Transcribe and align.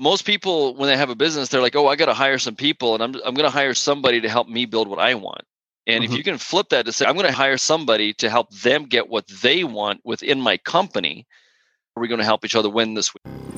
most 0.00 0.24
people 0.24 0.74
when 0.74 0.88
they 0.88 0.96
have 0.96 1.10
a 1.10 1.14
business 1.14 1.48
they're 1.48 1.60
like 1.60 1.76
oh 1.76 1.86
i 1.86 1.96
got 1.96 2.06
to 2.06 2.14
hire 2.14 2.38
some 2.38 2.56
people 2.56 2.94
and 2.94 3.02
i'm, 3.02 3.14
I'm 3.24 3.34
going 3.34 3.48
to 3.48 3.50
hire 3.50 3.74
somebody 3.74 4.20
to 4.20 4.28
help 4.28 4.48
me 4.48 4.66
build 4.66 4.88
what 4.88 4.98
i 4.98 5.14
want 5.14 5.42
and 5.86 6.02
mm-hmm. 6.02 6.12
if 6.12 6.16
you 6.16 6.24
can 6.24 6.38
flip 6.38 6.68
that 6.70 6.86
to 6.86 6.92
say 6.92 7.06
i'm 7.06 7.14
going 7.14 7.26
to 7.26 7.32
hire 7.32 7.58
somebody 7.58 8.12
to 8.14 8.30
help 8.30 8.50
them 8.50 8.84
get 8.84 9.08
what 9.08 9.26
they 9.42 9.64
want 9.64 10.00
within 10.04 10.40
my 10.40 10.56
company 10.58 11.26
are 11.96 12.00
we 12.00 12.08
going 12.08 12.20
to 12.20 12.24
help 12.24 12.44
each 12.44 12.54
other 12.54 12.70
win 12.70 12.94
this 12.94 13.12
week 13.14 13.57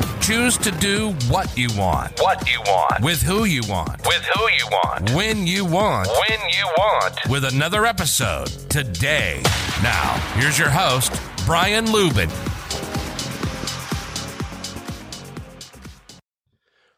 Choose 0.21 0.57
to 0.57 0.71
do 0.71 1.11
what 1.29 1.57
you 1.57 1.67
want. 1.77 2.19
What 2.19 2.49
you 2.49 2.59
want. 2.61 3.03
With 3.03 3.21
who 3.21 3.45
you 3.45 3.61
want. 3.67 4.05
With 4.05 4.23
who 4.35 4.49
you 4.49 4.67
want. 4.71 5.11
When 5.11 5.47
you 5.47 5.65
want. 5.65 6.07
When 6.07 6.39
you 6.49 6.65
want. 6.77 7.15
With 7.29 7.45
another 7.45 7.85
episode 7.85 8.47
today. 8.69 9.41
Now, 9.83 10.13
here's 10.35 10.59
your 10.59 10.69
host, 10.69 11.19
Brian 11.45 11.85
Luebben. 11.85 12.29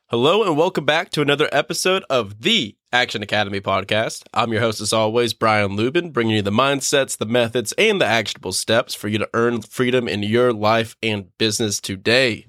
Hello, 0.07 0.43
and 0.43 0.55
welcome 0.55 0.85
back 0.85 1.09
to 1.09 1.21
another 1.21 1.49
episode 1.51 2.03
of 2.07 2.41
the 2.41 2.75
Action 2.91 3.23
Academy 3.23 3.59
podcast. 3.59 4.21
I'm 4.31 4.51
your 4.51 4.61
host, 4.61 4.79
as 4.79 4.93
always, 4.93 5.33
Brian 5.33 5.71
Luebben, 5.71 6.13
bringing 6.13 6.35
you 6.35 6.43
the 6.43 6.51
mindsets, 6.51 7.17
the 7.17 7.25
methods, 7.25 7.73
and 7.79 7.99
the 7.99 8.05
actionable 8.05 8.51
steps 8.51 8.93
for 8.93 9.07
you 9.07 9.17
to 9.17 9.29
earn 9.33 9.63
freedom 9.63 10.07
in 10.07 10.21
your 10.21 10.53
life 10.53 10.95
and 11.01 11.35
business 11.39 11.79
today. 11.79 12.45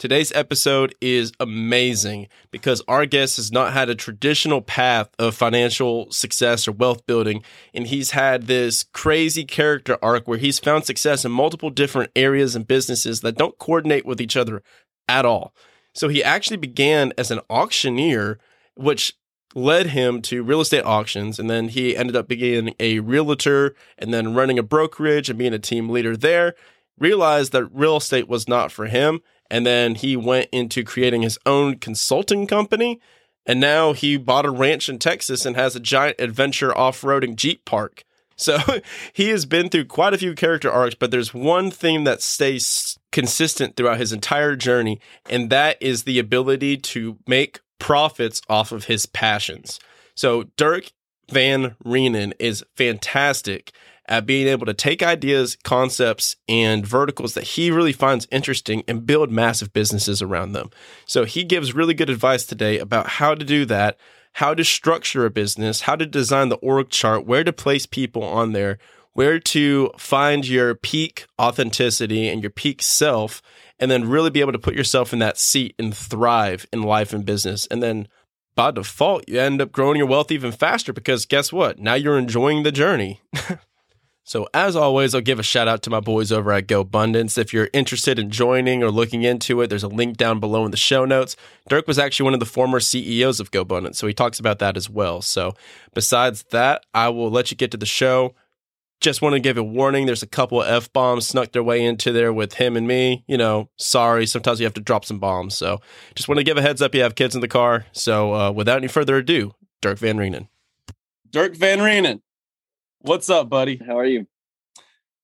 Today's 0.00 0.32
episode 0.32 0.94
is 1.02 1.30
amazing 1.40 2.28
because 2.50 2.80
our 2.88 3.04
guest 3.04 3.36
has 3.36 3.52
not 3.52 3.74
had 3.74 3.90
a 3.90 3.94
traditional 3.94 4.62
path 4.62 5.10
of 5.18 5.34
financial 5.34 6.10
success 6.10 6.66
or 6.66 6.72
wealth 6.72 7.04
building, 7.04 7.42
and 7.74 7.86
he's 7.86 8.12
had 8.12 8.46
this 8.46 8.82
crazy 8.94 9.44
character 9.44 9.98
arc 10.00 10.26
where 10.26 10.38
he's 10.38 10.58
found 10.58 10.86
success 10.86 11.26
in 11.26 11.32
multiple 11.32 11.68
different 11.68 12.10
areas 12.16 12.56
and 12.56 12.66
businesses 12.66 13.20
that 13.20 13.36
don't 13.36 13.58
coordinate 13.58 14.06
with 14.06 14.22
each 14.22 14.38
other 14.38 14.62
at 15.06 15.26
all. 15.26 15.54
So 15.94 16.08
he 16.08 16.24
actually 16.24 16.56
began 16.56 17.12
as 17.18 17.30
an 17.30 17.40
auctioneer, 17.50 18.38
which 18.76 19.12
led 19.54 19.88
him 19.88 20.22
to 20.22 20.42
real 20.42 20.62
estate 20.62 20.86
auctions, 20.86 21.38
and 21.38 21.50
then 21.50 21.68
he 21.68 21.94
ended 21.94 22.16
up 22.16 22.26
being 22.26 22.74
a 22.80 23.00
realtor 23.00 23.74
and 23.98 24.14
then 24.14 24.32
running 24.32 24.58
a 24.58 24.62
brokerage 24.62 25.28
and 25.28 25.38
being 25.38 25.52
a 25.52 25.58
team 25.58 25.90
leader 25.90 26.16
there. 26.16 26.54
Realized 26.96 27.52
that 27.52 27.64
real 27.66 27.98
estate 27.98 28.28
was 28.28 28.48
not 28.48 28.72
for 28.72 28.86
him 28.86 29.20
and 29.50 29.66
then 29.66 29.94
he 29.96 30.16
went 30.16 30.48
into 30.52 30.84
creating 30.84 31.22
his 31.22 31.38
own 31.44 31.78
consulting 31.78 32.46
company. 32.46 33.00
And 33.46 33.58
now 33.58 33.94
he 33.94 34.16
bought 34.16 34.46
a 34.46 34.50
ranch 34.50 34.88
in 34.88 34.98
Texas 34.98 35.44
and 35.44 35.56
has 35.56 35.74
a 35.74 35.80
giant 35.80 36.20
adventure 36.20 36.76
off 36.76 37.00
roading 37.00 37.36
Jeep 37.36 37.64
park. 37.64 38.04
So 38.40 38.56
he 39.12 39.28
has 39.28 39.44
been 39.44 39.68
through 39.68 39.84
quite 39.84 40.14
a 40.14 40.18
few 40.18 40.34
character 40.34 40.72
arcs, 40.72 40.94
but 40.94 41.10
there's 41.10 41.34
one 41.34 41.70
thing 41.70 42.04
that 42.04 42.22
stays 42.22 42.98
consistent 43.12 43.76
throughout 43.76 43.98
his 43.98 44.14
entire 44.14 44.56
journey, 44.56 44.98
and 45.28 45.50
that 45.50 45.76
is 45.78 46.04
the 46.04 46.18
ability 46.18 46.78
to 46.78 47.18
make 47.26 47.60
profits 47.78 48.40
off 48.48 48.72
of 48.72 48.84
his 48.84 49.04
passions. 49.04 49.78
So 50.14 50.44
Dirk 50.56 50.90
Van 51.30 51.76
Reenen 51.84 52.32
is 52.38 52.64
fantastic 52.76 53.72
at 54.10 54.26
being 54.26 54.48
able 54.48 54.66
to 54.66 54.74
take 54.74 55.02
ideas, 55.02 55.56
concepts, 55.62 56.34
and 56.48 56.84
verticals 56.84 57.34
that 57.34 57.44
he 57.44 57.70
really 57.70 57.92
finds 57.92 58.26
interesting 58.32 58.82
and 58.88 59.06
build 59.06 59.30
massive 59.30 59.72
businesses 59.72 60.20
around 60.20 60.52
them. 60.52 60.68
So 61.06 61.24
he 61.24 61.44
gives 61.44 61.74
really 61.74 61.94
good 61.94 62.10
advice 62.10 62.44
today 62.44 62.78
about 62.78 63.06
how 63.06 63.36
to 63.36 63.44
do 63.44 63.64
that, 63.66 63.96
how 64.34 64.52
to 64.52 64.64
structure 64.64 65.24
a 65.24 65.30
business, 65.30 65.82
how 65.82 65.94
to 65.94 66.06
design 66.06 66.48
the 66.48 66.56
org 66.56 66.90
chart, 66.90 67.24
where 67.24 67.44
to 67.44 67.52
place 67.52 67.86
people 67.86 68.24
on 68.24 68.52
there, 68.52 68.78
where 69.12 69.38
to 69.38 69.92
find 69.96 70.46
your 70.46 70.74
peak 70.74 71.26
authenticity 71.40 72.28
and 72.28 72.42
your 72.42 72.50
peak 72.50 72.82
self, 72.82 73.40
and 73.78 73.92
then 73.92 74.08
really 74.08 74.30
be 74.30 74.40
able 74.40 74.52
to 74.52 74.58
put 74.58 74.74
yourself 74.74 75.12
in 75.12 75.20
that 75.20 75.38
seat 75.38 75.74
and 75.78 75.96
thrive 75.96 76.66
in 76.72 76.82
life 76.82 77.12
and 77.12 77.24
business. 77.24 77.66
And 77.70 77.80
then 77.80 78.08
by 78.56 78.72
default, 78.72 79.28
you 79.28 79.38
end 79.38 79.62
up 79.62 79.70
growing 79.70 79.98
your 79.98 80.06
wealth 80.06 80.32
even 80.32 80.50
faster 80.50 80.92
because 80.92 81.26
guess 81.26 81.52
what? 81.52 81.78
Now 81.78 81.94
you're 81.94 82.18
enjoying 82.18 82.64
the 82.64 82.72
journey. 82.72 83.20
So, 84.30 84.46
as 84.54 84.76
always, 84.76 85.12
I'll 85.12 85.20
give 85.20 85.40
a 85.40 85.42
shout 85.42 85.66
out 85.66 85.82
to 85.82 85.90
my 85.90 85.98
boys 85.98 86.30
over 86.30 86.52
at 86.52 86.68
GoBundance. 86.68 87.36
If 87.36 87.52
you're 87.52 87.68
interested 87.72 88.16
in 88.16 88.30
joining 88.30 88.80
or 88.80 88.92
looking 88.92 89.24
into 89.24 89.60
it, 89.60 89.66
there's 89.66 89.82
a 89.82 89.88
link 89.88 90.16
down 90.16 90.38
below 90.38 90.64
in 90.64 90.70
the 90.70 90.76
show 90.76 91.04
notes. 91.04 91.34
Dirk 91.68 91.88
was 91.88 91.98
actually 91.98 92.26
one 92.26 92.34
of 92.34 92.38
the 92.38 92.46
former 92.46 92.78
CEOs 92.78 93.40
of 93.40 93.50
GoBundance, 93.50 93.96
so 93.96 94.06
he 94.06 94.14
talks 94.14 94.38
about 94.38 94.60
that 94.60 94.76
as 94.76 94.88
well. 94.88 95.20
So, 95.20 95.54
besides 95.94 96.44
that, 96.52 96.86
I 96.94 97.08
will 97.08 97.28
let 97.28 97.50
you 97.50 97.56
get 97.56 97.72
to 97.72 97.76
the 97.76 97.86
show. 97.86 98.36
Just 99.00 99.20
want 99.20 99.32
to 99.32 99.40
give 99.40 99.58
a 99.58 99.64
warning 99.64 100.06
there's 100.06 100.22
a 100.22 100.28
couple 100.28 100.62
of 100.62 100.68
F 100.68 100.92
bombs 100.92 101.26
snuck 101.26 101.50
their 101.50 101.64
way 101.64 101.84
into 101.84 102.12
there 102.12 102.32
with 102.32 102.52
him 102.52 102.76
and 102.76 102.86
me. 102.86 103.24
You 103.26 103.36
know, 103.36 103.68
sorry, 103.78 104.26
sometimes 104.26 104.60
you 104.60 104.64
have 104.64 104.74
to 104.74 104.80
drop 104.80 105.04
some 105.04 105.18
bombs. 105.18 105.56
So, 105.56 105.80
just 106.14 106.28
want 106.28 106.38
to 106.38 106.44
give 106.44 106.56
a 106.56 106.62
heads 106.62 106.80
up 106.80 106.94
you 106.94 107.02
have 107.02 107.16
kids 107.16 107.34
in 107.34 107.40
the 107.40 107.48
car. 107.48 107.86
So, 107.90 108.32
uh, 108.32 108.52
without 108.52 108.78
any 108.78 108.86
further 108.86 109.16
ado, 109.16 109.56
Dirk 109.82 109.98
Van 109.98 110.18
Reenen. 110.18 110.46
Dirk 111.32 111.56
Van 111.56 111.80
Reenen. 111.80 112.20
What's 113.02 113.30
up, 113.30 113.48
buddy? 113.48 113.80
How 113.86 113.98
are 113.98 114.04
you? 114.04 114.26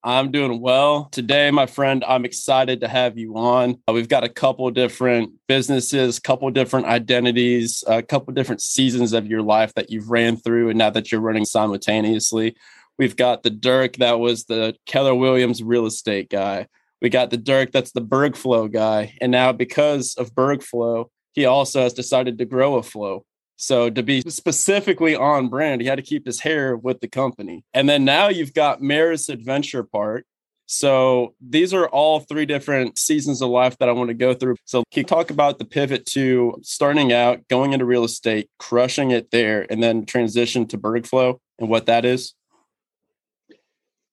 I'm 0.02 0.30
doing 0.30 0.62
well. 0.62 1.10
Today, 1.12 1.50
my 1.50 1.66
friend, 1.66 2.02
I'm 2.08 2.24
excited 2.24 2.80
to 2.80 2.88
have 2.88 3.18
you 3.18 3.36
on. 3.36 3.82
Uh, 3.86 3.92
we've 3.92 4.08
got 4.08 4.24
a 4.24 4.30
couple 4.30 4.70
different 4.70 5.32
businesses, 5.46 6.18
couple 6.18 6.50
different 6.50 6.86
identities, 6.86 7.84
a 7.86 8.02
couple 8.02 8.32
different 8.32 8.62
seasons 8.62 9.12
of 9.12 9.26
your 9.26 9.42
life 9.42 9.74
that 9.74 9.90
you've 9.90 10.08
ran 10.08 10.38
through 10.38 10.70
and 10.70 10.78
now 10.78 10.88
that 10.88 11.12
you're 11.12 11.20
running 11.20 11.44
simultaneously. 11.44 12.56
We've 12.98 13.14
got 13.14 13.42
the 13.42 13.50
Dirk 13.50 13.96
that 13.96 14.20
was 14.20 14.44
the 14.44 14.74
Keller 14.86 15.14
Williams 15.14 15.62
real 15.62 15.84
estate 15.84 16.30
guy. 16.30 16.68
We 17.02 17.10
got 17.10 17.28
the 17.28 17.36
Dirk 17.36 17.72
that's 17.72 17.92
the 17.92 18.00
Bergflow 18.00 18.72
guy. 18.72 19.18
And 19.20 19.30
now 19.30 19.52
because 19.52 20.14
of 20.14 20.34
Bergflow, 20.34 21.10
he 21.34 21.44
also 21.44 21.82
has 21.82 21.92
decided 21.92 22.38
to 22.38 22.46
grow 22.46 22.76
a 22.76 22.82
flow. 22.82 23.26
So 23.56 23.88
to 23.88 24.02
be 24.02 24.20
specifically 24.22 25.16
on 25.16 25.48
brand, 25.48 25.80
he 25.80 25.86
had 25.86 25.96
to 25.96 26.02
keep 26.02 26.26
his 26.26 26.40
hair 26.40 26.76
with 26.76 27.00
the 27.00 27.08
company. 27.08 27.64
And 27.72 27.88
then 27.88 28.04
now 28.04 28.28
you've 28.28 28.54
got 28.54 28.80
Merus 28.80 29.28
Adventure 29.28 29.82
Park. 29.82 30.24
So 30.66 31.34
these 31.40 31.72
are 31.72 31.88
all 31.88 32.20
three 32.20 32.44
different 32.44 32.98
seasons 32.98 33.40
of 33.40 33.48
life 33.50 33.78
that 33.78 33.88
I 33.88 33.92
want 33.92 34.08
to 34.08 34.14
go 34.14 34.34
through. 34.34 34.56
So 34.64 34.82
can 34.92 35.02
you 35.02 35.04
talk 35.04 35.30
about 35.30 35.58
the 35.58 35.64
pivot 35.64 36.04
to 36.06 36.58
starting 36.62 37.12
out, 37.12 37.46
going 37.48 37.72
into 37.72 37.84
real 37.84 38.04
estate, 38.04 38.50
crushing 38.58 39.12
it 39.12 39.30
there, 39.30 39.66
and 39.70 39.82
then 39.82 40.04
transition 40.04 40.66
to 40.68 40.78
Bergflow 40.78 41.38
and 41.58 41.68
what 41.68 41.86
that 41.86 42.04
is? 42.04 42.34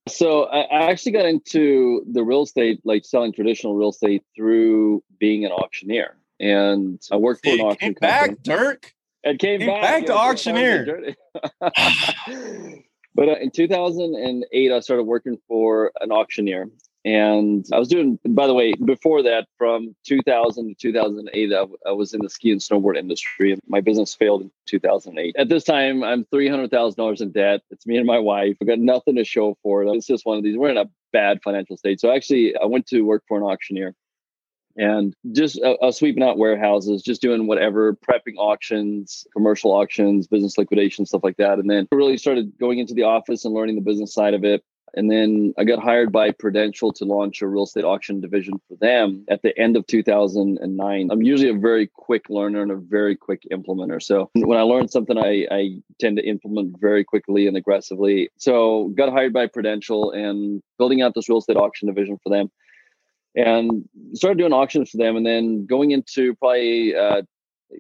So 0.08 0.44
I 0.44 0.92
actually 0.92 1.14
got 1.14 1.26
into 1.26 2.06
the 2.12 2.24
real 2.24 2.44
estate, 2.44 2.82
like 2.84 3.04
selling 3.06 3.34
traditional 3.34 3.76
real 3.76 3.90
estate 3.90 4.24
through 4.36 5.04
being 5.18 5.46
an 5.46 5.52
auctioneer. 5.52 6.18
And 6.40 7.02
I 7.12 7.16
worked 7.16 7.46
for 7.46 7.54
an 7.54 7.62
auction 7.62 7.96
company. 7.96 8.36
back, 8.36 8.44
Dirk. 8.44 8.93
It 9.24 9.40
came, 9.40 9.60
came 9.60 9.70
back, 9.70 9.82
back 9.82 10.06
to 10.08 10.16
auctioneer. 10.16 11.16
but 13.16 13.30
uh, 13.30 13.36
in 13.40 13.52
2008, 13.52 14.72
I 14.72 14.80
started 14.82 15.04
working 15.04 15.38
for 15.48 15.92
an 16.02 16.12
auctioneer. 16.12 16.68
And 17.06 17.66
I 17.74 17.80
was 17.80 17.90
doing, 17.90 18.18
by 18.26 18.48
the 18.48 18.54
way, 18.54 18.74
before 18.74 19.24
that, 19.24 19.48
from 19.58 19.94
2000 20.06 20.70
to 20.70 20.76
2008, 20.76 21.54
I, 21.54 21.66
I 21.86 21.92
was 21.92 22.14
in 22.14 22.22
the 22.22 22.30
ski 22.30 22.52
and 22.52 22.62
snowboard 22.62 22.98
industry. 22.98 23.58
My 23.68 23.82
business 23.82 24.16
failed 24.16 24.42
in 24.42 24.52
2008. 24.68 25.36
At 25.38 25.50
this 25.50 25.66
time, 25.66 26.02
I'm 26.04 26.24
$300,000 26.26 27.22
in 27.22 27.32
debt. 27.32 27.62
It's 27.72 27.86
me 27.86 27.98
and 27.98 28.08
my 28.08 28.20
wife. 28.20 28.56
I've 28.62 28.68
got 28.68 28.80
nothing 28.80 29.16
to 29.18 29.26
show 29.26 29.58
for 29.62 29.84
it. 29.84 29.90
It's 29.90 30.08
just 30.08 30.26
one 30.26 30.38
of 30.38 30.44
these. 30.46 30.58
We're 30.58 30.70
in 30.70 30.78
a 30.78 30.90
bad 31.12 31.42
financial 31.44 31.76
state. 31.76 32.00
So 32.00 32.10
actually, 32.10 32.56
I 32.56 32.66
went 32.66 32.88
to 32.88 33.02
work 33.02 33.24
for 33.28 33.38
an 33.38 33.44
auctioneer 33.44 33.96
and 34.78 35.14
just 35.32 35.60
uh, 35.62 35.76
uh, 35.82 35.92
sweeping 35.92 36.24
out 36.24 36.38
warehouses, 36.38 37.02
just 37.02 37.22
doing 37.22 37.48
whatever, 37.48 37.96
prepping 37.96 38.36
auctions, 38.38 39.26
commercial 39.34 39.72
auctions, 39.72 40.28
business 40.28 40.58
liquidation, 40.58 41.06
stuff 41.06 41.24
like 41.24 41.38
that. 41.38 41.60
And 41.60 41.70
then 41.70 41.88
really 41.92 42.18
started 42.18 42.58
going 42.60 42.80
into 42.80 42.94
the 42.94 43.04
office 43.04 43.46
and 43.46 43.54
learning 43.54 43.76
the 43.76 43.82
business 43.82 44.14
side 44.14 44.34
of 44.34 44.44
it. 44.44 44.64
And 44.96 45.10
then 45.10 45.56
I 45.58 45.64
got 45.64 45.80
hired 45.80 46.12
by 46.12 46.32
Prudential 46.32 46.94
to 46.94 47.06
launch 47.06 47.42
a 47.42 47.48
real 47.48 47.64
estate 47.64 47.84
auction 47.84 48.22
division 48.22 48.62
for 48.68 48.76
them 48.76 49.26
at 49.28 49.42
the 49.42 49.58
end 49.58 49.76
of 49.76 49.88
2009. 49.88 51.10
I'm 51.12 51.22
usually 51.24 51.50
a 51.50 51.56
very 51.56 51.88
quick 51.88 52.30
learner 52.30 52.62
and 52.62 52.72
a 52.72 52.76
very 52.76 53.16
quick 53.16 53.42
implementer. 53.52 54.02
So 54.02 54.30
when 54.36 54.60
I 54.60 54.62
learn 54.62 54.88
something, 54.88 55.18
I, 55.18 55.48
I 55.50 55.80
tend 56.00 56.18
to 56.18 56.24
implement 56.24 56.80
very 56.80 57.04
quickly 57.04 57.48
and 57.48 57.58
aggressively. 57.58 58.30
So 58.38 58.90
got 58.90 59.12
hired 59.12 59.34
by 59.34 59.48
Prudential 59.48 60.12
and 60.12 60.62
building 60.78 61.02
out 61.02 61.16
this 61.16 61.28
real 61.28 61.40
estate 61.40 61.58
auction 61.58 61.88
division 61.88 62.20
for 62.22 62.30
them 62.30 62.52
and 63.36 63.88
started 64.14 64.38
doing 64.38 64.54
auctions 64.54 64.90
for 64.90 64.98
them. 64.98 65.16
And 65.16 65.26
then 65.26 65.66
going 65.66 65.92
into 65.92 66.36
probably 66.36 66.96
uh, 66.96 67.24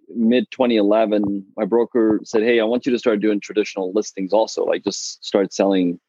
mid 0.09 0.49
2011, 0.51 1.45
my 1.55 1.65
broker 1.65 2.19
said, 2.23 2.43
"Hey, 2.43 2.59
I 2.59 2.63
want 2.63 2.85
you 2.85 2.91
to 2.91 2.99
start 2.99 3.19
doing 3.19 3.39
traditional 3.39 3.91
listings 3.93 4.33
also. 4.33 4.63
Like 4.65 4.83
just 4.83 5.23
start 5.23 5.53
selling 5.53 5.99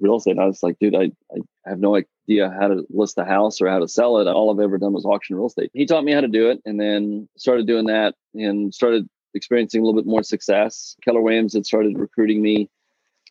real 0.00 0.16
estate. 0.16 0.32
And 0.32 0.40
I 0.40 0.46
was 0.46 0.62
like, 0.62 0.78
dude, 0.78 0.94
I, 0.94 1.10
I 1.34 1.40
have 1.66 1.80
no 1.80 1.96
idea 1.96 2.50
how 2.50 2.68
to 2.68 2.86
list 2.90 3.18
a 3.18 3.24
house 3.24 3.60
or 3.60 3.68
how 3.68 3.78
to 3.78 3.88
sell 3.88 4.18
it. 4.18 4.28
All 4.28 4.50
I've 4.50 4.62
ever 4.62 4.78
done 4.78 4.92
was 4.92 5.04
auction 5.04 5.36
real 5.36 5.46
estate. 5.46 5.70
He 5.74 5.86
taught 5.86 6.04
me 6.04 6.12
how 6.12 6.20
to 6.20 6.28
do 6.28 6.50
it 6.50 6.60
and 6.64 6.80
then 6.80 7.28
started 7.36 7.66
doing 7.66 7.86
that 7.86 8.14
and 8.34 8.72
started 8.72 9.08
experiencing 9.34 9.80
a 9.80 9.84
little 9.84 10.00
bit 10.00 10.08
more 10.08 10.22
success. 10.22 10.96
Keller 11.04 11.20
Williams 11.20 11.54
had 11.54 11.66
started 11.66 11.98
recruiting 11.98 12.42
me 12.42 12.68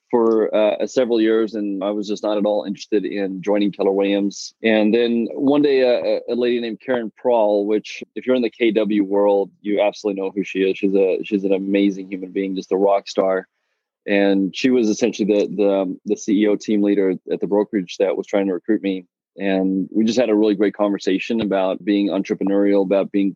for 0.10 0.54
uh, 0.54 0.86
several 0.88 1.22
years, 1.22 1.56
and 1.56 1.84
I 1.84 1.92
was 1.92 2.08
just 2.08 2.24
not 2.24 2.38
at 2.38 2.46
all 2.46 2.64
interested 2.64 3.06
in 3.06 3.42
joining 3.42 3.72
Keller 3.72 3.92
Williams. 3.92 4.54
And 4.64 4.94
then 4.94 5.28
one 5.34 5.62
day, 5.62 5.84
uh, 5.84 6.20
a 6.32 6.36
lady 6.36 6.60
named 6.60 6.80
Karen 6.80 7.12
Prahl, 7.24 7.66
which 7.66 8.04
if 8.16 8.26
you're 8.26 8.36
in 8.36 8.42
the 8.42 8.52
KW 8.52 9.02
world, 9.02 9.52
you 9.62 9.82
absolutely 9.82 10.22
know 10.22 10.32
who 10.32 10.44
she 10.44 10.60
is. 10.60 10.78
She's 10.78 10.96
a 10.96 11.20
she's 11.24 11.44
an 11.44 11.54
amazing 11.54 12.12
human 12.12 12.32
being, 12.32 12.56
just 12.56 12.72
a 12.72 12.78
rock 12.78 13.08
star. 13.08 13.48
And 14.08 14.56
she 14.56 14.70
was 14.70 14.90
essentially 14.90 15.28
the 15.28 15.48
the 15.48 16.00
the 16.06 16.16
CEO 16.16 16.60
team 16.60 16.82
leader 16.82 17.14
at 17.32 17.40
the 17.40 17.48
brokerage 17.48 17.98
that 17.98 18.18
was 18.18 18.28
trying 18.28 18.48
to 18.48 18.54
recruit 18.54 18.82
me. 18.82 19.06
And 19.38 19.88
we 19.92 20.04
just 20.04 20.20
had 20.20 20.30
a 20.30 20.36
really 20.36 20.56
great 20.56 20.74
conversation 20.74 21.40
about 21.40 21.84
being 21.84 22.08
entrepreneurial, 22.08 22.84
about 22.84 23.12
being 23.12 23.36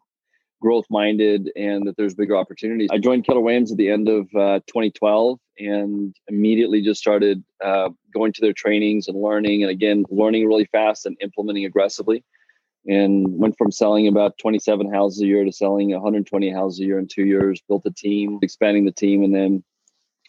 growth 0.63 0.85
minded 0.89 1.51
and 1.57 1.85
that 1.85 1.97
there's 1.97 2.15
bigger 2.15 2.37
opportunities. 2.37 2.87
I 2.89 2.97
joined 2.97 3.25
Keller 3.25 3.41
Williams 3.41 3.69
at 3.69 3.77
the 3.77 3.89
end 3.89 4.07
of 4.07 4.23
uh, 4.33 4.61
2012 4.67 5.37
and 5.59 6.15
immediately 6.29 6.81
just 6.81 7.01
started 7.01 7.43
uh, 7.61 7.89
going 8.13 8.31
to 8.31 8.41
their 8.41 8.53
trainings 8.53 9.09
and 9.09 9.21
learning 9.21 9.61
and 9.61 9.69
again 9.69 10.05
learning 10.09 10.47
really 10.47 10.65
fast 10.71 11.05
and 11.05 11.17
implementing 11.21 11.65
aggressively 11.65 12.23
and 12.87 13.25
went 13.27 13.57
from 13.57 13.71
selling 13.71 14.07
about 14.07 14.37
27 14.37 14.91
houses 14.91 15.21
a 15.21 15.25
year 15.25 15.43
to 15.43 15.51
selling 15.51 15.91
120 15.91 16.49
houses 16.49 16.79
a 16.79 16.85
year 16.85 16.97
in 16.97 17.07
two 17.07 17.25
years 17.25 17.61
built 17.67 17.83
a 17.85 17.91
team 17.91 18.39
expanding 18.41 18.85
the 18.85 18.91
team 18.91 19.21
and 19.21 19.35
then 19.35 19.63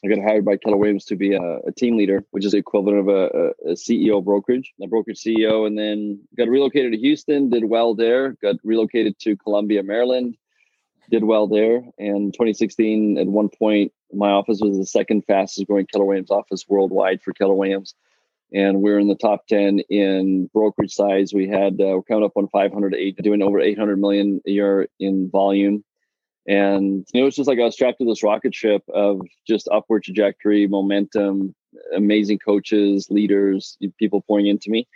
I 0.04 0.08
got 0.08 0.22
hired 0.22 0.44
by 0.44 0.58
Keller 0.58 0.76
Williams 0.76 1.06
to 1.06 1.16
be 1.16 1.34
a, 1.34 1.58
a 1.66 1.72
team 1.72 1.96
leader, 1.96 2.24
which 2.30 2.44
is 2.44 2.52
the 2.52 2.58
equivalent 2.58 2.98
of 2.98 3.08
a, 3.08 3.52
a, 3.70 3.72
CEO 3.72 4.22
brokerage, 4.22 4.74
a 4.82 4.86
brokerage 4.86 5.18
CEO, 5.18 5.66
and 5.66 5.78
then 5.78 6.20
got 6.36 6.48
relocated 6.48 6.92
to 6.92 6.98
Houston, 6.98 7.48
did 7.48 7.64
well 7.64 7.94
there, 7.94 8.32
got 8.42 8.56
relocated 8.64 9.18
to 9.20 9.34
Columbia, 9.36 9.82
Maryland, 9.82 10.36
did 11.10 11.24
well 11.24 11.46
there. 11.46 11.82
And 11.98 12.34
2016, 12.34 13.16
at 13.16 13.26
one 13.26 13.48
point, 13.48 13.92
my 14.12 14.30
office 14.30 14.60
was 14.60 14.76
the 14.76 14.84
second 14.84 15.24
fastest 15.26 15.66
growing 15.66 15.86
Keller 15.86 16.04
Williams 16.04 16.30
office 16.30 16.66
worldwide 16.68 17.22
for 17.22 17.32
Keller 17.32 17.54
Williams. 17.54 17.94
And 18.52 18.82
we're 18.82 18.98
in 18.98 19.08
the 19.08 19.14
top 19.14 19.46
10 19.46 19.80
in 19.88 20.50
brokerage 20.52 20.92
size. 20.92 21.32
We 21.32 21.48
had, 21.48 21.80
uh, 21.80 21.96
we're 21.96 22.02
coming 22.02 22.24
up 22.24 22.36
on 22.36 22.48
508, 22.48 23.16
doing 23.22 23.42
over 23.42 23.58
800 23.58 23.98
million 23.98 24.42
a 24.46 24.50
year 24.50 24.86
in 25.00 25.30
volume 25.30 25.82
and 26.46 27.06
know, 27.14 27.26
it's 27.26 27.36
just 27.36 27.48
like 27.48 27.58
I 27.58 27.64
was 27.64 27.74
strapped 27.74 27.98
to 27.98 28.04
this 28.04 28.22
rocket 28.22 28.54
ship 28.54 28.82
of 28.92 29.20
just 29.46 29.68
upward 29.72 30.04
trajectory, 30.04 30.66
momentum, 30.66 31.54
amazing 31.94 32.38
coaches, 32.38 33.08
leaders, 33.10 33.78
people 33.98 34.22
pouring 34.22 34.46
into 34.46 34.70
me. 34.70 34.86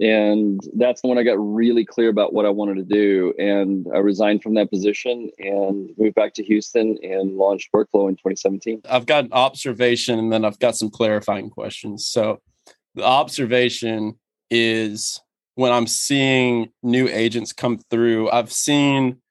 And 0.00 0.60
that's 0.74 1.02
when 1.02 1.18
I 1.18 1.22
got 1.22 1.36
really 1.38 1.84
clear 1.84 2.08
about 2.08 2.32
what 2.32 2.46
I 2.46 2.50
wanted 2.50 2.76
to 2.76 2.82
do. 2.82 3.34
And 3.38 3.86
I 3.94 3.98
resigned 3.98 4.42
from 4.42 4.54
that 4.54 4.70
position 4.70 5.30
and 5.38 5.90
moved 5.98 6.14
back 6.14 6.32
to 6.34 6.42
Houston 6.42 6.98
and 7.02 7.36
launched 7.36 7.70
Bergflow 7.72 8.08
in 8.08 8.16
2017. 8.16 8.82
I've 8.88 9.06
got 9.06 9.24
an 9.24 9.32
observation 9.32 10.18
and 10.18 10.32
then 10.32 10.44
I've 10.44 10.58
got 10.58 10.76
some 10.76 10.90
clarifying 10.90 11.50
questions. 11.50 12.06
So 12.06 12.40
the 12.94 13.04
observation 13.04 14.14
is 14.50 15.20
when 15.54 15.72
I'm 15.72 15.86
seeing 15.86 16.70
new 16.82 17.08
agents 17.08 17.52
come 17.52 17.78
through, 17.90 18.30
I've 18.30 18.52
seen 18.52 19.21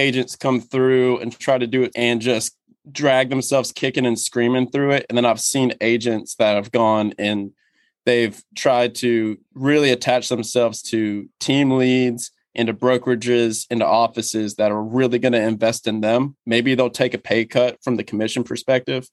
agents 0.00 0.36
come 0.36 0.60
through 0.60 1.18
and 1.18 1.38
try 1.38 1.58
to 1.58 1.66
do 1.66 1.82
it 1.84 1.92
and 1.94 2.20
just 2.20 2.56
drag 2.90 3.28
themselves 3.28 3.72
kicking 3.72 4.06
and 4.06 4.18
screaming 4.18 4.70
through 4.70 4.92
it. 4.92 5.06
And 5.08 5.16
then 5.16 5.26
I've 5.26 5.40
seen 5.40 5.74
agents 5.80 6.34
that 6.36 6.54
have 6.54 6.72
gone 6.72 7.12
and 7.18 7.52
they've 8.06 8.42
tried 8.56 8.94
to 8.96 9.38
really 9.54 9.90
attach 9.90 10.28
themselves 10.28 10.82
to 10.82 11.28
team 11.38 11.72
leads, 11.72 12.32
into 12.54 12.74
brokerages, 12.74 13.66
into 13.70 13.86
offices 13.86 14.56
that 14.56 14.72
are 14.72 14.82
really 14.82 15.18
going 15.18 15.32
to 15.32 15.40
invest 15.40 15.86
in 15.86 16.00
them. 16.00 16.36
Maybe 16.46 16.74
they'll 16.74 16.90
take 16.90 17.14
a 17.14 17.18
pay 17.18 17.44
cut 17.44 17.78
from 17.84 17.96
the 17.96 18.02
commission 18.02 18.42
perspective, 18.42 19.08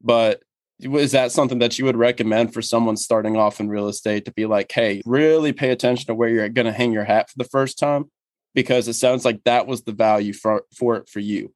but 0.00 0.42
is 0.80 1.12
that 1.12 1.32
something 1.32 1.58
that 1.60 1.78
you 1.78 1.84
would 1.86 1.96
recommend 1.96 2.52
for 2.52 2.62
someone 2.62 2.96
starting 2.96 3.36
off 3.36 3.60
in 3.60 3.68
real 3.68 3.88
estate 3.88 4.26
to 4.26 4.32
be 4.32 4.46
like, 4.46 4.70
hey, 4.70 5.02
really 5.06 5.52
pay 5.52 5.70
attention 5.70 6.06
to 6.06 6.14
where 6.14 6.28
you're 6.28 6.48
going 6.48 6.66
to 6.66 6.72
hang 6.72 6.92
your 6.92 7.04
hat 7.04 7.30
for 7.30 7.38
the 7.38 7.48
first 7.48 7.78
time? 7.78 8.10
Because 8.56 8.88
it 8.88 8.94
sounds 8.94 9.24
like 9.24 9.44
that 9.44 9.68
was 9.68 9.82
the 9.82 9.92
value 9.92 10.32
for 10.32 10.64
for 10.74 10.96
it 10.96 11.08
for 11.08 11.20
you. 11.20 11.52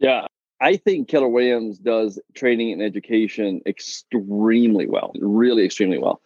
Yeah, 0.00 0.26
I 0.60 0.76
think 0.76 1.08
Keller 1.08 1.28
Williams 1.28 1.78
does 1.78 2.20
training 2.34 2.72
and 2.72 2.82
education 2.82 3.62
extremely 3.64 4.86
well, 4.86 5.12
really 5.20 5.64
extremely 5.64 5.98
well. 5.98 6.20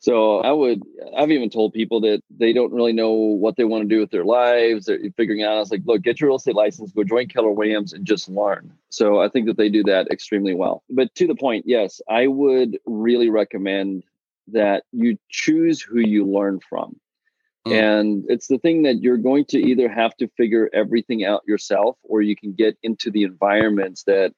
So 0.00 0.40
I 0.40 0.50
would, 0.50 0.82
I've 1.14 1.30
even 1.30 1.50
told 1.50 1.74
people 1.74 2.00
that 2.00 2.22
they 2.30 2.54
don't 2.54 2.72
really 2.72 2.94
know 2.94 3.10
what 3.10 3.56
they 3.56 3.64
want 3.64 3.82
to 3.82 3.94
do 3.94 4.00
with 4.00 4.10
their 4.10 4.24
lives. 4.24 4.86
They're 4.86 4.98
figuring 5.14 5.42
out. 5.42 5.56
I 5.56 5.58
was 5.58 5.70
like, 5.70 5.82
look, 5.84 6.00
get 6.00 6.20
your 6.20 6.30
real 6.30 6.38
estate 6.38 6.54
license, 6.54 6.90
go 6.90 7.04
join 7.04 7.28
Keller 7.28 7.50
Williams, 7.50 7.92
and 7.92 8.06
just 8.06 8.28
learn. 8.28 8.72
So 8.88 9.20
I 9.20 9.28
think 9.28 9.46
that 9.46 9.58
they 9.58 9.68
do 9.68 9.84
that 9.84 10.10
extremely 10.10 10.54
well. 10.54 10.82
But 10.88 11.14
to 11.16 11.26
the 11.26 11.34
point, 11.34 11.66
yes, 11.68 12.00
I 12.08 12.28
would 12.28 12.78
really 12.86 13.28
recommend 13.28 14.04
that 14.48 14.84
you 14.90 15.18
choose 15.28 15.82
who 15.82 16.00
you 16.00 16.24
learn 16.24 16.60
from. 16.66 16.98
Mm. 17.66 17.72
And 17.72 18.24
it's 18.28 18.46
the 18.46 18.58
thing 18.58 18.82
that 18.84 19.02
you're 19.02 19.18
going 19.18 19.44
to 19.46 19.58
either 19.58 19.88
have 19.88 20.16
to 20.16 20.28
figure 20.36 20.70
everything 20.72 21.24
out 21.24 21.42
yourself 21.46 21.98
or 22.02 22.22
you 22.22 22.34
can 22.34 22.54
get 22.54 22.78
into 22.82 23.10
the 23.10 23.22
environments 23.22 24.04
that 24.04 24.32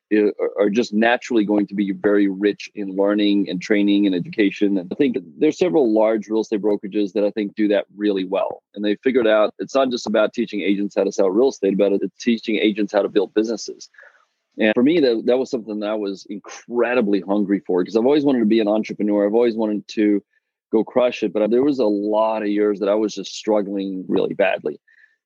are 0.58 0.70
just 0.70 0.92
naturally 0.92 1.44
going 1.44 1.68
to 1.68 1.74
be 1.74 1.92
very 1.92 2.28
rich 2.28 2.68
in 2.74 2.96
learning 2.96 3.48
and 3.48 3.62
training 3.62 4.06
and 4.06 4.14
education. 4.14 4.76
And 4.76 4.92
I 4.92 4.96
think 4.96 5.18
there's 5.38 5.56
several 5.58 5.92
large 5.92 6.28
real 6.28 6.40
estate 6.40 6.62
brokerages 6.62 7.12
that 7.12 7.24
I 7.24 7.30
think 7.30 7.54
do 7.54 7.68
that 7.68 7.86
really 7.96 8.24
well. 8.24 8.62
And 8.74 8.84
they 8.84 8.96
figured 8.96 9.28
out 9.28 9.54
it's 9.60 9.74
not 9.74 9.90
just 9.90 10.08
about 10.08 10.32
teaching 10.32 10.60
agents 10.60 10.96
how 10.96 11.04
to 11.04 11.12
sell 11.12 11.30
real 11.30 11.50
estate, 11.50 11.78
but 11.78 11.92
it's 11.92 12.24
teaching 12.24 12.56
agents 12.56 12.92
how 12.92 13.02
to 13.02 13.08
build 13.08 13.34
businesses. 13.34 13.88
And 14.58 14.72
for 14.74 14.82
me, 14.82 15.00
that, 15.00 15.22
that 15.26 15.38
was 15.38 15.50
something 15.50 15.80
that 15.80 15.90
I 15.90 15.94
was 15.94 16.26
incredibly 16.28 17.20
hungry 17.20 17.62
for 17.66 17.82
because 17.82 17.96
I've 17.96 18.04
always 18.04 18.24
wanted 18.24 18.40
to 18.40 18.46
be 18.46 18.60
an 18.60 18.68
entrepreneur. 18.68 19.26
I've 19.26 19.34
always 19.34 19.56
wanted 19.56 19.86
to 19.88 20.22
go 20.72 20.82
crush 20.82 21.22
it. 21.22 21.32
But 21.32 21.50
there 21.50 21.62
was 21.62 21.78
a 21.78 21.84
lot 21.84 22.42
of 22.42 22.48
years 22.48 22.80
that 22.80 22.88
I 22.88 22.94
was 22.94 23.14
just 23.14 23.34
struggling 23.34 24.04
really 24.08 24.34
badly. 24.34 24.80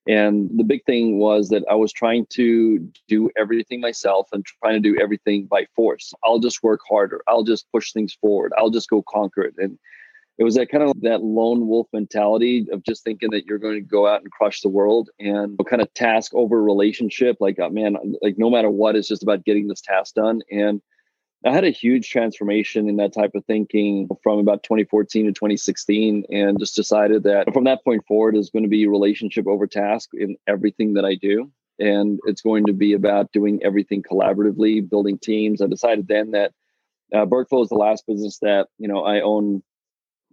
And 0.08 0.50
the 0.56 0.64
big 0.64 0.84
thing 0.84 1.18
was 1.18 1.48
that 1.48 1.64
I 1.70 1.74
was 1.74 1.92
trying 1.92 2.26
to 2.30 2.78
do 3.08 3.30
everything 3.36 3.80
myself 3.80 4.28
and 4.32 4.44
trying 4.44 4.80
to 4.80 4.92
do 4.92 4.96
everything 5.00 5.46
by 5.46 5.66
force. 5.74 6.12
I'll 6.22 6.38
just 6.38 6.62
work 6.62 6.80
harder. 6.88 7.22
I'll 7.26 7.42
just 7.42 7.70
push 7.72 7.92
things 7.92 8.14
forward. 8.14 8.52
I'll 8.56 8.70
just 8.70 8.88
go 8.88 9.02
conquer 9.08 9.42
it. 9.42 9.54
And 9.58 9.78
it 10.38 10.44
was 10.44 10.54
that 10.54 10.68
kind 10.68 10.84
of 10.84 10.92
that 11.00 11.24
lone 11.24 11.66
wolf 11.66 11.88
mentality 11.92 12.66
of 12.70 12.84
just 12.84 13.02
thinking 13.02 13.30
that 13.30 13.46
you're 13.46 13.58
going 13.58 13.74
to 13.74 13.80
go 13.80 14.06
out 14.06 14.20
and 14.20 14.30
crush 14.30 14.60
the 14.60 14.68
world 14.68 15.08
and 15.18 15.58
kind 15.68 15.82
of 15.82 15.92
task 15.94 16.32
over 16.34 16.62
relationship. 16.62 17.38
Like, 17.40 17.58
oh, 17.58 17.70
man, 17.70 17.96
like 18.22 18.36
no 18.38 18.50
matter 18.50 18.70
what, 18.70 18.96
it's 18.96 19.08
just 19.08 19.22
about 19.22 19.44
getting 19.44 19.66
this 19.66 19.80
task 19.80 20.14
done. 20.14 20.42
And 20.52 20.82
I 21.46 21.52
had 21.52 21.64
a 21.64 21.70
huge 21.70 22.10
transformation 22.10 22.88
in 22.88 22.96
that 22.96 23.12
type 23.12 23.36
of 23.36 23.44
thinking 23.44 24.08
from 24.22 24.40
about 24.40 24.64
2014 24.64 25.26
to 25.26 25.32
2016, 25.32 26.24
and 26.28 26.58
just 26.58 26.74
decided 26.74 27.22
that 27.22 27.52
from 27.52 27.64
that 27.64 27.84
point 27.84 28.04
forward 28.06 28.36
is 28.36 28.50
going 28.50 28.64
to 28.64 28.68
be 28.68 28.88
relationship 28.88 29.46
over 29.46 29.68
task 29.68 30.10
in 30.12 30.36
everything 30.48 30.94
that 30.94 31.04
I 31.04 31.14
do. 31.14 31.52
And 31.78 32.18
it's 32.24 32.42
going 32.42 32.66
to 32.66 32.72
be 32.72 32.94
about 32.94 33.30
doing 33.30 33.60
everything 33.62 34.02
collaboratively, 34.02 34.88
building 34.88 35.18
teams. 35.18 35.62
I 35.62 35.66
decided 35.66 36.08
then 36.08 36.32
that 36.32 36.52
uh, 37.14 37.26
is 37.26 37.68
the 37.68 37.76
last 37.76 38.06
business 38.08 38.38
that 38.40 38.66
you 38.78 38.88
know 38.88 39.04
I 39.04 39.20
own 39.20 39.62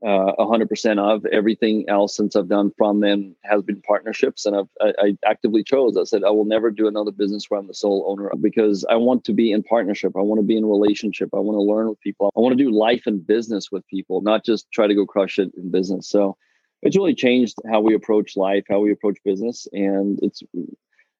uh, 0.05 0.33
100% 0.37 0.99
of 0.99 1.25
everything 1.27 1.85
else 1.87 2.15
since 2.15 2.35
I've 2.35 2.49
done 2.49 2.71
from 2.77 2.99
them 2.99 3.35
has 3.43 3.61
been 3.61 3.81
partnerships. 3.81 4.45
And 4.45 4.55
I've, 4.55 4.67
I, 4.81 4.93
I, 4.99 5.17
actively 5.25 5.63
chose, 5.63 5.95
I 5.95 6.03
said, 6.03 6.23
I 6.23 6.29
will 6.29 6.45
never 6.45 6.71
do 6.71 6.87
another 6.87 7.11
business 7.11 7.49
where 7.49 7.59
I'm 7.59 7.67
the 7.67 7.73
sole 7.73 8.05
owner 8.07 8.29
because 8.41 8.85
I 8.89 8.95
want 8.95 9.23
to 9.25 9.33
be 9.33 9.51
in 9.51 9.63
partnership. 9.63 10.13
I 10.17 10.21
want 10.21 10.39
to 10.39 10.45
be 10.45 10.57
in 10.57 10.65
relationship. 10.65 11.29
I 11.33 11.39
want 11.39 11.55
to 11.55 11.61
learn 11.61 11.87
with 11.87 12.01
people. 12.01 12.31
I 12.35 12.41
want 12.41 12.57
to 12.57 12.63
do 12.63 12.71
life 12.71 13.03
and 13.05 13.25
business 13.25 13.71
with 13.71 13.87
people, 13.87 14.21
not 14.21 14.43
just 14.43 14.69
try 14.71 14.87
to 14.87 14.95
go 14.95 15.05
crush 15.05 15.39
it 15.39 15.51
in 15.55 15.71
business. 15.71 16.09
So 16.09 16.35
it's 16.81 16.97
really 16.97 17.15
changed 17.15 17.55
how 17.71 17.79
we 17.79 17.95
approach 17.95 18.35
life, 18.35 18.65
how 18.69 18.79
we 18.79 18.91
approach 18.91 19.17
business. 19.23 19.67
And 19.71 20.19
it's 20.21 20.43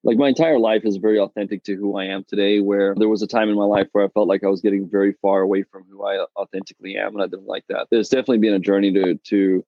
like 0.03 0.17
my 0.17 0.29
entire 0.29 0.59
life 0.59 0.83
is 0.83 0.97
very 0.97 1.19
authentic 1.19 1.63
to 1.63 1.75
who 1.75 1.97
I 1.97 2.05
am 2.05 2.25
today. 2.25 2.59
Where 2.59 2.93
there 2.95 3.09
was 3.09 3.21
a 3.21 3.27
time 3.27 3.49
in 3.49 3.55
my 3.55 3.65
life 3.65 3.87
where 3.91 4.03
I 4.03 4.09
felt 4.09 4.27
like 4.27 4.43
I 4.43 4.49
was 4.49 4.61
getting 4.61 4.89
very 4.89 5.13
far 5.21 5.41
away 5.41 5.63
from 5.63 5.85
who 5.89 6.03
I 6.03 6.25
authentically 6.35 6.97
am, 6.97 7.13
and 7.13 7.23
I 7.23 7.27
didn't 7.27 7.47
like 7.47 7.63
that. 7.69 7.87
There's 7.89 8.09
definitely 8.09 8.39
been 8.39 8.53
a 8.53 8.59
journey 8.59 8.91
to 8.93 9.15
to 9.15 9.65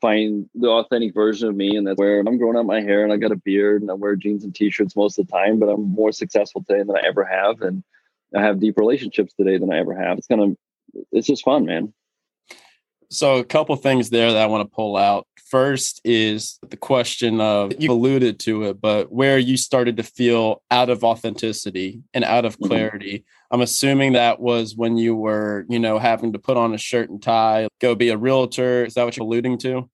find 0.00 0.48
the 0.54 0.68
authentic 0.68 1.14
version 1.14 1.48
of 1.48 1.56
me, 1.56 1.76
and 1.76 1.86
that's 1.86 1.98
where 1.98 2.20
I'm 2.20 2.36
growing 2.36 2.58
out 2.58 2.66
my 2.66 2.82
hair 2.82 3.04
and 3.04 3.12
I 3.12 3.16
got 3.16 3.32
a 3.32 3.36
beard 3.36 3.80
and 3.80 3.90
I 3.90 3.94
wear 3.94 4.16
jeans 4.16 4.44
and 4.44 4.54
t-shirts 4.54 4.96
most 4.96 5.18
of 5.18 5.26
the 5.26 5.32
time. 5.32 5.58
But 5.58 5.70
I'm 5.70 5.88
more 5.88 6.12
successful 6.12 6.62
today 6.62 6.82
than 6.82 6.96
I 6.96 7.06
ever 7.06 7.24
have, 7.24 7.62
and 7.62 7.82
I 8.36 8.42
have 8.42 8.60
deep 8.60 8.76
relationships 8.76 9.32
today 9.32 9.56
than 9.56 9.72
I 9.72 9.78
ever 9.78 9.94
have. 9.94 10.18
It's 10.18 10.26
kind 10.26 10.42
of 10.42 10.56
it's 11.10 11.26
just 11.26 11.44
fun, 11.44 11.64
man. 11.64 11.94
So, 13.10 13.36
a 13.38 13.44
couple 13.44 13.74
things 13.76 14.10
there 14.10 14.32
that 14.32 14.42
I 14.42 14.46
want 14.46 14.68
to 14.68 14.74
pull 14.74 14.96
out. 14.96 15.26
First 15.48 16.00
is 16.04 16.58
the 16.68 16.76
question 16.76 17.40
of 17.40 17.72
you 17.78 17.92
alluded 17.92 18.40
to 18.40 18.64
it, 18.64 18.80
but 18.80 19.12
where 19.12 19.38
you 19.38 19.56
started 19.56 19.96
to 19.98 20.02
feel 20.02 20.62
out 20.70 20.90
of 20.90 21.04
authenticity 21.04 22.00
and 22.12 22.24
out 22.24 22.44
of 22.44 22.58
Mhm. 22.58 22.66
clarity. 22.66 23.24
I'm 23.50 23.60
assuming 23.60 24.14
that 24.14 24.40
was 24.40 24.74
when 24.74 24.96
you 24.96 25.14
were, 25.14 25.64
you 25.68 25.78
know, 25.78 25.98
having 25.98 26.32
to 26.32 26.38
put 26.40 26.56
on 26.56 26.74
a 26.74 26.78
shirt 26.78 27.08
and 27.10 27.22
tie, 27.22 27.68
go 27.80 27.94
be 27.94 28.08
a 28.08 28.16
realtor. 28.16 28.84
Is 28.84 28.94
that 28.94 29.04
what 29.04 29.16
you're 29.16 29.26
alluding 29.26 29.58
to? 29.58 29.88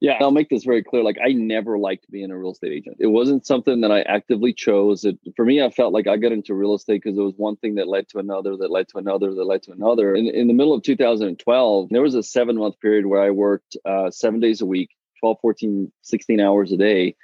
Yeah, 0.00 0.16
I'll 0.20 0.30
make 0.30 0.48
this 0.48 0.64
very 0.64 0.84
clear. 0.84 1.02
Like, 1.02 1.18
I 1.22 1.32
never 1.32 1.76
liked 1.76 2.08
being 2.10 2.30
a 2.30 2.38
real 2.38 2.52
estate 2.52 2.72
agent. 2.72 2.98
It 3.00 3.08
wasn't 3.08 3.44
something 3.44 3.80
that 3.80 3.90
I 3.90 4.02
actively 4.02 4.52
chose. 4.52 5.04
It, 5.04 5.18
for 5.34 5.44
me, 5.44 5.60
I 5.60 5.70
felt 5.70 5.92
like 5.92 6.06
I 6.06 6.16
got 6.16 6.30
into 6.30 6.54
real 6.54 6.74
estate 6.74 7.02
because 7.02 7.18
it 7.18 7.22
was 7.22 7.34
one 7.36 7.56
thing 7.56 7.74
that 7.76 7.88
led 7.88 8.08
to 8.10 8.18
another, 8.18 8.56
that 8.56 8.70
led 8.70 8.88
to 8.90 8.98
another, 8.98 9.34
that 9.34 9.44
led 9.44 9.64
to 9.64 9.72
another. 9.72 10.14
In, 10.14 10.28
in 10.28 10.46
the 10.46 10.54
middle 10.54 10.72
of 10.72 10.84
2012, 10.84 11.88
there 11.90 12.02
was 12.02 12.14
a 12.14 12.22
seven 12.22 12.56
month 12.56 12.78
period 12.78 13.06
where 13.06 13.22
I 13.22 13.30
worked 13.30 13.76
uh, 13.84 14.12
seven 14.12 14.38
days 14.38 14.60
a 14.60 14.66
week, 14.66 14.90
12, 15.18 15.38
14, 15.42 15.92
16 16.02 16.40
hours 16.40 16.70
a 16.70 16.76
day. 16.76 17.16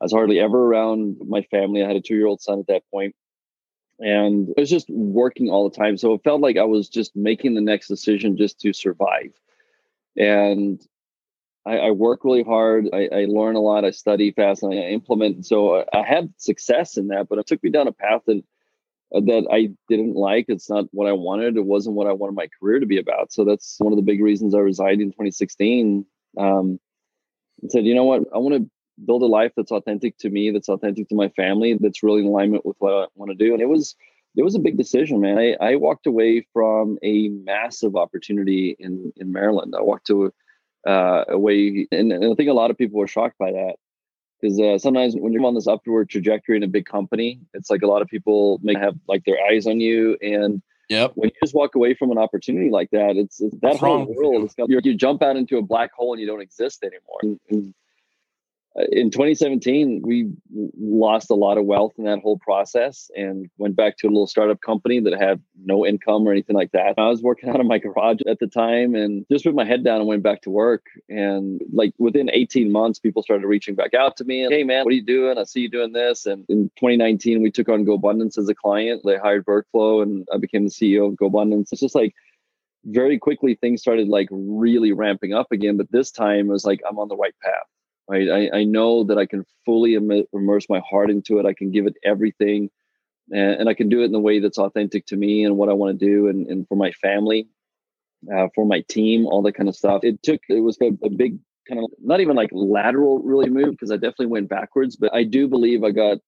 I 0.00 0.04
was 0.04 0.12
hardly 0.12 0.40
ever 0.40 0.58
around 0.58 1.18
my 1.26 1.42
family. 1.42 1.82
I 1.82 1.86
had 1.86 1.96
a 1.96 2.00
two 2.00 2.16
year 2.16 2.26
old 2.26 2.40
son 2.40 2.58
at 2.58 2.68
that 2.68 2.84
point, 2.90 3.14
And 4.00 4.48
I 4.56 4.62
was 4.62 4.70
just 4.70 4.88
working 4.88 5.50
all 5.50 5.68
the 5.68 5.76
time. 5.76 5.98
So 5.98 6.14
it 6.14 6.22
felt 6.24 6.40
like 6.40 6.56
I 6.56 6.64
was 6.64 6.88
just 6.88 7.14
making 7.14 7.54
the 7.54 7.60
next 7.60 7.88
decision 7.88 8.38
just 8.38 8.60
to 8.60 8.72
survive. 8.72 9.32
And 10.16 10.80
I, 11.66 11.78
I 11.78 11.90
work 11.90 12.24
really 12.24 12.42
hard. 12.42 12.88
I, 12.92 13.08
I, 13.12 13.24
learn 13.24 13.56
a 13.56 13.60
lot. 13.60 13.84
I 13.84 13.90
study 13.90 14.32
fast, 14.32 14.62
and 14.62 14.74
I 14.74 14.88
implement. 14.88 15.46
So 15.46 15.76
I, 15.76 15.84
I 16.00 16.02
had 16.02 16.32
success 16.36 16.96
in 16.96 17.08
that, 17.08 17.28
but 17.28 17.38
it 17.38 17.46
took 17.46 17.62
me 17.62 17.70
down 17.70 17.88
a 17.88 17.92
path 17.92 18.22
that 18.26 18.42
uh, 19.14 19.20
that 19.20 19.46
I 19.50 19.70
didn't 19.88 20.14
like. 20.14 20.46
It's 20.48 20.68
not 20.68 20.86
what 20.92 21.08
I 21.08 21.12
wanted. 21.12 21.56
It 21.56 21.64
wasn't 21.64 21.96
what 21.96 22.06
I 22.06 22.12
wanted 22.12 22.34
my 22.34 22.48
career 22.60 22.80
to 22.80 22.86
be 22.86 22.98
about. 22.98 23.32
So 23.32 23.44
that's 23.44 23.76
one 23.78 23.92
of 23.92 23.96
the 23.96 24.02
big 24.02 24.22
reasons 24.22 24.54
I 24.54 24.58
resigned 24.58 25.00
in 25.00 25.08
2016. 25.08 26.04
Um, 26.38 26.80
and 27.62 27.70
said, 27.70 27.86
you 27.86 27.94
know 27.94 28.04
what, 28.04 28.22
I 28.34 28.38
want 28.38 28.56
to 28.56 28.70
build 29.06 29.22
a 29.22 29.26
life 29.26 29.52
that's 29.56 29.72
authentic 29.72 30.18
to 30.18 30.30
me, 30.30 30.50
that's 30.50 30.68
authentic 30.68 31.08
to 31.08 31.14
my 31.14 31.28
family, 31.30 31.76
that's 31.80 32.02
really 32.02 32.20
in 32.20 32.26
alignment 32.26 32.66
with 32.66 32.76
what 32.78 32.92
I 32.92 33.06
want 33.14 33.30
to 33.30 33.36
do. 33.36 33.52
And 33.52 33.62
it 33.62 33.68
was 33.68 33.96
it 34.36 34.42
was 34.42 34.56
a 34.56 34.60
big 34.60 34.76
decision, 34.76 35.20
man. 35.20 35.38
I, 35.38 35.54
I 35.60 35.76
walked 35.76 36.08
away 36.08 36.44
from 36.52 36.98
a 37.02 37.28
massive 37.28 37.96
opportunity 37.96 38.76
in 38.78 39.12
in 39.16 39.32
Maryland. 39.32 39.74
I 39.78 39.82
walked 39.82 40.08
to 40.08 40.32
uh, 40.86 41.24
away, 41.28 41.86
and, 41.90 42.12
and, 42.12 42.24
I 42.24 42.34
think 42.34 42.48
a 42.48 42.54
lot 42.54 42.70
of 42.70 42.78
people 42.78 42.98
were 42.98 43.06
shocked 43.06 43.38
by 43.38 43.52
that 43.52 43.76
because 44.40 44.60
uh, 44.60 44.78
sometimes 44.78 45.14
when 45.16 45.32
you're 45.32 45.44
on 45.44 45.54
this 45.54 45.66
upward 45.66 46.10
trajectory 46.10 46.56
in 46.56 46.62
a 46.62 46.68
big 46.68 46.86
company, 46.86 47.40
it's 47.54 47.70
like 47.70 47.82
a 47.82 47.86
lot 47.86 48.02
of 48.02 48.08
people 48.08 48.60
may 48.62 48.74
have 48.74 48.94
like 49.08 49.24
their 49.24 49.38
eyes 49.50 49.66
on 49.66 49.80
you, 49.80 50.18
and 50.20 50.62
yep. 50.88 51.12
when 51.14 51.30
you 51.30 51.36
just 51.42 51.54
walk 51.54 51.74
away 51.74 51.94
from 51.94 52.10
an 52.10 52.18
opportunity 52.18 52.70
like 52.70 52.90
that, 52.90 53.16
it's, 53.16 53.40
it's 53.40 53.54
that 53.60 53.68
What's 53.68 53.80
whole 53.80 53.98
wrong 53.98 54.14
world. 54.14 54.44
It's 54.44 54.54
got, 54.54 54.68
you 54.68 54.80
you 54.82 54.94
jump 54.94 55.22
out 55.22 55.36
into 55.36 55.56
a 55.56 55.62
black 55.62 55.92
hole 55.92 56.12
and 56.12 56.20
you 56.20 56.26
don't 56.26 56.42
exist 56.42 56.82
anymore. 56.82 57.18
And, 57.22 57.40
and, 57.50 57.74
Uh, 58.76 58.84
in 58.90 59.10
2017, 59.10 60.02
we 60.04 60.30
lost 60.80 61.30
a 61.30 61.34
lot 61.34 61.58
of 61.58 61.64
wealth 61.64 61.92
in 61.96 62.04
that 62.04 62.18
whole 62.20 62.38
process 62.38 63.08
and 63.16 63.48
went 63.56 63.76
back 63.76 63.96
to 63.96 64.08
a 64.08 64.10
little 64.10 64.26
startup 64.26 64.60
company 64.60 64.98
that 64.98 65.14
had 65.20 65.40
no 65.64 65.86
income 65.86 66.26
or 66.26 66.32
anything 66.32 66.56
like 66.56 66.72
that. 66.72 66.94
I 66.98 67.08
was 67.08 67.22
working 67.22 67.48
out 67.48 67.60
of 67.60 67.66
my 67.66 67.78
garage 67.78 68.18
at 68.26 68.40
the 68.40 68.48
time 68.48 68.96
and 68.96 69.24
just 69.30 69.44
put 69.44 69.54
my 69.54 69.64
head 69.64 69.84
down 69.84 69.98
and 69.98 70.08
went 70.08 70.24
back 70.24 70.42
to 70.42 70.50
work. 70.50 70.86
And 71.08 71.60
like 71.72 71.94
within 71.98 72.28
18 72.32 72.72
months, 72.72 72.98
people 72.98 73.22
started 73.22 73.46
reaching 73.46 73.76
back 73.76 73.94
out 73.94 74.16
to 74.16 74.24
me 74.24 74.42
and, 74.42 74.52
hey, 74.52 74.64
man, 74.64 74.84
what 74.84 74.92
are 74.92 74.96
you 74.96 75.04
doing? 75.04 75.38
I 75.38 75.44
see 75.44 75.60
you 75.60 75.70
doing 75.70 75.92
this. 75.92 76.26
And 76.26 76.44
in 76.48 76.70
2019, 76.76 77.42
we 77.42 77.52
took 77.52 77.68
on 77.68 77.84
GoBundance 77.84 78.38
as 78.38 78.48
a 78.48 78.54
client. 78.54 79.02
They 79.04 79.18
hired 79.18 79.46
Bergflow 79.46 80.02
and 80.02 80.26
I 80.32 80.38
became 80.38 80.64
the 80.64 80.70
CEO 80.70 81.08
of 81.08 81.14
GoBundance. 81.14 81.68
It's 81.70 81.80
just 81.80 81.94
like, 81.94 82.14
very 82.86 83.18
quickly 83.18 83.54
things 83.54 83.80
started 83.80 84.08
like 84.08 84.28
really 84.30 84.92
ramping 84.92 85.32
up 85.32 85.50
again 85.52 85.78
but 85.78 85.90
this 85.90 86.10
time 86.10 86.50
it 86.50 86.52
was 86.52 86.66
like 86.66 86.82
i'm 86.86 86.98
on 86.98 87.08
the 87.08 87.16
right 87.16 87.32
path 87.42 87.64
right 88.08 88.30
i, 88.30 88.58
I 88.58 88.64
know 88.64 89.04
that 89.04 89.18
i 89.18 89.26
can 89.26 89.44
fully 89.64 89.94
immerse 89.94 90.66
my 90.68 90.80
heart 90.88 91.10
into 91.10 91.38
it. 91.38 91.46
I 91.46 91.54
can 91.54 91.70
give 91.70 91.86
it 91.86 91.94
everything 92.04 92.70
and, 93.30 93.60
and 93.60 93.68
i 93.68 93.74
can 93.74 93.88
do 93.88 94.02
it 94.02 94.06
in 94.06 94.12
the 94.12 94.20
way 94.20 94.40
that's 94.40 94.58
authentic 94.58 95.06
to 95.06 95.16
me 95.16 95.44
and 95.44 95.56
what 95.56 95.68
i 95.68 95.72
want 95.72 95.98
to 95.98 96.06
do 96.06 96.28
and, 96.28 96.46
and 96.46 96.68
for 96.68 96.76
my 96.76 96.92
family 96.92 97.48
uh, 98.32 98.48
for 98.54 98.64
my 98.64 98.82
team 98.88 99.26
all 99.26 99.42
that 99.42 99.54
kind 99.54 99.68
of 99.68 99.76
stuff. 99.76 100.04
It 100.04 100.22
took 100.22 100.40
it 100.48 100.60
was 100.60 100.78
a, 100.80 100.92
a 101.04 101.10
big 101.10 101.38
kind 101.68 101.82
of 101.82 101.90
not 102.02 102.20
even 102.20 102.36
like 102.36 102.50
lateral 102.52 103.20
really 103.22 103.48
move 103.48 103.70
because 103.70 103.90
i 103.90 103.96
definitely 103.96 104.26
went 104.26 104.50
backwards 104.50 104.96
but 104.96 105.14
i 105.14 105.24
do 105.24 105.48
believe 105.48 105.82
i 105.82 105.90
got 105.90 106.18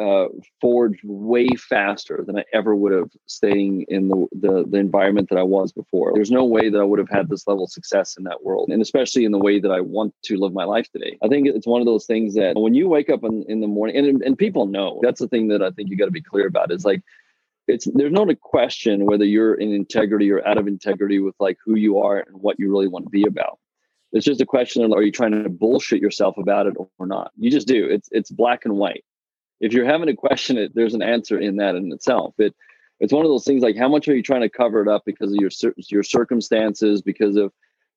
uh, 0.00 0.26
forged 0.60 1.00
way 1.04 1.48
faster 1.56 2.24
than 2.26 2.38
I 2.38 2.44
ever 2.52 2.74
would 2.74 2.92
have 2.92 3.10
staying 3.26 3.84
in 3.88 4.08
the, 4.08 4.26
the, 4.32 4.64
the 4.68 4.78
environment 4.78 5.28
that 5.30 5.38
I 5.38 5.42
was 5.42 5.72
before. 5.72 6.12
There's 6.14 6.30
no 6.30 6.44
way 6.44 6.68
that 6.68 6.80
I 6.80 6.84
would 6.84 6.98
have 6.98 7.08
had 7.08 7.28
this 7.28 7.46
level 7.46 7.64
of 7.64 7.70
success 7.70 8.16
in 8.16 8.24
that 8.24 8.42
world, 8.42 8.70
and 8.70 8.82
especially 8.82 9.24
in 9.24 9.32
the 9.32 9.38
way 9.38 9.60
that 9.60 9.70
I 9.70 9.80
want 9.80 10.14
to 10.24 10.36
live 10.36 10.52
my 10.52 10.64
life 10.64 10.90
today. 10.90 11.16
I 11.22 11.28
think 11.28 11.46
it's 11.46 11.66
one 11.66 11.80
of 11.80 11.86
those 11.86 12.06
things 12.06 12.34
that 12.34 12.56
when 12.56 12.74
you 12.74 12.88
wake 12.88 13.10
up 13.10 13.24
in, 13.24 13.44
in 13.48 13.60
the 13.60 13.66
morning, 13.66 13.96
and 13.96 14.22
and 14.22 14.36
people 14.38 14.66
know 14.66 15.00
that's 15.02 15.20
the 15.20 15.28
thing 15.28 15.48
that 15.48 15.62
I 15.62 15.70
think 15.70 15.90
you 15.90 15.96
got 15.96 16.06
to 16.06 16.10
be 16.10 16.22
clear 16.22 16.46
about 16.46 16.72
is 16.72 16.84
like 16.84 17.02
it's 17.66 17.86
there's 17.94 18.12
no 18.12 18.26
question 18.40 19.06
whether 19.06 19.24
you're 19.24 19.54
in 19.54 19.72
integrity 19.72 20.30
or 20.30 20.46
out 20.46 20.58
of 20.58 20.66
integrity 20.66 21.18
with 21.18 21.34
like 21.40 21.58
who 21.64 21.76
you 21.76 21.98
are 21.98 22.18
and 22.18 22.36
what 22.40 22.58
you 22.58 22.70
really 22.70 22.88
want 22.88 23.06
to 23.06 23.10
be 23.10 23.24
about. 23.26 23.58
It's 24.12 24.24
just 24.24 24.40
a 24.40 24.46
question 24.46 24.84
of 24.84 24.92
are 24.92 25.02
you 25.02 25.10
trying 25.10 25.42
to 25.42 25.48
bullshit 25.48 26.00
yourself 26.00 26.36
about 26.38 26.66
it 26.66 26.74
or 26.98 27.06
not? 27.06 27.32
You 27.36 27.50
just 27.50 27.66
do. 27.66 27.86
It's 27.86 28.08
it's 28.12 28.30
black 28.30 28.64
and 28.64 28.74
white 28.74 29.04
if 29.60 29.72
you're 29.72 29.86
having 29.86 30.06
to 30.06 30.14
question 30.14 30.58
it, 30.58 30.74
there's 30.74 30.94
an 30.94 31.02
answer 31.02 31.38
in 31.38 31.56
that 31.56 31.74
in 31.74 31.92
itself. 31.92 32.34
It 32.38 32.54
it's 33.00 33.12
one 33.12 33.24
of 33.24 33.30
those 33.30 33.44
things 33.44 33.62
like 33.62 33.76
how 33.76 33.88
much 33.88 34.08
are 34.08 34.14
you 34.14 34.22
trying 34.22 34.42
to 34.42 34.48
cover 34.48 34.80
it 34.80 34.88
up 34.88 35.02
because 35.04 35.32
of 35.32 35.38
your 35.38 35.50
your 35.88 36.02
circumstances, 36.02 37.02
because 37.02 37.36
of 37.36 37.52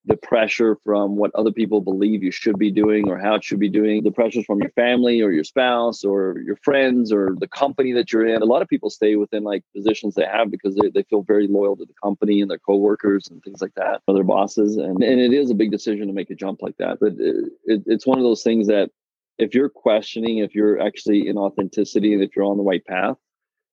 the 0.08 0.18
pressure 0.18 0.78
from 0.86 1.18
what 1.18 1.32
other 1.36 1.52
people 1.52 1.82
believe 1.82 2.24
you 2.24 2.32
should 2.32 2.58
be 2.58 2.72
doing 2.72 3.10
or 3.10 3.18
how 3.18 3.36
it 3.36 3.44
should 3.44 3.60
be 3.60 3.70
doing, 3.70 4.04
the 4.04 4.12
pressures 4.12 4.46
from 4.46 4.62
your 4.62 4.72
family 4.72 5.22
or 5.22 5.32
your 5.32 5.44
spouse 5.44 6.06
or 6.06 6.40
your 6.46 6.56
friends 6.56 7.12
or 7.12 7.36
the 7.40 7.48
company 7.48 7.92
that 7.92 8.12
you're 8.12 8.26
in. 8.26 8.42
A 8.42 8.46
lot 8.46 8.62
of 8.62 8.70
people 8.70 8.90
stay 8.90 9.18
within 9.18 9.44
like 9.44 9.64
positions 9.76 10.16
they 10.16 10.26
have 10.26 10.50
because 10.50 10.76
they, 10.76 10.90
they 10.90 11.04
feel 11.04 11.24
very 11.24 11.48
loyal 11.48 11.76
to 11.76 11.86
the 11.86 11.94
company 12.02 12.42
and 12.42 12.50
their 12.50 12.58
coworkers 12.58 13.28
and 13.28 13.44
things 13.44 13.62
like 13.62 13.76
that, 13.76 14.02
or 14.08 14.14
their 14.14 14.24
bosses. 14.24 14.78
And, 14.78 15.04
and 15.04 15.20
it 15.20 15.34
is 15.34 15.52
a 15.52 15.56
big 15.56 15.72
decision 15.72 16.08
to 16.08 16.14
make 16.14 16.30
a 16.30 16.36
jump 16.36 16.62
like 16.62 16.78
that. 16.78 17.00
But 17.02 17.14
it, 17.20 17.52
it, 17.66 17.84
it's 17.86 18.08
one 18.08 18.18
of 18.18 18.24
those 18.24 18.44
things 18.44 18.68
that 18.68 18.90
if 19.38 19.54
you're 19.54 19.70
questioning 19.70 20.40
if 20.40 20.56
you're 20.56 20.82
actually 20.82 21.28
in 21.28 21.38
authenticity 21.38 22.14
and 22.14 22.24
if 22.24 22.36
you're 22.36 22.46
on 22.46 22.58
the 22.58 22.64
right 22.64 22.86
path 22.86 23.18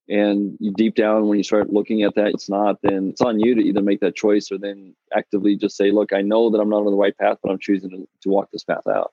and 0.09 0.57
you 0.61 0.73
deep 0.73 0.95
down 0.95 1.29
when 1.29 1.39
you 1.39 1.45
start 1.45 1.73
looking 1.73 2.03
at 2.03 2.15
that 2.15 2.29
it's 2.29 2.49
not 2.49 2.77
then 2.83 3.09
it's 3.09 3.21
on 3.21 3.41
you 3.41 3.55
to 3.55 3.63
either 3.63 3.81
make 3.81 4.01
that 4.01 4.15
choice 4.15 4.51
or 4.53 4.59
then 4.59 4.95
actively 5.17 5.57
just 5.57 5.77
say 5.77 5.91
look 5.91 6.13
i 6.13 6.21
know 6.21 6.51
that 6.51 6.59
i'm 6.59 6.69
not 6.69 6.85
on 6.85 6.91
the 6.91 6.93
right 6.93 7.17
path 7.17 7.39
but 7.43 7.51
i'm 7.51 7.59
choosing 7.59 7.91
to, 7.91 8.09
to 8.21 8.29
walk 8.29 8.51
this 8.53 8.65
path 8.65 8.87
out. 8.87 9.13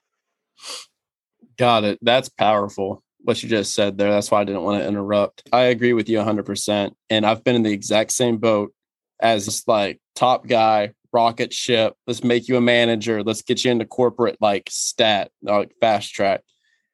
Got 1.58 1.84
it. 1.84 2.00
That's 2.02 2.30
powerful 2.30 3.04
what 3.24 3.44
you 3.44 3.50
just 3.50 3.76
said 3.76 3.98
there. 3.98 4.10
That's 4.10 4.32
why 4.32 4.42
i 4.42 4.44
didn't 4.44 4.64
want 4.64 4.82
to 4.82 4.88
interrupt. 4.88 5.48
I 5.54 5.64
agree 5.64 5.94
with 5.94 6.10
you 6.10 6.18
100% 6.18 6.92
and 7.10 7.26
i've 7.26 7.44
been 7.44 7.56
in 7.56 7.64
the 7.64 7.72
exact 7.72 8.12
same 8.12 8.38
boat 8.38 8.74
as 9.22 9.46
this 9.46 9.68
like 9.68 10.00
top 10.16 10.48
guy 10.48 10.94
rocket 11.14 11.54
ship. 11.54 11.96
Let's 12.08 12.24
make 12.24 12.48
you 12.48 12.58
a 12.58 12.62
manager. 12.62 13.24
Let's 13.24 13.42
get 13.42 13.64
you 13.64 13.72
into 13.72 13.86
corporate 13.86 14.38
like 14.42 14.70
stat, 14.70 15.32
uh, 15.48 15.60
like 15.60 15.74
fast 15.80 16.14
track. 16.14 16.42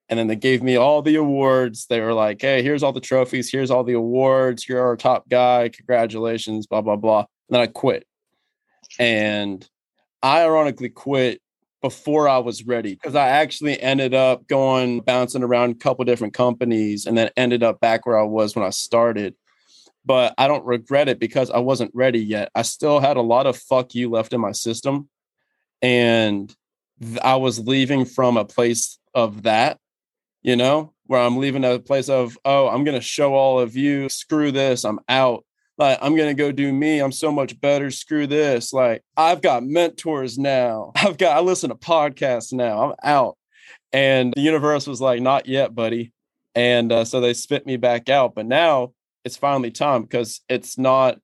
And 0.10 0.18
then 0.18 0.28
they 0.28 0.36
gave 0.36 0.64
me 0.64 0.78
all 0.78 1.02
the 1.02 1.16
awards. 1.16 1.88
They 1.88 2.00
were 2.00 2.14
like, 2.14 2.42
hey, 2.42 2.64
here's 2.64 2.82
all 2.82 2.94
the 2.94 3.02
trophies. 3.02 3.52
Here's 3.52 3.70
all 3.70 3.84
the 3.84 3.94
awards. 3.94 4.68
You're 4.68 4.82
our 4.82 4.96
top 4.96 5.28
guy. 5.28 5.70
Congratulations, 5.70 6.66
blah, 6.66 6.82
blah, 6.82 6.96
blah. 6.96 7.20
And 7.20 7.28
then 7.50 7.62
I 7.62 7.68
quit. 7.68 8.06
And 9.00 9.68
I 10.24 10.44
ironically 10.44 10.90
quit 10.90 11.42
before 11.82 12.28
I 12.28 12.40
was 12.40 12.66
ready 12.66 12.96
because 12.96 13.16
I 13.16 13.28
actually 13.28 13.80
ended 13.80 14.14
up 14.14 14.48
going 14.48 15.02
bouncing 15.02 15.44
around 15.44 15.72
a 15.72 15.76
couple 15.76 16.06
different 16.06 16.34
companies 16.34 17.06
and 17.06 17.18
then 17.18 17.30
ended 17.38 17.62
up 17.62 17.80
back 17.80 18.06
where 18.06 18.18
I 18.18 18.24
was 18.24 18.56
when 18.56 18.66
I 18.66 18.72
started 18.72 19.36
but 20.08 20.34
I 20.38 20.48
don't 20.48 20.66
regret 20.66 21.10
it 21.10 21.20
because 21.20 21.52
I 21.52 21.60
wasn't 21.60 21.92
ready 21.94 22.20
yet. 22.20 22.50
I 22.56 22.62
still 22.62 23.02
had 23.02 23.18
a 23.18 23.22
lot 23.22 23.46
of 23.46 23.58
fuck 23.58 23.94
you 23.94 24.10
left 24.10 24.32
in 24.32 24.40
my 24.40 24.54
system. 24.54 25.10
And 25.82 26.56
I 27.22 27.36
was 27.36 27.60
leaving 27.60 28.06
from 28.06 28.38
a 28.38 28.46
place 28.46 28.98
of 29.14 29.44
that, 29.44 29.80
you 30.42 30.56
know, 30.56 30.94
where 31.08 31.22
I'm 31.22 31.38
leaving 31.38 31.66
a 31.66 31.78
place 31.78 32.08
of, 32.08 32.38
oh, 32.46 32.70
I'm 32.70 32.86
going 32.86 32.96
to 32.96 33.06
show 33.06 33.36
all 33.36 33.60
of 33.60 33.76
you, 33.76 34.08
screw 34.08 34.52
this, 34.52 34.86
I'm 34.86 35.02
out. 35.10 35.44
Like, 35.78 36.00
I'm 36.02 36.16
going 36.16 36.30
to 36.30 36.34
go 36.34 36.52
do 36.52 36.74
me. 36.74 37.00
I'm 37.00 37.12
so 37.12 37.32
much 37.32 37.60
better. 37.62 37.92
Screw 37.92 38.26
this. 38.26 38.74
Like, 38.74 39.04
I've 39.16 39.42
got 39.42 39.64
mentors 39.64 40.40
now. 40.40 40.92
I've 40.96 41.20
got, 41.20 41.38
I 41.38 41.42
listen 41.42 41.70
to 41.70 41.76
podcasts 41.76 42.52
now. 42.52 42.82
I'm 42.82 42.96
out. 43.04 43.38
And 43.94 44.34
the 44.36 44.42
universe 44.42 44.88
was 44.88 45.02
like, 45.02 45.22
not 45.22 45.46
yet, 45.46 45.76
buddy. 45.76 46.14
And 46.56 46.92
uh, 46.92 47.06
so 47.06 47.22
they 47.22 47.36
spit 47.36 47.68
me 47.68 47.78
back 47.78 48.10
out. 48.10 48.34
But 48.34 48.48
now 48.48 48.94
it's 49.28 49.38
finally 49.38 49.72
time 49.72 50.04
because 50.04 50.40
it's 50.48 50.78
not 50.78 51.20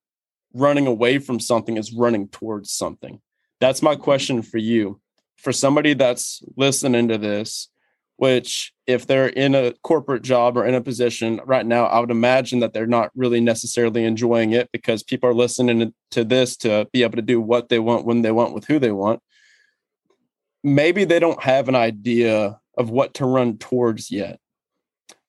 running 0.53 0.87
away 0.87 1.19
from 1.19 1.39
something, 1.39 1.77
it's 1.77 1.93
running 1.93 2.27
towards 2.27 2.69
something. 2.69 3.21
That's 3.61 3.81
my 3.81 3.93
mm-hmm. 3.93 4.03
question 4.03 4.41
for 4.41 4.57
you. 4.57 4.99
For 5.37 5.53
somebody 5.53 5.93
that's 5.93 6.43
listening 6.57 7.07
to 7.07 7.17
this, 7.17 7.69
which 8.17 8.73
if 8.87 9.07
they're 9.07 9.27
in 9.27 9.55
a 9.55 9.73
corporate 9.83 10.21
job 10.21 10.57
or 10.57 10.65
in 10.65 10.75
a 10.75 10.81
position 10.81 11.39
right 11.45 11.65
now, 11.65 11.85
I 11.85 11.99
would 11.99 12.11
imagine 12.11 12.59
that 12.59 12.73
they're 12.73 12.85
not 12.85 13.09
really 13.15 13.39
necessarily 13.39 14.03
enjoying 14.03 14.51
it 14.51 14.69
because 14.73 15.01
people 15.01 15.29
are 15.29 15.33
listening 15.33 15.93
to 16.11 16.23
this 16.23 16.57
to 16.57 16.87
be 16.91 17.03
able 17.03 17.15
to 17.15 17.21
do 17.21 17.39
what 17.39 17.69
they 17.69 17.79
want 17.79 18.05
when 18.05 18.21
they 18.21 18.31
want 18.31 18.53
with 18.53 18.65
who 18.65 18.79
they 18.79 18.91
want. 18.91 19.21
Maybe 20.61 21.05
they 21.05 21.19
don't 21.19 21.41
have 21.41 21.67
an 21.69 21.75
idea 21.75 22.59
of 22.77 22.89
what 22.89 23.13
to 23.15 23.25
run 23.25 23.57
towards 23.57 24.11
yet. 24.11 24.39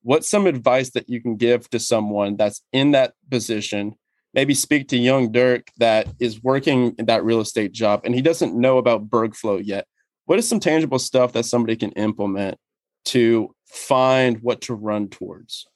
What's 0.04 0.28
some 0.28 0.46
advice 0.46 0.90
that 0.90 1.08
you 1.08 1.20
can 1.22 1.36
give 1.36 1.68
to 1.70 1.80
someone 1.80 2.36
that's 2.36 2.62
in 2.74 2.90
that 2.90 3.14
position? 3.30 3.94
Maybe 4.34 4.52
speak 4.52 4.88
to 4.88 4.98
young 4.98 5.32
Dirk 5.32 5.70
that 5.78 6.08
is 6.20 6.42
working 6.42 6.94
in 6.98 7.06
that 7.06 7.24
real 7.24 7.40
estate 7.40 7.72
job 7.72 8.02
and 8.04 8.14
he 8.14 8.20
doesn't 8.20 8.54
know 8.54 8.76
about 8.76 9.08
BergFlow 9.08 9.62
yet. 9.64 9.86
What 10.26 10.38
is 10.38 10.46
some 10.46 10.60
tangible 10.60 10.98
stuff 10.98 11.32
that 11.32 11.46
somebody 11.46 11.74
can 11.74 11.90
implement 11.92 12.58
to 13.06 13.54
find 13.66 14.42
what 14.42 14.60
to 14.62 14.74
run 14.74 15.08
towards? 15.08 15.66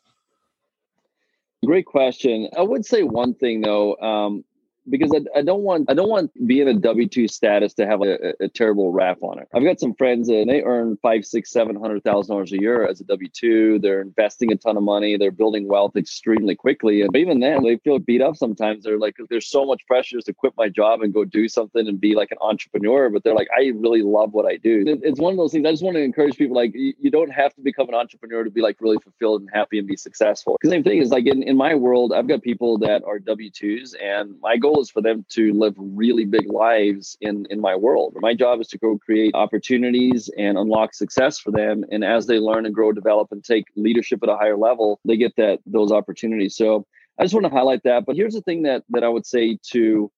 Great 1.65 1.87
question. 1.87 2.49
I 2.57 2.63
would 2.63 2.85
say 2.85 3.05
one 3.05 3.35
thing 3.35 3.63
though, 3.63 3.97
um, 3.97 4.45
because 4.91 5.13
I, 5.15 5.39
I, 5.39 5.43
don't 5.43 5.63
want 5.63 5.91
I 5.91 5.95
don't 5.95 6.09
want 6.09 6.31
being 6.47 6.69
a 6.69 6.75
W 6.75 7.09
two 7.09 7.29
status 7.29 7.75
to 7.75 7.87
have 7.87 8.03
a, 8.03 8.35
a, 8.41 8.49
terrible 8.49 8.93
rap 8.93 9.19
on 9.23 9.39
it. 9.39 9.49
I've 9.55 9.65
got 9.65 9.81
some 9.81 9.95
friends 9.95 10.29
and 10.29 10.49
they 10.49 10.63
earn 10.63 10.99
five, 11.03 11.25
six, 11.25 11.51
seven 11.51 11.77
hundred 11.77 12.05
thousand 12.05 12.35
dollars 12.35 12.53
a 12.53 12.61
year 12.61 12.87
as 12.87 13.01
a 13.01 13.05
W 13.05 13.29
two. 13.33 13.79
They're 13.79 14.01
investing 14.01 14.53
a 14.53 14.57
ton 14.57 14.77
of 14.77 14.83
money. 14.83 15.17
They're 15.17 15.31
building 15.31 15.69
wealth 15.69 15.97
extremely 15.97 16.55
quickly, 16.55 17.03
and 17.03 17.15
even 17.17 17.41
then 17.41 17.63
they 17.63 17.77
feel 17.77 17.99
beat 17.99 18.23
up 18.23 18.37
sometimes. 18.37 18.85
They're 18.85 18.99
like, 18.99 19.17
there's 19.31 19.49
so 19.49 19.65
much 19.65 19.87
pressure 19.87 20.21
to 20.21 20.33
quit 20.33 20.55
my 20.57 20.69
job 20.69 21.03
and 21.03 21.13
go 21.13 21.25
do 21.25 21.49
something 21.49 21.87
and 21.87 22.01
be 22.01 22.15
like 22.15 22.31
an 22.31 22.39
entrepreneur. 22.41 23.11
But 23.11 23.25
they're 23.25 23.35
like, 23.35 23.49
I 23.57 23.73
really 23.75 24.03
love 24.03 24.33
what 24.33 24.47
I 24.47 24.57
do. 24.57 24.85
It's 25.03 25.21
one 25.21 25.33
of 25.33 25.39
those 25.39 25.53
things. 25.53 25.67
I 25.67 25.71
just 25.71 25.83
want 25.83 25.97
to 25.97 26.03
encourage 26.03 26.37
people 26.37 26.57
like 26.57 26.73
you 26.75 27.11
don't 27.11 27.31
have 27.31 27.55
to 27.55 27.61
become 27.61 27.89
an 27.89 27.95
entrepreneur 27.95 28.45
to 28.45 28.51
be 28.51 28.61
like 28.61 28.77
really 28.81 28.99
fulfilled 28.99 29.43
and 29.43 29.51
happy 29.53 29.79
and 29.79 29.87
be 29.87 29.97
successful. 29.97 30.57
Because 30.59 30.71
the 30.71 30.77
same 30.77 30.85
thing 30.85 30.99
is 30.99 31.11
like 31.11 31.27
in, 31.27 31.43
in 31.43 31.57
my 31.57 31.75
world, 31.75 32.13
I've 32.13 32.29
got 32.29 32.43
people 32.43 32.79
that 32.79 33.03
are 33.05 33.19
W 33.19 33.51
twos, 33.51 33.95
and 33.95 34.35
my 34.41 34.57
goal 34.57 34.78
is 34.81 34.91
for 34.91 35.03
them 35.03 35.25
to 35.31 35.53
live 35.53 35.75
really 35.77 36.25
big 36.25 36.51
lives 36.51 37.17
in 37.21 37.47
in 37.51 37.61
my 37.61 37.75
world. 37.75 38.17
My 38.21 38.35
job 38.35 38.61
is 38.61 38.69
to 38.69 38.79
go 38.79 38.99
create 38.99 39.35
opportunities 39.35 40.31
and 40.37 40.59
unlock 40.59 40.95
success 40.95 41.39
for 41.39 41.51
them. 41.51 41.85
And 41.91 42.05
as 42.05 42.27
they 42.27 42.39
learn 42.39 42.67
and 42.67 42.75
grow, 42.75 42.93
develop, 42.93 43.29
and 43.33 43.43
take 43.43 43.65
leadership 43.77 44.21
at 44.23 44.29
a 44.29 44.37
higher 44.37 44.57
level, 44.57 45.01
they 45.05 45.17
get 45.17 45.35
that 45.37 45.61
those 45.67 45.93
opportunities. 45.93 46.57
So 46.57 46.87
I 47.19 47.25
just 47.25 47.35
want 47.35 47.47
to 47.47 47.53
highlight 47.53 47.83
that. 47.85 48.05
But 48.07 48.17
here's 48.17 48.35
the 48.35 48.43
thing 48.43 48.63
that 48.63 48.85
that 48.91 49.05
I 49.05 49.09
would 49.09 49.27
say 49.27 49.59
to 49.73 50.11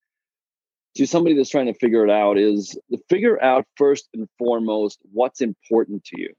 to 0.96 1.06
somebody 1.06 1.36
that's 1.36 1.50
trying 1.50 1.66
to 1.66 1.74
figure 1.74 2.04
it 2.04 2.10
out 2.10 2.38
is 2.38 2.78
figure 3.08 3.42
out 3.42 3.64
first 3.76 4.08
and 4.14 4.28
foremost 4.38 5.00
what's 5.12 5.40
important 5.40 6.04
to 6.04 6.20
you 6.20 6.32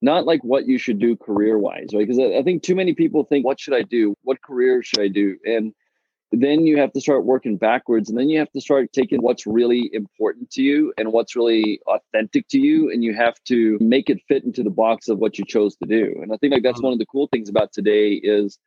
not 0.00 0.24
like 0.24 0.42
what 0.42 0.66
you 0.66 0.78
should 0.78 0.98
do 0.98 1.16
career 1.16 1.58
wise 1.58 1.88
right 1.92 2.06
because 2.06 2.18
I 2.18 2.42
think 2.42 2.62
too 2.62 2.74
many 2.74 2.94
people 2.94 3.24
think 3.24 3.44
what 3.44 3.60
should 3.60 3.74
i 3.74 3.82
do 3.82 4.14
what 4.22 4.40
career 4.42 4.82
should 4.82 5.00
i 5.00 5.08
do 5.08 5.36
and 5.44 5.74
then 6.32 6.66
you 6.66 6.78
have 6.78 6.92
to 6.92 7.00
start 7.00 7.24
working 7.24 7.56
backwards 7.56 8.08
and 8.08 8.18
then 8.18 8.28
you 8.28 8.38
have 8.38 8.50
to 8.52 8.60
start 8.60 8.92
taking 8.92 9.22
what's 9.22 9.46
really 9.46 9.90
important 9.92 10.50
to 10.50 10.62
you 10.62 10.92
and 10.98 11.12
what's 11.12 11.34
really 11.34 11.80
authentic 11.86 12.46
to 12.48 12.58
you 12.58 12.90
and 12.90 13.02
you 13.02 13.14
have 13.14 13.34
to 13.44 13.78
make 13.80 14.10
it 14.10 14.20
fit 14.28 14.44
into 14.44 14.62
the 14.62 14.70
box 14.70 15.08
of 15.08 15.18
what 15.18 15.38
you 15.38 15.44
chose 15.44 15.76
to 15.76 15.86
do 15.86 16.14
and 16.22 16.32
i 16.32 16.36
think 16.36 16.52
like 16.52 16.62
that's 16.62 16.78
mm-hmm. 16.78 16.84
one 16.84 16.92
of 16.92 16.98
the 16.98 17.06
cool 17.06 17.28
things 17.28 17.48
about 17.48 17.72
today 17.72 18.12
is 18.12 18.58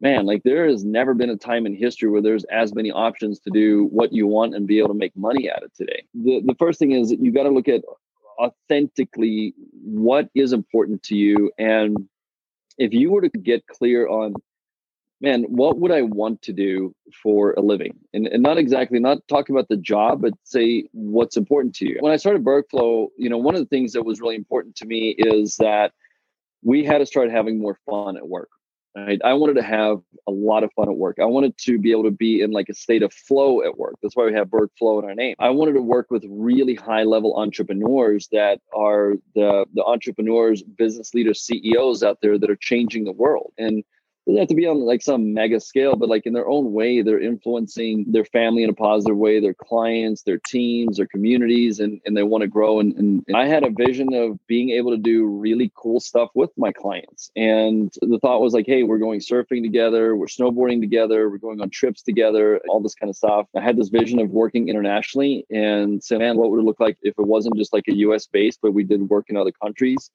man 0.00 0.26
like 0.26 0.42
there 0.42 0.68
has 0.68 0.84
never 0.84 1.14
been 1.14 1.30
a 1.30 1.36
time 1.36 1.64
in 1.64 1.74
history 1.74 2.10
where 2.10 2.22
there's 2.22 2.44
as 2.44 2.74
many 2.74 2.90
options 2.90 3.38
to 3.38 3.50
do 3.50 3.84
what 3.84 4.12
you 4.12 4.26
want 4.26 4.54
and 4.54 4.66
be 4.66 4.78
able 4.78 4.88
to 4.88 4.94
make 4.94 5.16
money 5.16 5.48
at 5.48 5.62
it 5.62 5.72
today 5.76 6.04
the, 6.14 6.42
the 6.44 6.54
first 6.58 6.78
thing 6.78 6.92
is 6.92 7.10
that 7.10 7.20
you 7.20 7.32
got 7.32 7.44
to 7.44 7.50
look 7.50 7.68
at 7.68 7.82
authentically 8.38 9.54
what 9.82 10.28
is 10.34 10.52
important 10.52 11.02
to 11.02 11.14
you 11.14 11.50
and 11.56 12.08
if 12.78 12.92
you 12.92 13.10
were 13.10 13.22
to 13.22 13.30
get 13.30 13.66
clear 13.66 14.06
on 14.06 14.34
man, 15.20 15.44
what 15.44 15.78
would 15.78 15.92
I 15.92 16.02
want 16.02 16.42
to 16.42 16.52
do 16.52 16.94
for 17.22 17.52
a 17.52 17.60
living? 17.60 17.98
And, 18.12 18.26
and 18.26 18.42
not 18.42 18.58
exactly 18.58 18.98
not 18.98 19.26
talking 19.28 19.54
about 19.54 19.68
the 19.68 19.76
job, 19.76 20.20
but 20.20 20.34
say 20.44 20.84
what's 20.92 21.36
important 21.36 21.74
to 21.76 21.88
you. 21.88 21.96
When 22.00 22.12
I 22.12 22.16
started 22.16 22.44
BergFlow, 22.44 23.08
you 23.16 23.30
know, 23.30 23.38
one 23.38 23.54
of 23.54 23.60
the 23.60 23.66
things 23.66 23.92
that 23.92 24.04
was 24.04 24.20
really 24.20 24.36
important 24.36 24.76
to 24.76 24.86
me 24.86 25.14
is 25.18 25.56
that 25.56 25.92
we 26.62 26.84
had 26.84 26.98
to 26.98 27.06
start 27.06 27.30
having 27.30 27.58
more 27.58 27.78
fun 27.88 28.16
at 28.16 28.28
work. 28.28 28.50
Right? 28.96 29.20
I 29.22 29.34
wanted 29.34 29.56
to 29.56 29.62
have 29.62 29.98
a 30.26 30.30
lot 30.30 30.64
of 30.64 30.72
fun 30.72 30.88
at 30.88 30.96
work. 30.96 31.18
I 31.20 31.26
wanted 31.26 31.58
to 31.58 31.78
be 31.78 31.90
able 31.90 32.04
to 32.04 32.10
be 32.10 32.40
in 32.40 32.50
like 32.50 32.70
a 32.70 32.74
state 32.74 33.02
of 33.02 33.12
flow 33.12 33.62
at 33.62 33.76
work. 33.76 33.96
That's 34.02 34.16
why 34.16 34.24
we 34.24 34.32
have 34.32 34.48
BergFlow 34.48 35.02
in 35.02 35.08
our 35.08 35.14
name. 35.14 35.34
I 35.38 35.50
wanted 35.50 35.74
to 35.74 35.82
work 35.82 36.10
with 36.10 36.24
really 36.30 36.74
high 36.74 37.02
level 37.02 37.36
entrepreneurs 37.36 38.26
that 38.32 38.60
are 38.74 39.16
the 39.34 39.66
the 39.74 39.84
entrepreneurs, 39.84 40.62
business 40.62 41.12
leaders, 41.12 41.42
CEOs 41.42 42.02
out 42.02 42.22
there 42.22 42.38
that 42.38 42.48
are 42.48 42.56
changing 42.56 43.04
the 43.04 43.12
world. 43.12 43.52
And 43.58 43.84
doesn't 44.26 44.40
have 44.40 44.48
to 44.48 44.54
be 44.54 44.66
on 44.66 44.80
like 44.80 45.02
some 45.02 45.32
mega 45.32 45.60
scale, 45.60 45.94
but 45.94 46.08
like 46.08 46.26
in 46.26 46.32
their 46.32 46.48
own 46.48 46.72
way, 46.72 47.00
they're 47.00 47.20
influencing 47.20 48.04
their 48.08 48.24
family 48.24 48.64
in 48.64 48.70
a 48.70 48.74
positive 48.74 49.16
way, 49.16 49.38
their 49.38 49.54
clients, 49.54 50.22
their 50.22 50.40
teams, 50.48 50.96
their 50.96 51.06
communities, 51.06 51.78
and, 51.78 52.00
and 52.04 52.16
they 52.16 52.24
want 52.24 52.42
to 52.42 52.48
grow. 52.48 52.80
And, 52.80 52.92
and, 52.96 53.24
and 53.28 53.36
I 53.36 53.46
had 53.46 53.62
a 53.62 53.70
vision 53.70 54.12
of 54.14 54.44
being 54.48 54.70
able 54.70 54.90
to 54.90 54.96
do 54.96 55.26
really 55.26 55.70
cool 55.76 56.00
stuff 56.00 56.30
with 56.34 56.50
my 56.56 56.72
clients. 56.72 57.30
And 57.36 57.92
the 58.02 58.18
thought 58.18 58.40
was 58.40 58.52
like, 58.52 58.66
hey, 58.66 58.82
we're 58.82 58.98
going 58.98 59.20
surfing 59.20 59.62
together, 59.62 60.16
we're 60.16 60.26
snowboarding 60.26 60.80
together, 60.80 61.30
we're 61.30 61.38
going 61.38 61.60
on 61.60 61.70
trips 61.70 62.02
together, 62.02 62.60
all 62.68 62.80
this 62.80 62.94
kind 62.94 63.10
of 63.10 63.16
stuff. 63.16 63.46
I 63.56 63.60
had 63.60 63.76
this 63.76 63.90
vision 63.90 64.18
of 64.18 64.30
working 64.30 64.68
internationally 64.68 65.46
and 65.50 66.02
said, 66.02 66.18
man, 66.18 66.36
what 66.36 66.50
would 66.50 66.60
it 66.60 66.64
look 66.64 66.80
like 66.80 66.98
if 67.02 67.14
it 67.16 67.26
wasn't 67.26 67.56
just 67.56 67.72
like 67.72 67.84
a 67.86 67.94
US 67.94 68.26
base, 68.26 68.58
but 68.60 68.72
we 68.72 68.82
did 68.82 69.08
work 69.08 69.26
in 69.28 69.36
other 69.36 69.52
countries? 69.52 70.10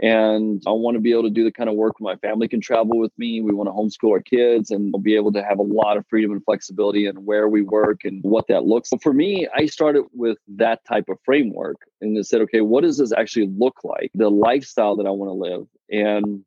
And 0.00 0.62
I 0.66 0.70
want 0.70 0.94
to 0.94 1.00
be 1.00 1.10
able 1.10 1.24
to 1.24 1.30
do 1.30 1.42
the 1.42 1.50
kind 1.50 1.68
of 1.68 1.74
work 1.74 1.96
my 2.00 2.14
family 2.16 2.46
can 2.46 2.60
travel 2.60 2.98
with 2.98 3.12
me. 3.18 3.40
We 3.40 3.52
want 3.52 3.68
to 3.68 3.72
homeschool 3.72 4.12
our 4.12 4.20
kids 4.20 4.70
and 4.70 4.92
we'll 4.92 5.02
be 5.02 5.16
able 5.16 5.32
to 5.32 5.42
have 5.42 5.58
a 5.58 5.62
lot 5.62 5.96
of 5.96 6.06
freedom 6.06 6.30
and 6.30 6.44
flexibility 6.44 7.06
in 7.06 7.16
where 7.24 7.48
we 7.48 7.62
work 7.62 8.04
and 8.04 8.22
what 8.22 8.46
that 8.46 8.64
looks. 8.64 8.90
For 9.02 9.12
me, 9.12 9.48
I 9.56 9.66
started 9.66 10.04
with 10.12 10.38
that 10.56 10.84
type 10.84 11.08
of 11.08 11.18
framework 11.24 11.78
and 12.00 12.16
just 12.16 12.30
said, 12.30 12.40
okay, 12.42 12.60
what 12.60 12.82
does 12.82 12.98
this 12.98 13.12
actually 13.12 13.48
look 13.58 13.82
like? 13.82 14.12
The 14.14 14.30
lifestyle 14.30 14.94
that 14.96 15.06
I 15.06 15.10
want 15.10 15.30
to 15.30 15.34
live. 15.34 15.66
And 15.90 16.44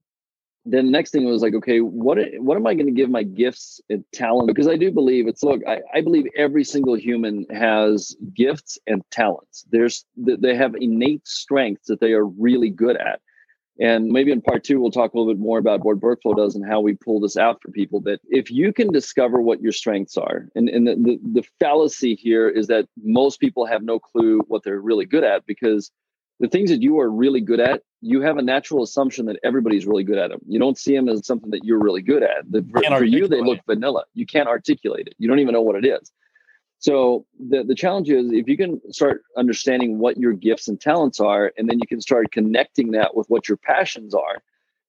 then 0.63 0.85
the 0.85 0.91
next 0.91 1.11
thing 1.11 1.25
was 1.25 1.41
like, 1.41 1.55
okay, 1.55 1.79
what 1.79 2.19
what 2.37 2.55
am 2.55 2.67
I 2.67 2.75
going 2.75 2.85
to 2.85 2.91
give 2.91 3.09
my 3.09 3.23
gifts 3.23 3.81
and 3.89 4.05
talent? 4.13 4.47
Because 4.47 4.67
I 4.67 4.77
do 4.77 4.91
believe 4.91 5.27
it's 5.27 5.43
look, 5.43 5.59
I, 5.67 5.81
I 5.93 6.01
believe 6.01 6.25
every 6.37 6.63
single 6.63 6.95
human 6.95 7.47
has 7.49 8.15
gifts 8.33 8.77
and 8.85 9.01
talents. 9.09 9.65
There's 9.71 10.05
they 10.15 10.55
have 10.55 10.75
innate 10.75 11.27
strengths 11.27 11.87
that 11.87 11.99
they 11.99 12.13
are 12.13 12.25
really 12.25 12.69
good 12.69 12.95
at 12.95 13.19
and 13.79 14.07
maybe 14.09 14.31
in 14.31 14.41
part 14.41 14.63
two, 14.63 14.79
we'll 14.79 14.91
talk 14.91 15.13
a 15.13 15.17
little 15.17 15.33
bit 15.33 15.39
more 15.39 15.57
about 15.57 15.83
what 15.83 15.99
Bergflow 15.99 16.35
does 16.35 16.55
and 16.55 16.65
how 16.67 16.81
we 16.81 16.93
pull 16.93 17.19
this 17.19 17.37
out 17.37 17.61
for 17.61 17.71
people. 17.71 17.99
But 17.99 18.19
if 18.29 18.51
you 18.51 18.73
can 18.73 18.91
discover 18.91 19.41
what 19.41 19.61
your 19.61 19.71
strengths 19.71 20.17
are, 20.17 20.49
and, 20.55 20.69
and 20.69 20.87
the, 20.87 20.95
the, 20.95 21.41
the 21.41 21.47
fallacy 21.59 22.15
here 22.15 22.49
is 22.49 22.67
that 22.67 22.87
most 23.03 23.39
people 23.39 23.65
have 23.65 23.83
no 23.83 23.99
clue 23.99 24.41
what 24.47 24.63
they're 24.63 24.79
really 24.79 25.05
good 25.05 25.23
at 25.23 25.45
because 25.45 25.91
the 26.39 26.47
things 26.47 26.69
that 26.71 26.81
you 26.81 26.99
are 26.99 27.09
really 27.09 27.39
good 27.39 27.59
at, 27.59 27.83
you 28.01 28.21
have 28.21 28.37
a 28.37 28.41
natural 28.41 28.83
assumption 28.83 29.27
that 29.27 29.37
everybody's 29.43 29.85
really 29.85 30.03
good 30.03 30.17
at 30.17 30.31
them. 30.31 30.39
You 30.47 30.59
don't 30.59 30.77
see 30.77 30.95
them 30.95 31.07
as 31.07 31.25
something 31.25 31.51
that 31.51 31.63
you're 31.63 31.79
really 31.79 32.01
good 32.01 32.23
at. 32.23 32.51
The, 32.51 32.65
for, 32.71 32.83
for 32.97 33.03
you, 33.03 33.27
they 33.27 33.41
look 33.41 33.59
vanilla. 33.67 34.05
You 34.15 34.25
can't 34.25 34.49
articulate 34.49 35.07
it. 35.07 35.13
You 35.19 35.27
don't 35.27 35.39
even 35.39 35.53
know 35.53 35.61
what 35.61 35.75
it 35.75 35.85
is. 35.85 36.11
So 36.81 37.27
the, 37.39 37.63
the 37.63 37.75
challenge 37.75 38.09
is 38.09 38.31
if 38.31 38.47
you 38.47 38.57
can 38.57 38.81
start 38.91 39.23
understanding 39.37 39.99
what 39.99 40.17
your 40.17 40.33
gifts 40.33 40.67
and 40.67 40.81
talents 40.81 41.19
are, 41.19 41.53
and 41.55 41.69
then 41.69 41.77
you 41.79 41.87
can 41.87 42.01
start 42.01 42.31
connecting 42.31 42.91
that 42.91 43.15
with 43.15 43.27
what 43.29 43.47
your 43.47 43.57
passions 43.57 44.15
are, 44.15 44.41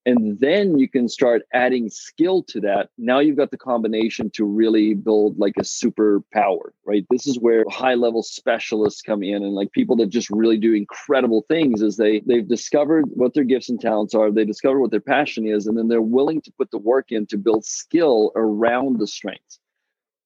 and 0.06 0.40
then 0.40 0.78
you 0.78 0.88
can 0.88 1.06
start 1.06 1.42
adding 1.52 1.90
skill 1.90 2.42
to 2.44 2.60
that. 2.60 2.88
Now 2.96 3.20
you've 3.20 3.36
got 3.36 3.50
the 3.50 3.58
combination 3.58 4.30
to 4.30 4.44
really 4.46 4.94
build 4.94 5.38
like 5.38 5.52
a 5.58 5.62
superpower, 5.62 6.70
right? 6.86 7.04
This 7.10 7.26
is 7.26 7.38
where 7.38 7.64
high 7.70 7.94
level 7.94 8.22
specialists 8.22 9.02
come 9.02 9.22
in 9.22 9.42
and 9.42 9.52
like 9.52 9.70
people 9.72 9.94
that 9.96 10.08
just 10.08 10.30
really 10.30 10.56
do 10.56 10.72
incredible 10.72 11.44
things 11.46 11.82
is 11.82 11.98
they 11.98 12.20
they've 12.20 12.48
discovered 12.48 13.04
what 13.10 13.34
their 13.34 13.44
gifts 13.44 13.68
and 13.68 13.78
talents 13.78 14.14
are, 14.14 14.30
they 14.30 14.46
discover 14.46 14.80
what 14.80 14.90
their 14.90 15.00
passion 15.00 15.46
is, 15.46 15.66
and 15.66 15.76
then 15.76 15.88
they're 15.88 16.00
willing 16.00 16.40
to 16.40 16.52
put 16.52 16.70
the 16.70 16.78
work 16.78 17.12
in 17.12 17.26
to 17.26 17.36
build 17.36 17.66
skill 17.66 18.32
around 18.34 18.98
the 18.98 19.06
strengths. 19.06 19.58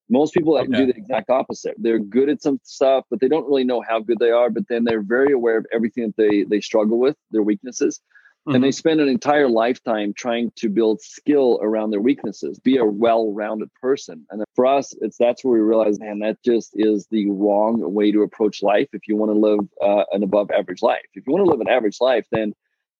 Most 0.09 0.33
people 0.33 0.57
okay. 0.57 0.67
do 0.67 0.85
the 0.85 0.95
exact 0.95 1.29
opposite. 1.29 1.75
They're 1.77 1.99
good 1.99 2.29
at 2.29 2.41
some 2.41 2.59
stuff, 2.63 3.05
but 3.09 3.19
they 3.19 3.27
don't 3.27 3.45
really 3.45 3.65
know 3.65 3.81
how 3.81 3.99
good 3.99 4.19
they 4.19 4.31
are. 4.31 4.49
But 4.49 4.63
then 4.69 4.83
they're 4.85 5.01
very 5.01 5.33
aware 5.33 5.57
of 5.57 5.65
everything 5.73 6.07
that 6.07 6.17
they 6.17 6.43
they 6.43 6.61
struggle 6.61 6.97
with, 6.97 7.17
their 7.31 7.43
weaknesses, 7.43 7.99
mm-hmm. 8.47 8.55
and 8.55 8.63
they 8.63 8.69
mm-hmm. 8.69 8.73
spend 8.73 9.01
an 9.01 9.09
entire 9.09 9.49
lifetime 9.49 10.13
trying 10.15 10.51
to 10.57 10.69
build 10.69 11.01
skill 11.01 11.59
around 11.61 11.91
their 11.91 11.99
weaknesses, 11.99 12.59
be 12.59 12.77
a 12.77 12.85
well-rounded 12.85 13.69
person. 13.81 14.25
And 14.29 14.43
for 14.55 14.65
us, 14.65 14.93
it's 15.01 15.17
that's 15.17 15.43
where 15.43 15.53
we 15.53 15.59
realize, 15.59 15.99
man, 15.99 16.19
that 16.19 16.41
just 16.43 16.71
is 16.75 17.07
the 17.11 17.29
wrong 17.29 17.81
way 17.93 18.11
to 18.11 18.21
approach 18.21 18.63
life. 18.63 18.87
If 18.93 19.07
you 19.07 19.17
want 19.17 19.31
to 19.33 19.37
live 19.37 19.59
uh, 19.81 20.05
an 20.11 20.23
above 20.23 20.51
average 20.51 20.81
life, 20.81 21.05
if 21.13 21.27
you 21.27 21.33
want 21.33 21.45
to 21.45 21.51
live 21.51 21.61
an 21.61 21.69
average 21.69 21.97
life, 21.99 22.25
then 22.31 22.53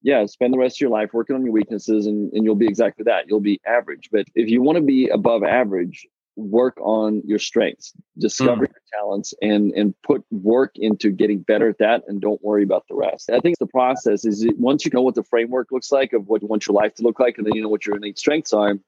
yeah, 0.04 0.26
spend 0.26 0.54
the 0.54 0.60
rest 0.60 0.78
of 0.78 0.82
your 0.82 0.90
life 0.90 1.10
working 1.14 1.36
on 1.36 1.44
your 1.44 1.54
weaknesses 1.54 2.06
and, 2.06 2.32
and 2.34 2.46
you'll 2.46 2.56
be 2.56 2.68
exactly 2.68 3.04
that. 3.06 3.28
You'll 3.28 3.40
be 3.40 3.60
average. 3.66 4.10
But 4.12 4.26
if 4.36 4.48
you 4.50 4.62
want 4.62 4.78
to 4.78 4.84
be 4.84 5.10
above 5.10 5.44
average, 5.44 6.06
work 6.38 6.78
on 6.80 7.22
your 7.26 7.40
strengths, 7.40 7.92
discover 8.18 8.66
Mm. 8.66 8.70
your 8.70 8.82
talents, 8.94 9.34
and 9.42 9.74
and 9.74 9.94
put 10.04 10.24
work 10.32 10.72
into 10.76 11.12
getting 11.12 11.40
better 11.40 11.68
at 11.68 11.80
that, 11.80 12.04
and 12.08 12.22
don't 12.22 12.42
worry 12.44 12.64
about 12.64 12.86
the 12.88 12.96
rest. 12.96 13.30
I 13.30 13.40
think 13.40 13.58
the 13.58 13.68
process 13.68 14.24
is 14.24 14.48
once 14.58 14.86
you 14.86 14.92
know 14.94 15.02
what 15.02 15.16
the 15.16 15.24
framework 15.24 15.72
looks 15.72 15.92
like 15.92 16.14
of 16.14 16.28
what 16.30 16.42
you 16.42 16.48
want 16.48 16.68
your 16.68 16.76
life 16.76 16.94
to 16.96 17.04
look 17.04 17.20
like, 17.20 17.38
and 17.38 17.46
then 17.46 17.56
you 17.56 17.62
know 17.62 17.70
what 17.70 17.86
your 17.86 17.98
innate 17.98 18.20
strengths 18.20 18.54
are. 18.54 18.80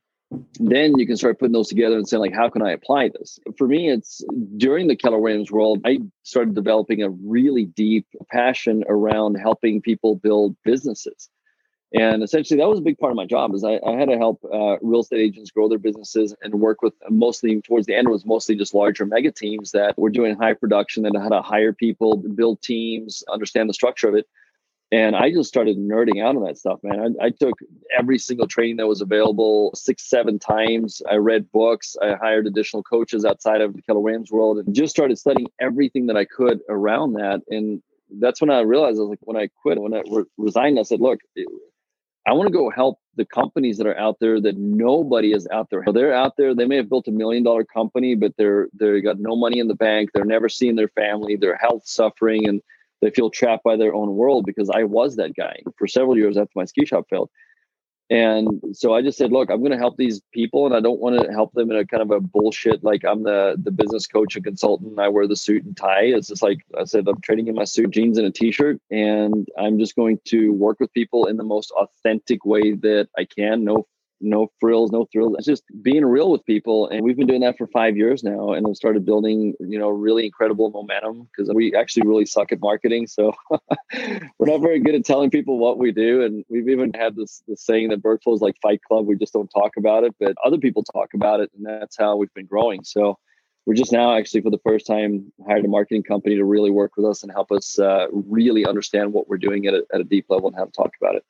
Then 0.59 0.99
you 0.99 1.07
can 1.07 1.17
start 1.17 1.39
putting 1.39 1.53
those 1.53 1.69
together 1.69 1.97
and 1.97 2.07
saying, 2.07 2.21
like, 2.21 2.35
how 2.35 2.49
can 2.49 2.61
I 2.61 2.71
apply 2.71 3.09
this? 3.09 3.39
For 3.57 3.67
me, 3.67 3.89
it's 3.89 4.23
during 4.57 4.87
the 4.87 4.95
Keller 4.95 5.17
Williams 5.17 5.51
world, 5.51 5.81
I 5.85 6.01
started 6.21 6.53
developing 6.53 7.01
a 7.01 7.09
really 7.09 7.65
deep 7.65 8.05
passion 8.31 8.83
around 8.87 9.35
helping 9.35 9.81
people 9.81 10.15
build 10.15 10.55
businesses. 10.63 11.29
And 11.91 12.21
essentially, 12.21 12.59
that 12.59 12.69
was 12.69 12.77
a 12.77 12.83
big 12.83 12.99
part 12.99 13.11
of 13.11 13.15
my 13.15 13.25
job. 13.25 13.53
Is 13.55 13.63
I, 13.63 13.79
I 13.85 13.93
had 13.93 14.09
to 14.09 14.17
help 14.17 14.43
uh, 14.43 14.77
real 14.81 14.99
estate 14.99 15.21
agents 15.21 15.49
grow 15.49 15.67
their 15.67 15.79
businesses 15.79 16.35
and 16.43 16.53
work 16.55 16.83
with 16.83 16.93
mostly 17.09 17.61
towards 17.61 17.87
the 17.87 17.95
end 17.95 18.09
was 18.09 18.25
mostly 18.25 18.55
just 18.55 18.75
larger 18.75 19.05
mega 19.07 19.31
teams 19.31 19.71
that 19.71 19.97
were 19.97 20.11
doing 20.11 20.35
high 20.35 20.53
production 20.53 21.05
and 21.05 21.17
how 21.17 21.29
to 21.29 21.41
hire 21.41 21.73
people, 21.73 22.17
build 22.17 22.61
teams, 22.61 23.23
understand 23.31 23.69
the 23.69 23.73
structure 23.73 24.07
of 24.07 24.15
it. 24.15 24.27
And 24.91 25.15
I 25.15 25.31
just 25.31 25.49
started 25.49 25.77
nerding 25.77 26.23
out 26.23 26.35
on 26.35 26.43
that 26.45 26.57
stuff, 26.57 26.79
man. 26.81 27.15
I, 27.21 27.25
I 27.25 27.29
took 27.29 27.59
every 27.97 28.17
single 28.17 28.47
training 28.47 28.77
that 28.77 28.87
was 28.87 29.01
available 29.01 29.71
six, 29.75 30.09
seven 30.09 30.39
times. 30.39 31.01
I 31.09 31.15
read 31.15 31.51
books. 31.51 31.95
I 32.01 32.15
hired 32.15 32.47
additional 32.47 32.81
coaches 32.81 33.23
outside 33.23 33.61
of 33.61 33.73
the 33.73 33.81
Keller 33.83 33.99
Williams 33.99 34.31
world 34.31 34.57
and 34.57 34.75
just 34.75 34.95
started 34.95 35.17
studying 35.17 35.47
everything 35.59 36.07
that 36.07 36.17
I 36.17 36.25
could 36.25 36.61
around 36.69 37.13
that. 37.13 37.41
And 37.49 37.83
that's 38.19 38.41
when 38.41 38.49
I 38.49 38.61
realized 38.61 38.97
I 38.97 39.01
was 39.01 39.09
like, 39.09 39.19
when 39.21 39.37
I 39.37 39.49
quit, 39.61 39.79
when 39.79 39.93
I 39.93 40.01
re- 40.09 40.23
resigned, 40.37 40.79
I 40.79 40.83
said, 40.83 41.01
look, 41.01 41.19
I 42.29 42.33
want 42.33 42.45
to 42.45 42.53
go 42.53 42.69
help 42.69 42.99
the 43.15 43.25
companies 43.25 43.79
that 43.79 43.87
are 43.87 43.97
out 43.97 44.17
there 44.19 44.39
that 44.39 44.55
nobody 44.55 45.33
is 45.33 45.47
out 45.51 45.71
there. 45.71 45.83
They're 45.91 46.13
out 46.13 46.37
there. 46.37 46.53
They 46.53 46.67
may 46.67 46.75
have 46.75 46.87
built 46.87 47.07
a 47.07 47.11
million 47.11 47.41
dollar 47.41 47.63
company, 47.63 48.13
but 48.13 48.33
they're 48.37 48.67
they 48.79 49.01
got 49.01 49.19
no 49.19 49.35
money 49.35 49.57
in 49.57 49.67
the 49.67 49.73
bank. 49.73 50.11
They're 50.13 50.25
never 50.25 50.47
seeing 50.47 50.75
their 50.75 50.89
family. 50.89 51.37
Their 51.37 51.55
health 51.55 51.87
suffering, 51.87 52.47
and 52.47 52.61
they 53.01 53.09
feel 53.09 53.31
trapped 53.31 53.63
by 53.63 53.77
their 53.77 53.95
own 53.95 54.15
world. 54.15 54.45
Because 54.45 54.69
I 54.69 54.83
was 54.83 55.15
that 55.15 55.35
guy 55.35 55.63
for 55.75 55.87
several 55.87 56.15
years 56.17 56.37
after 56.37 56.51
my 56.55 56.65
ski 56.65 56.85
shop 56.85 57.05
failed. 57.09 57.31
And 58.11 58.59
so 58.73 58.95
I 58.95 59.03
just 59.03 59.19
said, 59.19 59.31
look, 59.31 59.51
I'm 59.51 59.59
going 59.59 59.71
to 59.71 59.77
help 59.77 59.97
these 59.97 60.19
people, 60.33 60.65
and 60.65 60.75
I 60.75 60.79
don't 60.79 60.99
want 60.99 61.15
to 61.15 61.31
help 61.31 61.53
them 61.53 61.69
in 61.69 61.77
a 61.77 61.85
kind 61.85 62.01
of 62.01 62.09
a 62.09 62.19
bullshit 62.19 62.83
like 62.83 63.05
I'm 63.05 63.23
the 63.23 63.55
the 63.61 63.71
business 63.71 64.07
coach 64.07 64.35
and 64.35 64.43
consultant. 64.43 64.99
I 64.99 65.09
wear 65.09 65.27
the 65.27 65.35
suit 65.35 65.63
and 65.63 65.77
tie. 65.77 66.05
It's 66.05 66.27
just 66.27 66.41
like 66.41 66.65
I 66.77 66.85
said, 66.85 67.07
I'm 67.07 67.21
trading 67.21 67.47
in 67.47 67.55
my 67.55 67.65
suit, 67.65 67.91
jeans, 67.91 68.17
and 68.17 68.25
a 68.25 68.31
t-shirt, 68.31 68.81
and 68.89 69.47
I'm 69.59 69.77
just 69.77 69.95
going 69.95 70.19
to 70.25 70.51
work 70.53 70.79
with 70.79 70.91
people 70.93 71.27
in 71.27 71.37
the 71.37 71.43
most 71.43 71.71
authentic 71.71 72.45
way 72.45 72.73
that 72.73 73.09
I 73.15 73.25
can. 73.25 73.63
No 73.63 73.85
no 74.21 74.51
frills, 74.59 74.91
no 74.91 75.07
thrills. 75.11 75.35
It's 75.37 75.45
just 75.45 75.63
being 75.81 76.05
real 76.05 76.31
with 76.31 76.45
people. 76.45 76.87
And 76.89 77.03
we've 77.03 77.17
been 77.17 77.27
doing 77.27 77.41
that 77.41 77.57
for 77.57 77.67
five 77.67 77.97
years 77.97 78.23
now. 78.23 78.53
And 78.53 78.65
we've 78.65 78.75
started 78.75 79.05
building, 79.05 79.53
you 79.59 79.79
know, 79.79 79.89
really 79.89 80.25
incredible 80.25 80.69
momentum 80.71 81.27
because 81.27 81.53
we 81.53 81.73
actually 81.75 82.07
really 82.07 82.25
suck 82.25 82.51
at 82.51 82.59
marketing. 82.59 83.07
So 83.07 83.33
we're 83.93 84.51
not 84.51 84.61
very 84.61 84.79
good 84.79 84.95
at 84.95 85.05
telling 85.05 85.29
people 85.29 85.57
what 85.57 85.77
we 85.77 85.91
do. 85.91 86.23
And 86.23 86.43
we've 86.49 86.69
even 86.69 86.91
had 86.93 87.15
this, 87.15 87.41
this 87.47 87.63
saying 87.65 87.89
that 87.89 88.01
Bergflow 88.01 88.35
is 88.35 88.41
like 88.41 88.55
Fight 88.61 88.81
Club. 88.83 89.05
We 89.05 89.15
just 89.15 89.33
don't 89.33 89.49
talk 89.49 89.77
about 89.77 90.03
it, 90.03 90.15
but 90.19 90.35
other 90.43 90.57
people 90.57 90.83
talk 90.83 91.13
about 91.13 91.39
it. 91.39 91.51
And 91.55 91.65
that's 91.65 91.97
how 91.97 92.15
we've 92.17 92.33
been 92.33 92.45
growing. 92.45 92.83
So 92.83 93.17
we're 93.65 93.75
just 93.75 93.91
now 93.91 94.17
actually 94.17 94.41
for 94.41 94.49
the 94.49 94.59
first 94.65 94.87
time 94.87 95.31
hired 95.47 95.63
a 95.63 95.67
marketing 95.67 96.03
company 96.03 96.35
to 96.35 96.45
really 96.45 96.71
work 96.71 96.93
with 96.97 97.05
us 97.05 97.23
and 97.23 97.31
help 97.31 97.51
us 97.51 97.77
uh, 97.77 98.07
really 98.11 98.65
understand 98.65 99.13
what 99.13 99.29
we're 99.29 99.37
doing 99.37 99.67
at 99.67 99.73
a, 99.73 99.85
at 99.93 100.01
a 100.01 100.03
deep 100.03 100.25
level 100.29 100.47
and 100.47 100.57
how 100.57 100.65
to 100.65 100.71
talk 100.71 100.91
about 100.99 101.15
it. 101.15 101.23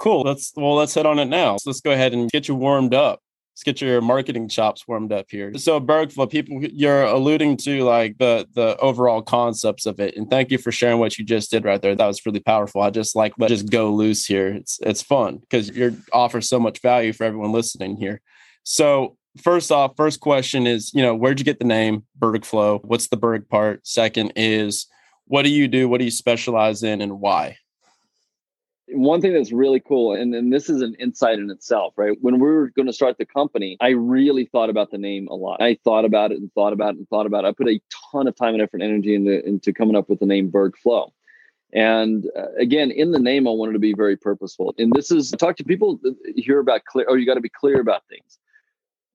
Cool. 0.00 0.22
Let's 0.22 0.52
well, 0.56 0.74
let's 0.74 0.94
head 0.94 1.04
on 1.04 1.18
it 1.18 1.26
now. 1.26 1.58
So 1.58 1.68
let's 1.70 1.82
go 1.82 1.92
ahead 1.92 2.14
and 2.14 2.30
get 2.30 2.48
you 2.48 2.54
warmed 2.54 2.94
up. 2.94 3.20
Let's 3.52 3.62
get 3.62 3.82
your 3.82 4.00
marketing 4.00 4.48
chops 4.48 4.88
warmed 4.88 5.12
up 5.12 5.26
here. 5.28 5.52
So 5.58 5.78
Berg, 5.78 6.10
for 6.10 6.26
people 6.26 6.64
you're 6.64 7.02
alluding 7.02 7.58
to 7.58 7.84
like 7.84 8.16
the 8.16 8.48
the 8.54 8.78
overall 8.78 9.20
concepts 9.20 9.84
of 9.84 10.00
it. 10.00 10.16
And 10.16 10.30
thank 10.30 10.50
you 10.50 10.56
for 10.56 10.72
sharing 10.72 10.98
what 10.98 11.18
you 11.18 11.24
just 11.26 11.50
did 11.50 11.66
right 11.66 11.82
there. 11.82 11.94
That 11.94 12.06
was 12.06 12.24
really 12.24 12.40
powerful. 12.40 12.80
I 12.80 12.88
just 12.88 13.14
like 13.14 13.34
let 13.38 13.48
just 13.48 13.70
go 13.70 13.92
loose 13.92 14.24
here. 14.24 14.48
It's 14.48 14.78
it's 14.80 15.02
fun 15.02 15.36
because 15.36 15.68
you're 15.68 15.92
offer 16.14 16.40
so 16.40 16.58
much 16.58 16.80
value 16.80 17.12
for 17.12 17.24
everyone 17.24 17.52
listening 17.52 17.96
here. 17.96 18.22
So 18.62 19.18
first 19.42 19.70
off, 19.70 19.96
first 19.98 20.20
question 20.20 20.66
is, 20.66 20.94
you 20.94 21.02
know, 21.02 21.14
where'd 21.14 21.38
you 21.38 21.44
get 21.44 21.58
the 21.58 21.66
name 21.66 22.06
Berg 22.16 22.46
Flow? 22.46 22.80
What's 22.84 23.08
the 23.08 23.18
Berg 23.18 23.50
part? 23.50 23.86
Second 23.86 24.32
is 24.34 24.86
what 25.26 25.42
do 25.42 25.50
you 25.50 25.68
do? 25.68 25.90
What 25.90 25.98
do 25.98 26.04
you 26.06 26.10
specialize 26.10 26.82
in 26.82 27.02
and 27.02 27.20
why? 27.20 27.58
One 28.92 29.20
thing 29.20 29.32
that's 29.32 29.52
really 29.52 29.80
cool 29.80 30.14
and, 30.14 30.34
and 30.34 30.52
this 30.52 30.68
is 30.68 30.82
an 30.82 30.94
insight 30.98 31.38
in 31.38 31.50
itself 31.50 31.92
right 31.96 32.16
when 32.20 32.34
we 32.34 32.40
were 32.40 32.70
going 32.70 32.86
to 32.86 32.92
start 32.92 33.18
the 33.18 33.24
company 33.24 33.76
i 33.80 33.88
really 33.88 34.44
thought 34.44 34.70
about 34.70 34.90
the 34.90 34.98
name 34.98 35.28
a 35.28 35.34
lot 35.34 35.60
i 35.60 35.76
thought 35.84 36.04
about 36.04 36.32
it 36.32 36.38
and 36.38 36.52
thought 36.54 36.72
about 36.72 36.94
it 36.94 36.98
and 36.98 37.08
thought 37.08 37.26
about 37.26 37.44
it 37.44 37.48
i 37.48 37.52
put 37.52 37.68
a 37.68 37.80
ton 38.12 38.26
of 38.26 38.34
time 38.36 38.54
and 38.54 38.62
effort 38.62 38.80
and 38.80 38.90
energy 38.90 39.14
into, 39.14 39.44
into 39.46 39.72
coming 39.72 39.96
up 39.96 40.08
with 40.08 40.18
the 40.20 40.26
name 40.26 40.48
berg 40.48 40.76
flow 40.76 41.12
and 41.72 42.26
uh, 42.36 42.52
again 42.58 42.90
in 42.90 43.12
the 43.12 43.18
name 43.18 43.46
i 43.46 43.50
wanted 43.50 43.72
to 43.72 43.78
be 43.78 43.94
very 43.94 44.16
purposeful 44.16 44.74
and 44.78 44.92
this 44.92 45.10
is 45.10 45.30
talk 45.32 45.56
to 45.56 45.64
people 45.64 46.00
hear 46.36 46.58
about 46.58 46.84
clear 46.84 47.06
or 47.08 47.18
you 47.18 47.26
got 47.26 47.34
to 47.34 47.40
be 47.40 47.48
clear 47.50 47.80
about 47.80 48.02
things 48.08 48.38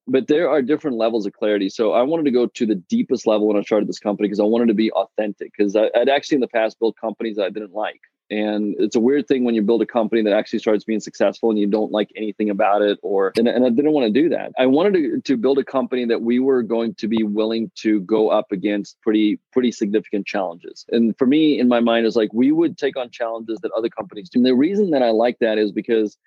but 0.07 0.27
there 0.27 0.49
are 0.49 0.61
different 0.61 0.97
levels 0.97 1.25
of 1.25 1.33
clarity. 1.33 1.69
So 1.69 1.93
I 1.93 2.03
wanted 2.03 2.25
to 2.25 2.31
go 2.31 2.45
to 2.45 2.65
the 2.65 2.75
deepest 2.75 3.25
level 3.25 3.47
when 3.47 3.57
I 3.57 3.61
started 3.61 3.89
this 3.89 3.99
company 3.99 4.27
because 4.27 4.39
I 4.39 4.43
wanted 4.43 4.67
to 4.67 4.73
be 4.73 4.91
authentic. 4.91 5.51
Because 5.57 5.75
I'd 5.75 6.09
actually 6.09 6.35
in 6.35 6.41
the 6.41 6.47
past 6.47 6.79
built 6.79 6.95
companies 6.95 7.39
I 7.39 7.49
didn't 7.49 7.73
like. 7.73 8.01
And 8.31 8.75
it's 8.79 8.95
a 8.95 8.99
weird 8.99 9.27
thing 9.27 9.43
when 9.43 9.53
you 9.53 9.61
build 9.61 9.81
a 9.81 9.85
company 9.85 10.23
that 10.23 10.33
actually 10.33 10.59
starts 10.59 10.83
being 10.83 10.99
successful 10.99 11.51
and 11.51 11.59
you 11.59 11.67
don't 11.67 11.91
like 11.91 12.09
anything 12.15 12.49
about 12.49 12.81
it, 12.81 12.97
or 13.03 13.33
and, 13.37 13.47
and 13.47 13.65
I 13.65 13.69
didn't 13.69 13.91
want 13.91 14.11
to 14.11 14.21
do 14.21 14.29
that. 14.29 14.51
I 14.57 14.65
wanted 14.65 14.93
to, 14.93 15.21
to 15.21 15.37
build 15.37 15.59
a 15.59 15.63
company 15.63 16.05
that 16.05 16.21
we 16.21 16.39
were 16.39 16.63
going 16.63 16.95
to 16.95 17.07
be 17.07 17.23
willing 17.23 17.71
to 17.75 17.99
go 18.01 18.29
up 18.29 18.51
against 18.51 18.99
pretty 19.01 19.39
pretty 19.51 19.71
significant 19.71 20.25
challenges. 20.25 20.85
And 20.89 21.15
for 21.17 21.27
me, 21.27 21.59
in 21.59 21.67
my 21.67 21.79
mind, 21.79 22.07
is 22.07 22.15
like 22.15 22.33
we 22.33 22.51
would 22.51 22.77
take 22.77 22.97
on 22.97 23.11
challenges 23.11 23.59
that 23.61 23.71
other 23.73 23.89
companies 23.89 24.29
do. 24.29 24.39
And 24.39 24.45
the 24.45 24.55
reason 24.55 24.89
that 24.91 25.03
I 25.03 25.11
like 25.11 25.37
that 25.39 25.57
is 25.57 25.71
because 25.71 26.17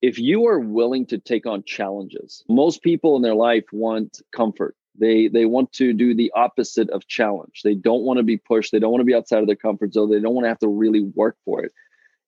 if 0.00 0.18
you 0.18 0.46
are 0.46 0.60
willing 0.60 1.06
to 1.06 1.18
take 1.18 1.44
on 1.44 1.64
challenges, 1.64 2.44
most 2.48 2.82
people 2.82 3.16
in 3.16 3.22
their 3.22 3.34
life 3.34 3.64
want 3.72 4.22
comfort. 4.32 4.76
They 4.98 5.28
they 5.28 5.46
want 5.46 5.72
to 5.74 5.92
do 5.92 6.14
the 6.14 6.32
opposite 6.34 6.90
of 6.90 7.06
challenge. 7.06 7.62
They 7.64 7.74
don't 7.74 8.02
want 8.02 8.18
to 8.18 8.22
be 8.22 8.36
pushed. 8.36 8.72
They 8.72 8.78
don't 8.78 8.90
want 8.90 9.00
to 9.00 9.06
be 9.06 9.14
outside 9.14 9.40
of 9.40 9.46
their 9.46 9.56
comfort 9.56 9.94
zone. 9.94 10.10
They 10.10 10.20
don't 10.20 10.34
want 10.34 10.44
to 10.44 10.48
have 10.48 10.58
to 10.60 10.68
really 10.68 11.00
work 11.00 11.36
for 11.44 11.62
it. 11.64 11.72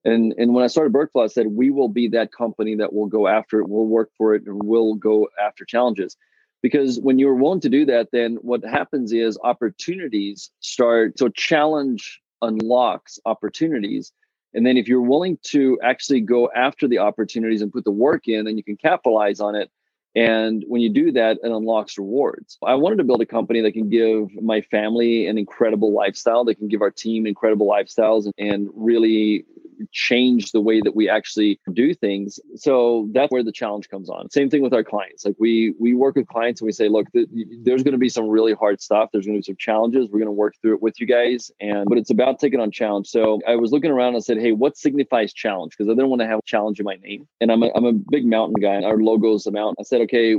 And 0.04 0.35
and 0.38 0.54
when 0.54 0.64
I 0.64 0.68
started 0.68 0.92
Bergflow, 0.92 1.24
I 1.24 1.26
said 1.26 1.48
we 1.48 1.70
will 1.70 1.88
be 1.88 2.09
that 2.09 2.33
company 2.33 2.74
that 2.76 2.92
will 2.92 3.06
go 3.06 3.26
after 3.26 3.61
it. 3.61 3.68
We'll 3.68 3.87
work 3.87 4.11
for 4.16 4.35
it, 4.35 4.46
and 4.46 4.62
we'll 4.62 4.94
go 4.94 5.28
after 5.42 5.64
challenges. 5.64 6.16
Because 6.62 6.98
when 7.00 7.18
you're 7.18 7.35
willing 7.35 7.61
to 7.61 7.68
do 7.70 7.87
that, 7.87 8.09
then 8.12 8.37
what 8.42 8.64
happens 8.64 9.12
is 9.12 9.38
opportunities 9.42 10.50
start. 10.61 11.18
So 11.18 11.28
challenge 11.28 12.20
unlocks 12.42 13.18
opportunities. 13.24 14.12
And 14.52 14.66
then 14.66 14.76
if 14.76 14.88
you're 14.88 15.00
willing 15.00 15.38
to 15.44 15.78
actually 15.83 16.20
go 16.20 16.50
after 16.54 16.88
the 16.88 16.98
opportunities 16.98 17.62
and 17.62 17.72
put 17.72 17.85
the 17.85 17.90
work 17.90 18.26
in, 18.26 18.44
then 18.44 18.56
you 18.56 18.64
can 18.64 18.76
capitalize 18.76 19.40
on 19.40 19.54
it. 19.54 19.70
And 20.14 20.64
when 20.66 20.81
you 20.81 20.90
do 20.90 21.12
that, 21.12 21.38
it 21.42 21.51
unlocks 21.51 21.96
rewards. 21.96 22.59
I 22.64 22.75
wanted 22.75 22.96
to 22.96 23.05
build 23.05 23.23
a 23.23 23.27
company 23.27 23.61
that 23.61 23.73
can 23.73 23.88
give 23.88 24.29
my 24.42 24.61
family 24.62 25.27
an 25.27 25.38
incredible 25.38 25.92
lifestyle, 25.92 26.44
that 26.46 26.57
can 26.57 26.68
give 26.68 26.83
our 26.83 26.90
team 26.90 27.27
incredible 27.27 27.68
lifestyles 27.68 28.31
and 28.38 28.68
really 28.75 29.44
change 29.92 30.53
the 30.53 30.61
way 30.61 30.81
that 30.81 30.94
we 30.94 31.09
actually 31.09 31.59
do 31.73 31.94
things. 31.94 32.38
So 32.57 33.09
that's 33.12 33.31
where 33.31 33.42
the 33.42 33.53
challenge 33.53 33.88
comes 33.88 34.11
on. 34.11 34.31
Same 34.31 34.51
thing 34.51 34.62
with 34.62 34.75
our 34.75 34.85
clients. 34.85 35.25
Like 35.25 35.37
we 35.38 35.75
we 35.79 35.94
work 35.94 36.16
with 36.16 36.29
clients 36.29 36.61
and 36.61 36.66
we 36.66 36.73
say, 36.73 36.88
look, 36.88 37.11
th- 37.12 37.29
there's 37.62 37.83
going 37.83 37.92
to 37.92 37.99
be 37.99 38.09
some 38.09 38.29
really 38.29 38.53
hard 38.53 38.81
stuff. 38.81 39.11
There's 39.12 39.27
going 39.27 39.37
to 39.37 39.40
be 39.40 39.44
some 39.51 39.57
challenges. 39.59 40.09
We're 40.11 40.18
going 40.18 40.27
to 40.27 40.33
work 40.33 40.55
through 40.61 40.75
it 40.75 40.83
with 40.83 41.01
you 41.01 41.07
guys. 41.07 41.51
And 41.61 41.88
but 41.88 41.99
it's 41.99 42.11
about 42.11 42.38
taking 42.38 42.61
on 42.61 42.70
challenge. 42.70 43.09
So 43.09 43.40
I 43.46 43.57
was 43.57 43.73
looking 43.73 43.90
around 43.90 44.14
and 44.14 44.25
said, 44.25 44.38
hey, 44.38 44.53
what 44.53 44.77
signifies 44.77 45.33
challenge? 45.33 45.77
Because 45.77 45.88
I 45.88 45.94
didn't 45.94 46.11
want 46.11 46.20
to 46.20 46.29
have 46.29 46.44
challenge 46.44 46.79
in 46.79 46.85
my 46.85 46.96
name. 46.96 47.27
And 47.40 47.51
I'm 47.51 47.62
a, 47.62 47.70
I'm 47.75 47.85
a 47.85 47.92
big 47.92 48.27
mountain 48.27 48.61
guy. 48.61 48.75
And 48.75 48.85
our 48.85 48.99
logo 48.99 49.35
is 49.35 49.46
a 49.46 49.51
mountain. 49.51 49.77
I 49.81 49.85
said, 49.85 49.99
okay, 50.00 50.36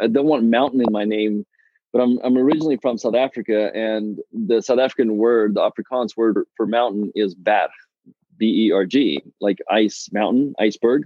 I 0.00 0.06
don't 0.06 0.26
want 0.26 0.44
mountain 0.44 0.80
in 0.80 0.92
my 0.92 1.04
name 1.04 1.44
but 1.92 2.00
I'm 2.00 2.18
I'm 2.22 2.36
originally 2.36 2.76
from 2.76 2.98
South 2.98 3.14
Africa, 3.14 3.70
and 3.74 4.18
the 4.32 4.60
South 4.60 4.78
African 4.78 5.16
word, 5.16 5.54
the 5.54 5.60
Afrikaans 5.60 6.16
word 6.16 6.44
for 6.56 6.66
mountain 6.66 7.12
is 7.14 7.34
berg, 7.34 7.70
B 8.36 8.66
E 8.66 8.72
R 8.72 8.84
G, 8.84 9.22
like 9.40 9.58
ice 9.70 10.08
mountain, 10.12 10.54
iceberg. 10.58 11.04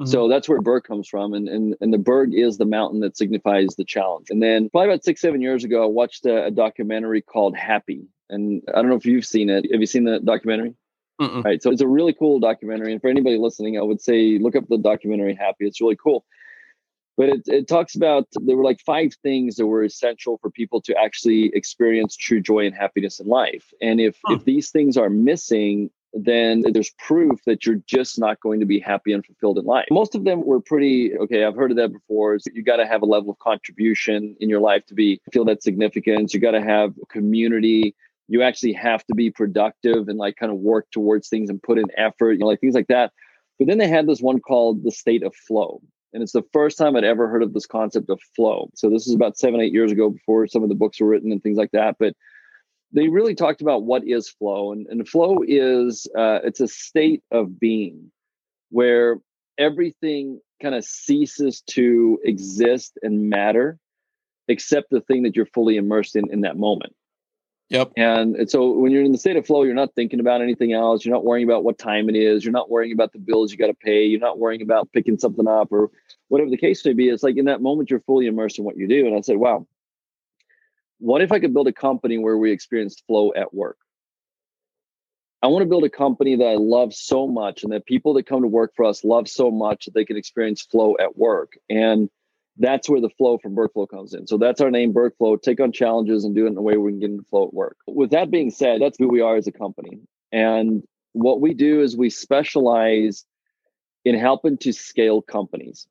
Mm-hmm. 0.00 0.06
So 0.06 0.28
that's 0.28 0.48
where 0.48 0.60
berg 0.60 0.84
comes 0.84 1.08
from, 1.08 1.34
and 1.34 1.48
and 1.48 1.74
and 1.80 1.92
the 1.92 1.98
berg 1.98 2.34
is 2.34 2.58
the 2.58 2.64
mountain 2.64 3.00
that 3.00 3.16
signifies 3.16 3.74
the 3.76 3.84
challenge. 3.84 4.28
And 4.30 4.42
then 4.42 4.70
probably 4.70 4.90
about 4.90 5.04
six 5.04 5.20
seven 5.20 5.40
years 5.40 5.64
ago, 5.64 5.82
I 5.82 5.86
watched 5.86 6.24
a, 6.24 6.46
a 6.46 6.50
documentary 6.50 7.20
called 7.20 7.56
Happy, 7.56 8.06
and 8.30 8.62
I 8.68 8.80
don't 8.80 8.90
know 8.90 8.96
if 8.96 9.06
you've 9.06 9.26
seen 9.26 9.50
it. 9.50 9.70
Have 9.72 9.80
you 9.80 9.86
seen 9.86 10.04
the 10.04 10.20
documentary? 10.20 10.74
Mm-mm. 11.20 11.44
Right. 11.44 11.62
So 11.62 11.70
it's 11.70 11.82
a 11.82 11.86
really 11.86 12.14
cool 12.14 12.40
documentary, 12.40 12.92
and 12.92 13.00
for 13.00 13.08
anybody 13.08 13.38
listening, 13.38 13.76
I 13.76 13.82
would 13.82 14.00
say 14.00 14.38
look 14.38 14.56
up 14.56 14.68
the 14.68 14.78
documentary 14.78 15.34
Happy. 15.34 15.66
It's 15.66 15.80
really 15.80 15.96
cool 15.96 16.24
but 17.16 17.28
it, 17.28 17.42
it 17.46 17.68
talks 17.68 17.94
about 17.94 18.26
there 18.42 18.56
were 18.56 18.64
like 18.64 18.80
five 18.80 19.12
things 19.22 19.56
that 19.56 19.66
were 19.66 19.82
essential 19.84 20.38
for 20.38 20.50
people 20.50 20.80
to 20.82 20.94
actually 20.96 21.50
experience 21.54 22.16
true 22.16 22.40
joy 22.40 22.66
and 22.66 22.74
happiness 22.74 23.20
in 23.20 23.26
life 23.26 23.72
and 23.80 24.00
if 24.00 24.16
Hmm. 24.26 24.34
if 24.34 24.44
these 24.44 24.70
things 24.70 24.96
are 24.96 25.10
missing 25.10 25.90
then 26.14 26.62
there's 26.72 26.90
proof 26.98 27.40
that 27.46 27.64
you're 27.64 27.80
just 27.86 28.18
not 28.18 28.38
going 28.40 28.60
to 28.60 28.66
be 28.66 28.78
happy 28.78 29.12
and 29.12 29.24
fulfilled 29.24 29.58
in 29.58 29.64
life. 29.64 29.86
Most 29.90 30.14
of 30.14 30.24
them 30.24 30.44
were 30.44 30.60
pretty 30.60 31.16
okay. 31.16 31.44
I've 31.44 31.56
heard 31.56 31.70
of 31.70 31.78
that 31.78 31.92
before. 31.92 32.34
Is 32.34 32.44
you 32.52 32.62
got 32.62 32.76
to 32.76 32.86
have 32.86 33.02
a 33.02 33.06
level 33.06 33.30
of 33.30 33.38
contribution 33.38 34.36
in 34.40 34.48
your 34.48 34.60
life 34.60 34.84
to 34.86 34.94
be 34.94 35.20
feel 35.32 35.44
that 35.46 35.62
significance. 35.62 36.34
You 36.34 36.40
got 36.40 36.50
to 36.50 36.62
have 36.62 36.92
community. 37.08 37.94
You 38.28 38.42
actually 38.42 38.74
have 38.74 39.04
to 39.06 39.14
be 39.14 39.30
productive 39.30 40.08
and 40.08 40.18
like 40.18 40.36
kind 40.36 40.52
of 40.52 40.58
work 40.58 40.86
towards 40.90 41.28
things 41.28 41.50
and 41.50 41.62
put 41.62 41.78
in 41.78 41.86
effort, 41.96 42.32
you 42.32 42.38
know, 42.40 42.46
like 42.46 42.60
things 42.60 42.74
like 42.74 42.88
that. 42.88 43.12
But 43.58 43.68
then 43.68 43.78
they 43.78 43.88
had 43.88 44.06
this 44.06 44.20
one 44.20 44.40
called 44.40 44.84
the 44.84 44.90
state 44.90 45.22
of 45.22 45.34
flow. 45.34 45.80
And 46.12 46.22
it's 46.22 46.32
the 46.32 46.44
first 46.52 46.78
time 46.78 46.96
I'd 46.96 47.04
ever 47.04 47.28
heard 47.28 47.42
of 47.42 47.52
this 47.52 47.66
concept 47.66 48.10
of 48.10 48.20
flow. 48.36 48.70
So 48.74 48.90
this 48.90 49.06
is 49.06 49.14
about 49.14 49.38
seven, 49.38 49.60
eight 49.60 49.72
years 49.72 49.92
ago 49.92 50.10
before 50.10 50.46
some 50.46 50.62
of 50.62 50.68
the 50.68 50.74
books 50.74 51.00
were 51.00 51.08
written 51.08 51.32
and 51.32 51.42
things 51.42 51.56
like 51.56 51.70
that. 51.72 51.96
But 51.98 52.14
they 52.92 53.08
really 53.08 53.34
talked 53.34 53.62
about 53.62 53.84
what 53.84 54.06
is 54.06 54.28
flow 54.28 54.72
and, 54.72 54.86
and 54.88 55.08
flow 55.08 55.38
is 55.46 56.06
uh, 56.16 56.40
it's 56.44 56.60
a 56.60 56.68
state 56.68 57.22
of 57.30 57.58
being 57.58 58.12
where 58.70 59.18
everything 59.58 60.40
kind 60.60 60.74
of 60.74 60.84
ceases 60.84 61.62
to 61.68 62.18
exist 62.24 62.98
and 63.02 63.30
matter 63.30 63.78
except 64.48 64.90
the 64.90 65.00
thing 65.00 65.22
that 65.22 65.34
you're 65.36 65.46
fully 65.46 65.76
immersed 65.76 66.16
in 66.16 66.30
in 66.30 66.42
that 66.42 66.56
moment 66.56 66.94
Yep. 67.72 67.92
and, 67.96 68.36
and 68.36 68.50
so 68.50 68.70
when 68.70 68.92
you're 68.92 69.02
in 69.02 69.12
the 69.12 69.18
state 69.18 69.36
of 69.36 69.46
flow 69.46 69.64
you're 69.64 69.74
not 69.74 69.94
thinking 69.94 70.20
about 70.20 70.42
anything 70.42 70.72
else 70.72 71.04
you're 71.04 71.14
not 71.14 71.24
worrying 71.24 71.48
about 71.48 71.64
what 71.64 71.78
time 71.78 72.08
it 72.08 72.16
is 72.16 72.44
you're 72.44 72.52
not 72.52 72.70
worrying 72.70 72.92
about 72.92 73.12
the 73.12 73.18
bills 73.18 73.50
you 73.50 73.58
got 73.58 73.66
to 73.66 73.74
pay 73.74 74.04
you're 74.04 74.20
not 74.20 74.38
worrying 74.38 74.62
about 74.62 74.92
picking 74.92 75.18
something 75.18 75.48
up 75.48 75.68
or 75.72 75.90
whatever 76.28 76.50
the 76.50 76.56
case 76.56 76.84
may 76.84 76.92
be 76.92 77.08
it's 77.08 77.22
like 77.22 77.36
in 77.36 77.46
that 77.46 77.62
moment 77.62 77.90
you're 77.90 78.00
fully 78.00 78.26
immersed 78.26 78.58
in 78.58 78.64
what 78.64 78.76
you 78.76 78.86
do 78.86 79.06
and 79.06 79.16
i 79.16 79.20
said 79.20 79.36
wow 79.36 79.66
what 81.02 81.20
if 81.20 81.32
I 81.32 81.40
could 81.40 81.52
build 81.52 81.66
a 81.66 81.72
company 81.72 82.16
where 82.16 82.38
we 82.38 82.52
experienced 82.52 83.02
flow 83.08 83.32
at 83.34 83.52
work? 83.52 83.76
I 85.42 85.48
want 85.48 85.64
to 85.64 85.68
build 85.68 85.82
a 85.82 85.90
company 85.90 86.36
that 86.36 86.46
I 86.46 86.54
love 86.54 86.94
so 86.94 87.26
much 87.26 87.64
and 87.64 87.72
that 87.72 87.86
people 87.86 88.14
that 88.14 88.26
come 88.28 88.42
to 88.42 88.46
work 88.46 88.72
for 88.76 88.84
us 88.84 89.02
love 89.02 89.28
so 89.28 89.50
much 89.50 89.86
that 89.86 89.94
they 89.94 90.04
can 90.04 90.16
experience 90.16 90.62
flow 90.62 90.96
at 91.00 91.18
work. 91.18 91.54
And 91.68 92.08
that's 92.58 92.88
where 92.88 93.00
the 93.00 93.08
flow 93.10 93.38
from 93.38 93.54
Bergflow 93.54 93.88
comes 93.88 94.14
in. 94.14 94.26
So 94.26 94.36
that's 94.36 94.60
our 94.60 94.70
name, 94.70 94.92
Bergflow. 94.92 95.40
Take 95.40 95.60
on 95.60 95.72
challenges 95.72 96.24
and 96.24 96.34
do 96.34 96.46
it 96.46 96.50
in 96.50 96.56
a 96.56 96.62
way 96.62 96.76
where 96.76 96.86
we 96.86 96.92
can 96.92 97.00
get 97.00 97.10
into 97.10 97.24
flow 97.30 97.46
at 97.46 97.54
work. 97.54 97.76
With 97.86 98.10
that 98.10 98.30
being 98.30 98.50
said, 98.50 98.80
that's 98.80 98.98
who 98.98 99.08
we 99.08 99.20
are 99.20 99.36
as 99.36 99.46
a 99.46 99.52
company. 99.52 100.00
And 100.30 100.82
what 101.12 101.40
we 101.40 101.54
do 101.54 101.80
is 101.80 101.96
we 101.96 102.10
specialize 102.10 103.24
in 104.04 104.18
helping 104.18 104.58
to 104.58 104.72
scale 104.72 105.22
companies. 105.22 105.86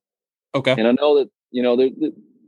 Okay. 0.54 0.72
And 0.72 0.88
I 0.88 0.92
know 0.92 1.20
that, 1.20 1.30
you 1.52 1.64
know, 1.64 1.78
there, 1.78 1.90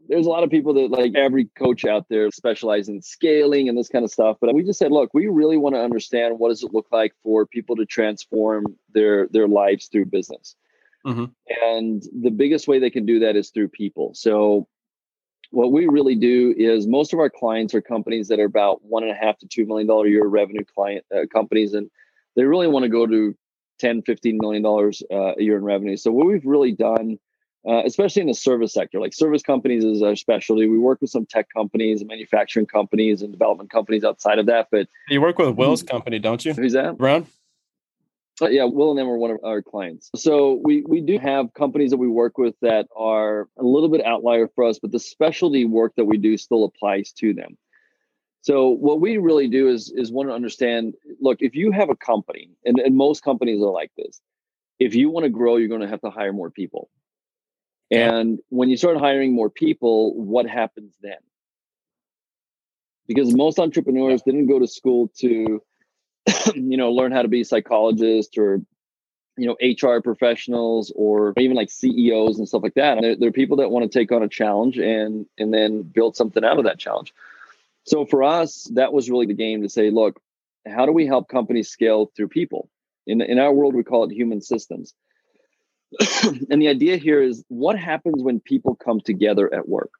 there's 0.09 0.25
a 0.25 0.29
lot 0.29 0.43
of 0.43 0.49
people 0.49 0.73
that 0.75 0.91
like 0.91 1.15
every 1.15 1.45
coach 1.57 1.85
out 1.85 2.07
there 2.09 2.29
specialize 2.31 2.89
in 2.89 3.01
scaling 3.01 3.69
and 3.69 3.77
this 3.77 3.89
kind 3.89 4.03
of 4.03 4.11
stuff 4.11 4.37
but 4.41 4.53
we 4.53 4.63
just 4.63 4.79
said 4.79 4.91
look 4.91 5.09
we 5.13 5.27
really 5.27 5.57
want 5.57 5.75
to 5.75 5.81
understand 5.81 6.39
what 6.39 6.49
does 6.49 6.63
it 6.63 6.73
look 6.73 6.87
like 6.91 7.13
for 7.23 7.45
people 7.45 7.75
to 7.75 7.85
transform 7.85 8.65
their 8.93 9.27
their 9.29 9.47
lives 9.47 9.87
through 9.87 10.05
business 10.05 10.55
mm-hmm. 11.05 11.25
and 11.61 12.03
the 12.21 12.31
biggest 12.31 12.67
way 12.67 12.79
they 12.79 12.89
can 12.89 13.05
do 13.05 13.19
that 13.19 13.35
is 13.35 13.49
through 13.49 13.67
people 13.67 14.13
so 14.13 14.67
what 15.51 15.71
we 15.71 15.85
really 15.87 16.15
do 16.15 16.53
is 16.57 16.87
most 16.87 17.13
of 17.13 17.19
our 17.19 17.29
clients 17.29 17.75
are 17.75 17.81
companies 17.81 18.27
that 18.27 18.39
are 18.39 18.45
about 18.45 18.83
one 18.83 19.03
and 19.03 19.11
a 19.11 19.15
half 19.15 19.37
to 19.37 19.47
two 19.47 19.65
million 19.65 19.87
dollar 19.87 20.05
a 20.05 20.09
year 20.09 20.25
revenue 20.25 20.65
client 20.75 21.05
uh, 21.15 21.25
companies 21.31 21.73
and 21.73 21.89
they 22.35 22.43
really 22.43 22.67
want 22.67 22.83
to 22.83 22.89
go 22.89 23.05
to 23.05 23.35
10 23.79 24.01
15 24.03 24.37
million 24.41 24.63
dollars 24.63 25.03
uh, 25.11 25.33
a 25.37 25.41
year 25.41 25.57
in 25.57 25.63
revenue 25.63 25.97
so 25.97 26.11
what 26.11 26.27
we've 26.27 26.45
really 26.45 26.71
done 26.71 27.19
uh, 27.67 27.81
especially 27.85 28.21
in 28.21 28.27
the 28.27 28.33
service 28.33 28.73
sector. 28.73 28.99
Like 28.99 29.13
service 29.13 29.41
companies 29.41 29.83
is 29.83 30.01
our 30.01 30.15
specialty. 30.15 30.67
We 30.67 30.77
work 30.77 31.01
with 31.01 31.09
some 31.09 31.25
tech 31.25 31.47
companies 31.49 32.01
and 32.01 32.09
manufacturing 32.09 32.65
companies 32.65 33.21
and 33.21 33.31
development 33.31 33.69
companies 33.69 34.03
outside 34.03 34.39
of 34.39 34.47
that. 34.47 34.67
But 34.71 34.87
you 35.09 35.21
work 35.21 35.37
with 35.37 35.55
Will's 35.55 35.83
company, 35.83 36.19
don't 36.19 36.43
you? 36.43 36.53
Who's 36.53 36.73
that? 36.73 36.97
Brown. 36.97 37.25
Yeah, 38.41 38.65
Will 38.65 38.89
and 38.89 38.99
them 38.99 39.07
are 39.07 39.17
one 39.17 39.31
of 39.31 39.37
our 39.43 39.61
clients. 39.61 40.09
So 40.15 40.59
we 40.63 40.83
we 40.87 41.01
do 41.01 41.19
have 41.19 41.53
companies 41.53 41.91
that 41.91 41.97
we 41.97 42.07
work 42.07 42.37
with 42.37 42.55
that 42.61 42.87
are 42.95 43.47
a 43.57 43.63
little 43.63 43.89
bit 43.89 44.05
outlier 44.05 44.49
for 44.55 44.65
us, 44.65 44.79
but 44.79 44.91
the 44.91 44.99
specialty 44.99 45.65
work 45.65 45.93
that 45.97 46.05
we 46.05 46.17
do 46.17 46.37
still 46.37 46.63
applies 46.63 47.11
to 47.13 47.33
them. 47.33 47.57
So 48.41 48.69
what 48.69 48.99
we 48.99 49.17
really 49.17 49.47
do 49.47 49.69
is 49.69 49.93
is 49.95 50.11
want 50.11 50.29
to 50.29 50.33
understand. 50.33 50.95
Look, 51.21 51.37
if 51.41 51.55
you 51.55 51.71
have 51.71 51.89
a 51.89 51.95
company, 51.95 52.49
and, 52.65 52.79
and 52.79 52.95
most 52.95 53.23
companies 53.23 53.61
are 53.61 53.71
like 53.71 53.91
this, 53.95 54.19
if 54.79 54.95
you 54.95 55.09
want 55.09 55.25
to 55.25 55.29
grow, 55.29 55.57
you're 55.57 55.69
going 55.69 55.81
to 55.81 55.87
have 55.87 56.01
to 56.01 56.09
hire 56.09 56.33
more 56.33 56.49
people. 56.49 56.89
And 57.91 58.39
when 58.49 58.69
you 58.69 58.77
start 58.77 58.97
hiring 58.97 59.33
more 59.33 59.49
people, 59.49 60.15
what 60.15 60.47
happens 60.47 60.95
then? 61.01 61.17
Because 63.07 63.33
most 63.35 63.59
entrepreneurs 63.59 64.23
didn't 64.23 64.47
go 64.47 64.59
to 64.59 64.67
school 64.67 65.11
to, 65.19 65.61
you 66.55 66.77
know, 66.77 66.91
learn 66.91 67.11
how 67.11 67.21
to 67.21 67.27
be 67.27 67.43
psychologists 67.43 68.37
or, 68.37 68.61
you 69.37 69.47
know, 69.47 69.57
HR 69.61 70.01
professionals 70.01 70.91
or 70.95 71.33
even 71.37 71.55
like 71.55 71.71
CEOs 71.71 72.37
and 72.37 72.47
stuff 72.47 72.63
like 72.63 72.75
that. 72.75 73.01
They're, 73.01 73.15
they're 73.15 73.31
people 73.31 73.57
that 73.57 73.69
want 73.69 73.89
to 73.89 73.99
take 73.99 74.11
on 74.11 74.23
a 74.23 74.29
challenge 74.29 74.77
and 74.77 75.25
and 75.37 75.53
then 75.53 75.81
build 75.81 76.15
something 76.15 76.43
out 76.43 76.57
of 76.57 76.65
that 76.65 76.79
challenge. 76.79 77.13
So 77.85 78.05
for 78.05 78.23
us, 78.23 78.69
that 78.75 78.93
was 78.93 79.09
really 79.09 79.25
the 79.25 79.33
game 79.33 79.61
to 79.63 79.69
say, 79.69 79.89
look, 79.89 80.21
how 80.65 80.85
do 80.85 80.91
we 80.91 81.05
help 81.05 81.27
companies 81.27 81.69
scale 81.69 82.11
through 82.15 82.29
people? 82.29 82.69
In 83.05 83.21
in 83.21 83.39
our 83.39 83.51
world, 83.51 83.75
we 83.75 83.83
call 83.83 84.05
it 84.05 84.11
human 84.11 84.41
systems 84.41 84.93
and 86.49 86.61
the 86.61 86.67
idea 86.67 86.97
here 86.97 87.21
is 87.21 87.43
what 87.49 87.77
happens 87.77 88.21
when 88.21 88.39
people 88.39 88.75
come 88.75 88.99
together 88.99 89.53
at 89.53 89.67
work? 89.67 89.91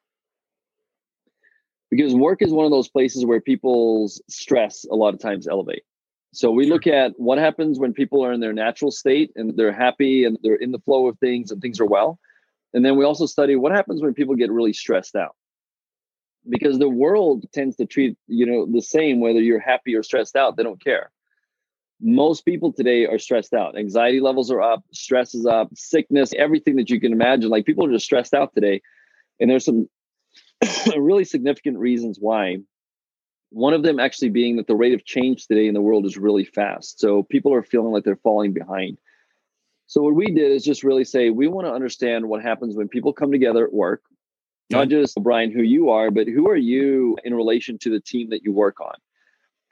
Because 1.90 2.14
work 2.14 2.42
is 2.42 2.52
one 2.52 2.64
of 2.64 2.72
those 2.72 2.88
places 2.88 3.24
where 3.24 3.40
people's 3.40 4.20
stress 4.28 4.84
a 4.90 4.94
lot 4.96 5.14
of 5.14 5.20
times 5.20 5.46
elevate. 5.46 5.84
So 6.34 6.50
we 6.50 6.68
look 6.68 6.86
at 6.86 7.12
what 7.16 7.38
happens 7.38 7.78
when 7.78 7.92
people 7.92 8.24
are 8.24 8.32
in 8.32 8.40
their 8.40 8.52
natural 8.52 8.90
state 8.90 9.30
and 9.36 9.56
they're 9.56 9.72
happy 9.72 10.24
and 10.24 10.38
they're 10.42 10.56
in 10.56 10.72
the 10.72 10.80
flow 10.80 11.06
of 11.08 11.18
things 11.18 11.50
and 11.50 11.60
things 11.62 11.80
are 11.80 11.86
well. 11.86 12.18
And 12.72 12.84
then 12.84 12.96
we 12.96 13.04
also 13.04 13.26
study 13.26 13.56
what 13.56 13.72
happens 13.72 14.02
when 14.02 14.14
people 14.14 14.34
get 14.34 14.50
really 14.50 14.72
stressed 14.72 15.14
out. 15.14 15.36
Because 16.48 16.78
the 16.78 16.88
world 16.88 17.46
tends 17.52 17.76
to 17.76 17.86
treat, 17.86 18.18
you 18.26 18.44
know, 18.44 18.66
the 18.70 18.82
same 18.82 19.20
whether 19.20 19.40
you're 19.40 19.60
happy 19.60 19.94
or 19.94 20.02
stressed 20.02 20.36
out, 20.36 20.56
they 20.56 20.62
don't 20.62 20.82
care 20.82 21.10
most 22.00 22.44
people 22.44 22.72
today 22.72 23.06
are 23.06 23.18
stressed 23.18 23.54
out. 23.54 23.78
Anxiety 23.78 24.20
levels 24.20 24.50
are 24.50 24.60
up, 24.60 24.84
stress 24.92 25.34
is 25.34 25.46
up, 25.46 25.70
sickness, 25.74 26.32
everything 26.36 26.76
that 26.76 26.90
you 26.90 27.00
can 27.00 27.12
imagine. 27.12 27.48
Like 27.50 27.64
people 27.64 27.86
are 27.86 27.92
just 27.92 28.04
stressed 28.04 28.34
out 28.34 28.54
today. 28.54 28.82
And 29.40 29.50
there's 29.50 29.64
some 29.64 29.88
really 30.96 31.24
significant 31.24 31.78
reasons 31.78 32.18
why. 32.20 32.58
One 33.54 33.72
of 33.72 33.82
them 33.82 34.00
actually 34.00 34.30
being 34.30 34.56
that 34.56 34.66
the 34.66 34.74
rate 34.74 34.94
of 34.94 35.04
change 35.04 35.46
today 35.46 35.68
in 35.68 35.74
the 35.74 35.80
world 35.80 36.06
is 36.06 36.16
really 36.16 36.44
fast. 36.44 36.98
So 36.98 37.22
people 37.22 37.54
are 37.54 37.62
feeling 37.62 37.92
like 37.92 38.04
they're 38.04 38.16
falling 38.16 38.52
behind. 38.52 38.98
So 39.86 40.02
what 40.02 40.14
we 40.14 40.26
did 40.26 40.50
is 40.50 40.64
just 40.64 40.82
really 40.82 41.04
say 41.04 41.30
we 41.30 41.46
want 41.46 41.66
to 41.66 41.72
understand 41.72 42.28
what 42.28 42.42
happens 42.42 42.74
when 42.74 42.88
people 42.88 43.12
come 43.12 43.30
together 43.30 43.64
at 43.64 43.72
work. 43.72 44.02
Not 44.70 44.88
just 44.88 45.16
Brian, 45.22 45.52
who 45.52 45.62
you 45.62 45.90
are, 45.90 46.10
but 46.10 46.26
who 46.26 46.48
are 46.48 46.56
you 46.56 47.16
in 47.22 47.34
relation 47.34 47.78
to 47.80 47.90
the 47.90 48.00
team 48.00 48.30
that 48.30 48.42
you 48.42 48.52
work 48.52 48.80
on? 48.80 48.94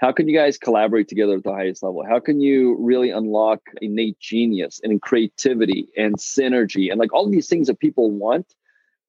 how 0.03 0.11
can 0.11 0.27
you 0.29 0.37
guys 0.37 0.59
collaborate 0.59 1.07
together 1.07 1.37
at 1.37 1.45
the 1.45 1.53
highest 1.53 1.83
level 1.83 2.05
how 2.07 2.19
can 2.19 2.41
you 2.41 2.77
really 2.79 3.11
unlock 3.11 3.61
innate 3.81 4.19
genius 4.19 4.81
and 4.83 5.01
creativity 5.01 5.89
and 5.97 6.17
synergy 6.17 6.91
and 6.91 6.99
like 6.99 7.13
all 7.13 7.31
these 7.31 7.49
things 7.49 7.69
that 7.69 7.79
people 7.79 8.11
want 8.11 8.55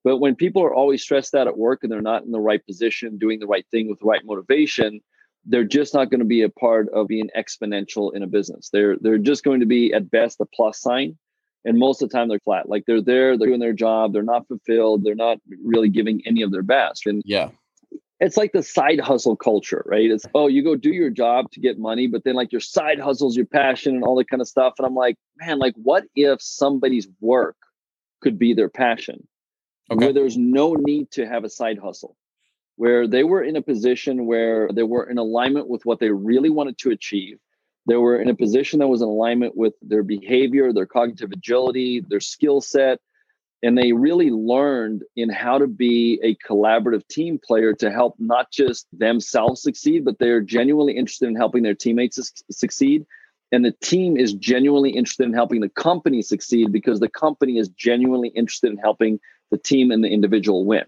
but 0.03 0.17
when 0.17 0.35
people 0.35 0.63
are 0.63 0.73
always 0.73 1.01
stressed 1.01 1.33
out 1.33 1.47
at 1.47 1.57
work 1.57 1.79
and 1.83 1.91
they're 1.91 2.01
not 2.01 2.23
in 2.23 2.31
the 2.31 2.39
right 2.39 2.65
position 2.65 3.17
doing 3.17 3.39
the 3.39 3.47
right 3.47 3.65
thing 3.71 3.89
with 3.89 3.99
the 3.99 4.05
right 4.05 4.25
motivation 4.25 5.01
they're 5.45 5.63
just 5.63 5.93
not 5.93 6.09
going 6.09 6.19
to 6.19 6.25
be 6.25 6.41
a 6.41 6.49
part 6.49 6.89
of 6.89 7.07
being 7.07 7.29
exponential 7.37 8.13
in 8.15 8.23
a 8.23 8.27
business. 8.27 8.69
They're 8.71 8.97
they're 8.99 9.17
just 9.17 9.43
going 9.43 9.59
to 9.59 9.65
be 9.65 9.93
at 9.93 10.09
best 10.09 10.39
a 10.39 10.45
plus 10.45 10.79
sign 10.79 11.17
and 11.65 11.77
most 11.77 12.01
of 12.01 12.09
the 12.09 12.17
time 12.17 12.29
they're 12.29 12.39
flat. 12.39 12.69
Like 12.69 12.85
they're 12.85 13.01
there 13.01 13.37
they're 13.37 13.47
doing 13.47 13.59
their 13.59 13.73
job 13.73 14.13
they're 14.13 14.23
not 14.23 14.47
fulfilled 14.47 15.03
they're 15.03 15.15
not 15.15 15.39
really 15.63 15.89
giving 15.89 16.21
any 16.25 16.41
of 16.41 16.51
their 16.51 16.63
best. 16.63 17.05
And 17.05 17.21
yeah. 17.25 17.49
it's 18.19 18.37
like 18.37 18.53
the 18.53 18.63
side 18.63 18.99
hustle 18.99 19.35
culture, 19.35 19.83
right? 19.85 20.09
It's 20.09 20.25
oh, 20.33 20.47
you 20.47 20.63
go 20.63 20.75
do 20.75 20.91
your 20.91 21.09
job 21.09 21.51
to 21.51 21.59
get 21.59 21.77
money, 21.77 22.07
but 22.07 22.23
then 22.23 22.35
like 22.35 22.51
your 22.51 22.61
side 22.61 22.99
hustles, 22.99 23.35
your 23.35 23.45
passion, 23.45 23.95
and 23.95 24.03
all 24.03 24.15
that 24.15 24.29
kind 24.29 24.41
of 24.41 24.47
stuff. 24.47 24.75
And 24.77 24.85
I'm 24.85 24.95
like, 24.95 25.17
man, 25.37 25.59
like 25.59 25.75
what 25.75 26.05
if 26.15 26.41
somebody's 26.41 27.07
work 27.19 27.57
could 28.21 28.39
be 28.39 28.53
their 28.53 28.69
passion, 28.69 29.27
okay. 29.91 30.05
where 30.05 30.13
there's 30.13 30.37
no 30.37 30.73
need 30.73 31.11
to 31.11 31.27
have 31.27 31.43
a 31.43 31.49
side 31.49 31.79
hustle, 31.79 32.15
where 32.75 33.07
they 33.07 33.23
were 33.23 33.43
in 33.43 33.55
a 33.55 33.61
position 33.61 34.25
where 34.25 34.69
they 34.73 34.83
were 34.83 35.09
in 35.09 35.17
alignment 35.17 35.67
with 35.67 35.85
what 35.85 35.99
they 35.99 36.09
really 36.09 36.49
wanted 36.49 36.77
to 36.79 36.91
achieve. 36.91 37.39
They 37.85 37.97
were 37.97 38.19
in 38.19 38.29
a 38.29 38.35
position 38.35 38.79
that 38.79 38.87
was 38.87 39.01
in 39.01 39.07
alignment 39.07 39.57
with 39.57 39.73
their 39.81 40.03
behavior, 40.03 40.71
their 40.71 40.85
cognitive 40.85 41.31
agility, 41.33 41.99
their 42.07 42.21
skill 42.21 42.61
set, 42.61 42.99
and 43.63 43.77
they 43.77 43.93
really 43.93 44.29
learned 44.29 45.03
in 45.15 45.29
how 45.29 45.57
to 45.57 45.67
be 45.67 46.19
a 46.21 46.35
collaborative 46.35 47.07
team 47.07 47.39
player 47.43 47.73
to 47.73 47.89
help 47.89 48.15
not 48.19 48.51
just 48.51 48.85
themselves 48.91 49.63
succeed 49.63 50.05
but 50.05 50.19
they're 50.19 50.41
genuinely 50.41 50.95
interested 50.95 51.27
in 51.27 51.35
helping 51.35 51.63
their 51.63 51.73
teammates 51.73 52.43
succeed 52.51 53.05
and 53.51 53.63
the 53.63 53.71
team 53.83 54.17
is 54.17 54.33
genuinely 54.33 54.91
interested 54.91 55.25
in 55.25 55.33
helping 55.33 55.61
the 55.61 55.69
company 55.69 56.21
succeed 56.21 56.71
because 56.71 56.99
the 56.99 57.09
company 57.09 57.57
is 57.57 57.69
genuinely 57.69 58.29
interested 58.29 58.71
in 58.71 58.77
helping 58.77 59.19
the 59.53 59.57
team 59.57 59.91
and 59.91 60.03
the 60.03 60.09
individual 60.09 60.65
win 60.65 60.85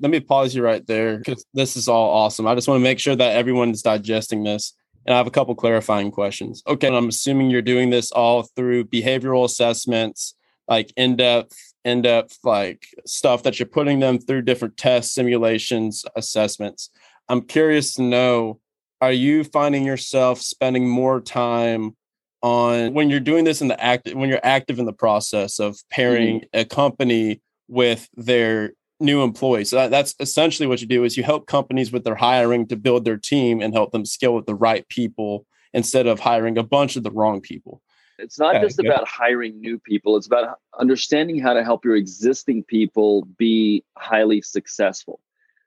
let 0.00 0.10
me 0.10 0.20
pause 0.20 0.54
you 0.54 0.62
right 0.62 0.86
there 0.86 1.18
because 1.18 1.44
this 1.52 1.76
is 1.76 1.88
all 1.88 2.10
awesome 2.10 2.46
i 2.46 2.54
just 2.54 2.68
want 2.68 2.78
to 2.78 2.82
make 2.82 2.98
sure 2.98 3.16
that 3.16 3.36
everyone 3.36 3.70
is 3.70 3.82
digesting 3.82 4.42
this 4.44 4.74
And 5.06 5.14
I 5.14 5.18
have 5.18 5.26
a 5.26 5.32
couple 5.32 5.54
clarifying 5.54 6.10
questions. 6.10 6.62
Okay, 6.66 6.88
I'm 6.88 7.08
assuming 7.08 7.50
you're 7.50 7.62
doing 7.62 7.90
this 7.90 8.12
all 8.12 8.44
through 8.54 8.84
behavioral 8.84 9.44
assessments, 9.44 10.34
like 10.68 10.92
in-depth, 10.96 11.56
in-depth 11.84 12.38
like 12.44 12.86
stuff 13.04 13.42
that 13.42 13.58
you're 13.58 13.66
putting 13.66 13.98
them 13.98 14.18
through 14.18 14.42
different 14.42 14.76
tests, 14.76 15.14
simulations, 15.14 16.04
assessments. 16.14 16.90
I'm 17.28 17.42
curious 17.42 17.94
to 17.94 18.02
know 18.02 18.60
are 19.00 19.12
you 19.12 19.42
finding 19.42 19.84
yourself 19.84 20.40
spending 20.40 20.88
more 20.88 21.20
time 21.20 21.96
on 22.42 22.94
when 22.94 23.10
you're 23.10 23.20
doing 23.20 23.44
this 23.44 23.60
in 23.60 23.68
the 23.68 23.82
act 23.82 24.12
when 24.14 24.28
you're 24.28 24.40
active 24.44 24.78
in 24.78 24.84
the 24.84 24.92
process 24.92 25.58
of 25.58 25.78
pairing 25.90 26.40
mm-hmm. 26.40 26.60
a 26.60 26.64
company 26.64 27.40
with 27.72 28.10
their 28.14 28.74
new 29.00 29.22
employees. 29.22 29.70
So 29.70 29.76
that, 29.76 29.90
that's 29.90 30.14
essentially 30.20 30.66
what 30.66 30.82
you 30.82 30.86
do 30.86 31.04
is 31.04 31.16
you 31.16 31.24
help 31.24 31.46
companies 31.46 31.90
with 31.90 32.04
their 32.04 32.14
hiring 32.14 32.68
to 32.68 32.76
build 32.76 33.04
their 33.04 33.16
team 33.16 33.60
and 33.60 33.72
help 33.72 33.92
them 33.92 34.04
scale 34.04 34.34
with 34.34 34.46
the 34.46 34.54
right 34.54 34.86
people 34.88 35.46
instead 35.72 36.06
of 36.06 36.20
hiring 36.20 36.58
a 36.58 36.62
bunch 36.62 36.96
of 36.96 37.02
the 37.02 37.10
wrong 37.10 37.40
people. 37.40 37.80
It's 38.18 38.38
not 38.38 38.60
just 38.60 38.78
about 38.78 39.08
hiring 39.08 39.58
new 39.60 39.78
people, 39.78 40.16
it's 40.16 40.26
about 40.26 40.58
understanding 40.78 41.40
how 41.40 41.54
to 41.54 41.64
help 41.64 41.84
your 41.84 41.96
existing 41.96 42.62
people 42.64 43.26
be 43.38 43.82
highly 43.96 44.42
successful. 44.42 45.18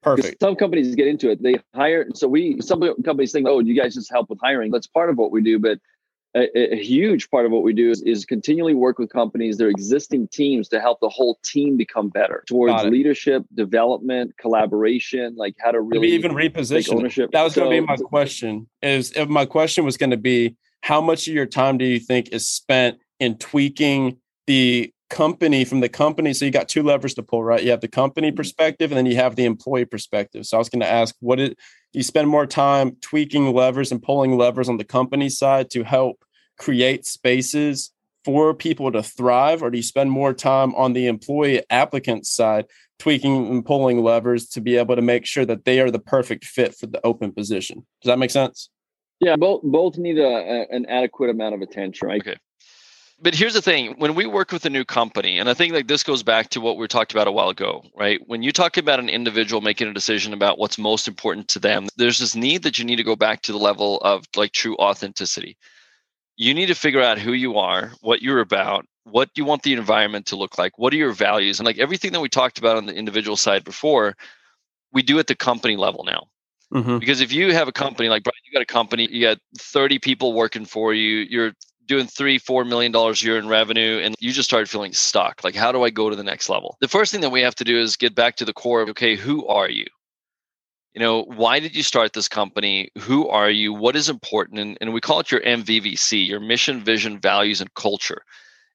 Perfect. 0.04 0.40
Some 0.40 0.56
companies 0.56 0.94
get 0.94 1.08
into 1.08 1.32
it. 1.32 1.42
They 1.42 1.58
hire. 1.74 2.06
So 2.14 2.28
we, 2.28 2.62
some 2.62 2.82
companies 3.04 3.32
think, 3.32 3.48
oh, 3.48 3.60
you 3.60 3.76
guys 3.76 3.96
just 3.96 4.12
help 4.12 4.30
with 4.30 4.40
hiring. 4.40 4.72
That's 4.72 4.86
part 4.86 5.10
of 5.10 5.18
what 5.18 5.32
we 5.32 5.42
do. 5.42 5.58
But 5.58 5.80
a, 6.36 6.74
a, 6.74 6.76
huge 6.76 7.30
part 7.30 7.46
of 7.46 7.52
what 7.52 7.64
we 7.64 7.72
do 7.72 7.90
is, 7.90 8.02
is 8.02 8.26
continually 8.26 8.74
work 8.74 9.00
with 9.00 9.10
companies, 9.10 9.58
their 9.58 9.70
existing 9.70 10.28
teams 10.28 10.68
to 10.70 10.82
help 10.82 11.00
the 11.00 11.10
whole 11.10 11.40
team 11.44 11.78
become 11.78 12.10
better 12.10 12.44
towards 12.46 12.84
leadership, 12.86 13.44
development, 13.54 14.38
collaboration, 14.38 15.36
like 15.38 15.56
how 15.60 15.72
to 15.72 15.80
really 15.80 16.08
Maybe 16.08 16.14
even 16.14 16.34
reposition 16.34 16.96
ownership. 16.96 17.32
That 17.32 17.44
was 17.44 17.54
so, 17.54 17.62
going 17.62 17.76
to 17.76 17.82
be 17.82 17.88
my 17.88 17.96
question. 17.96 18.68
Is 18.82 19.14
if 19.16 19.30
my 19.30 19.46
question 19.46 19.86
was 19.86 19.96
going 19.96 20.10
to 20.10 20.18
be, 20.18 20.58
how 20.82 21.00
much 21.00 21.28
of 21.28 21.34
your 21.34 21.46
time 21.46 21.78
do 21.78 21.86
you 21.86 22.00
think 22.00 22.30
is 22.30 22.48
spent 22.48 23.00
in 23.20 23.38
tweaking 23.38 24.18
the 24.46 24.92
company 25.10 25.64
from 25.64 25.80
the 25.80 25.90
company? 25.90 26.34
So 26.34 26.44
you 26.44 26.52
got 26.52 26.68
two 26.68 26.84
levers 26.84 27.14
to 27.14 27.24
pull, 27.24 27.46
right? 27.46 27.64
You 27.64 27.72
have 27.72 27.82
the 27.82 27.88
company 27.88 28.28
mm-hmm. 28.30 28.36
perspective, 28.36 28.92
and 28.92 28.98
then 28.98 29.06
you 29.06 29.16
have 29.16 29.38
the 29.38 29.46
employee 29.46 29.86
perspective. 29.86 30.46
So 30.46 30.58
I 30.58 30.60
was 30.60 30.68
going 30.68 30.82
to 30.82 30.92
ask, 30.92 31.16
what 31.22 31.38
did 31.38 31.58
you 31.94 32.04
spend 32.04 32.28
more 32.28 32.46
time 32.46 32.98
tweaking 33.00 33.54
levers 33.54 33.94
and 33.94 34.04
pulling 34.04 34.38
levers 34.38 34.68
on 34.68 34.76
the 34.76 34.84
company 34.84 35.30
side 35.30 35.70
to 35.70 35.84
help 35.84 36.25
create 36.58 37.06
spaces 37.06 37.92
for 38.26 38.56
people 38.56 38.92
to 38.92 39.04
thrive, 39.04 39.62
or 39.62 39.70
do 39.70 39.78
you 39.78 39.84
spend 39.84 40.10
more 40.10 40.34
time 40.34 40.74
on 40.76 40.94
the 40.94 41.06
employee 41.06 41.64
applicant 41.70 42.26
side, 42.26 42.66
tweaking 42.98 43.48
and 43.48 43.64
pulling 43.64 44.04
levers 44.04 44.48
to 44.50 44.62
be 44.62 44.78
able 44.78 44.96
to 44.96 45.02
make 45.02 45.28
sure 45.28 45.46
that 45.46 45.64
they 45.64 45.80
are 45.80 45.92
the 45.92 46.00
perfect 46.00 46.44
fit 46.44 46.76
for 46.76 46.88
the 46.88 47.00
open 47.06 47.32
position? 47.32 47.86
Does 48.02 48.10
that 48.10 48.18
make 48.18 48.32
sense? 48.32 48.70
Yeah, 49.20 49.36
both 49.36 49.62
both 49.64 49.98
need 49.98 50.18
a, 50.18 50.28
a 50.28 50.66
an 50.72 50.88
adequate 50.88 51.30
amount 51.30 51.56
of 51.56 51.62
attention, 51.62 52.08
right? 52.08 52.22
Okay. 52.22 52.36
But 53.22 53.36
here's 53.36 53.54
the 53.54 53.62
thing: 53.62 53.94
when 53.98 54.16
we 54.16 54.26
work 54.26 54.52
with 54.52 54.66
a 54.66 54.70
new 54.70 54.84
company, 54.84 55.38
and 55.38 55.48
I 55.48 55.54
think 55.54 55.74
like 55.74 55.88
this 55.88 56.04
goes 56.04 56.24
back 56.24 56.50
to 56.50 56.60
what 56.60 56.78
we 56.78 56.88
talked 56.88 57.14
about 57.14 57.28
a 57.28 57.32
while 57.32 57.50
ago, 57.50 57.84
right? 57.96 58.20
When 58.26 58.44
you 58.44 58.52
talk 58.52 58.76
about 58.76 59.00
an 59.00 59.08
individual 59.08 59.62
making 59.62 59.88
a 59.88 59.94
decision 59.94 60.34
about 60.34 60.58
what's 60.58 60.78
most 60.78 61.08
important 61.08 61.48
to 61.50 61.60
them, 61.60 61.88
there's 61.96 62.20
this 62.20 62.36
need 62.36 62.64
that 62.64 62.78
you 62.78 62.84
need 62.84 62.98
to 62.98 63.04
go 63.04 63.16
back 63.16 63.44
to 63.44 63.52
the 63.52 63.58
level 63.58 64.00
of 64.00 64.26
like 64.36 64.52
true 64.52 64.76
authenticity 64.78 65.58
you 66.38 66.54
need 66.54 66.68
to 66.68 66.76
figure 66.76 67.02
out 67.02 67.20
who 67.20 67.34
you 67.34 67.58
are, 67.58 67.92
what 68.02 68.22
you're 68.22 68.40
about, 68.40 68.86
what 69.04 69.30
you 69.36 69.46
want 69.46 69.64
the 69.64 69.74
environment 69.74 70.26
to 70.28 70.36
look 70.36 70.58
like, 70.58 70.78
what 70.78 70.94
are 70.94 70.98
your 70.98 71.14
values, 71.14 71.60
and 71.60 71.66
like 71.66 71.78
everything 71.78 72.12
that 72.12 72.22
we 72.22 72.30
talked 72.30 72.58
about 72.58 72.78
on 72.78 72.86
the 72.86 72.94
individual 72.94 73.38
side 73.38 73.64
before, 73.64 74.16
we 74.92 75.02
do 75.02 75.20
at 75.20 75.28
the 75.28 75.36
company 75.36 75.76
level 75.76 76.04
now. 76.04 76.28
Mm-hmm. 76.74 76.98
Because 76.98 77.22
if 77.22 77.32
you 77.32 77.54
have 77.54 77.68
a 77.68 77.72
company 77.72 78.10
like 78.10 78.24
Brian, 78.24 78.42
you 78.46 78.52
got 78.52 78.62
a 78.62 78.66
company, 78.66 79.08
you 79.10 79.22
got 79.22 79.38
30 79.58 80.00
people 80.00 80.34
working 80.34 80.66
for 80.66 80.94
you, 80.94 81.20
you're 81.30 81.54
doing 81.86 82.08
three, 82.08 82.38
four 82.40 82.66
million 82.66 82.92
dollars 82.92 83.22
a 83.22 83.26
year 83.28 83.38
in 83.38 83.48
revenue, 83.48 84.00
and 84.04 84.16
you 84.20 84.32
just 84.32 84.50
started 84.50 84.70
feeling 84.70 84.94
stuck. 84.94 85.44
Like, 85.44 85.56
how 85.56 85.72
do 85.72 85.84
I 85.84 85.90
go 85.90 86.10
to 86.10 86.16
the 86.16 86.24
next 86.24 86.50
level? 86.50 86.78
The 86.82 86.88
first 86.88 87.12
thing 87.12 87.22
that 87.22 87.30
we 87.30 87.42
have 87.42 87.56
to 87.56 87.64
do 87.64 87.80
is 87.80 87.96
get 87.96 88.16
back 88.16 88.38
to 88.38 88.46
the 88.46 88.54
core 88.54 88.82
of 88.82 88.90
okay, 88.90 89.16
who 89.16 89.46
are 89.48 89.70
you? 89.70 89.86
You 90.96 91.02
know 91.02 91.24
why 91.24 91.60
did 91.60 91.76
you 91.76 91.84
start 91.84 92.14
this 92.14 92.30
company? 92.30 92.90
Who 93.00 93.28
are 93.28 93.50
you? 93.50 93.74
What 93.74 93.98
is 93.98 94.10
important? 94.10 94.60
And, 94.60 94.78
and 94.80 94.94
we 94.94 95.02
call 95.02 95.20
it 95.20 95.30
your 95.30 95.42
mvvc 95.42 96.26
your 96.26 96.40
mission 96.40 96.84
vision 96.84 97.20
values 97.20 97.62
and 97.62 97.74
culture. 97.74 98.24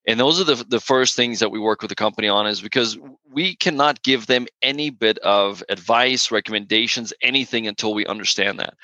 And 0.07 0.19
those 0.19 0.41
are 0.41 0.45
the, 0.45 0.65
the 0.65 0.81
first 0.81 1.15
things 1.15 1.41
that 1.41 1.51
we 1.51 1.59
work 1.59 1.83
with 1.83 1.89
the 1.89 1.95
company 1.95 2.29
on 2.29 2.47
is 2.47 2.61
because 2.61 2.99
we 3.31 3.55
cannot 3.57 4.03
give 4.03 4.27
them 4.27 4.47
any 4.63 4.91
bit 4.91 5.19
of 5.19 5.63
advice 5.69 6.31
recommendations 6.31 7.13
anything 7.23 7.67
until 7.67 7.95
we 7.95 8.07
understand 8.07 8.59
that. 8.61 8.75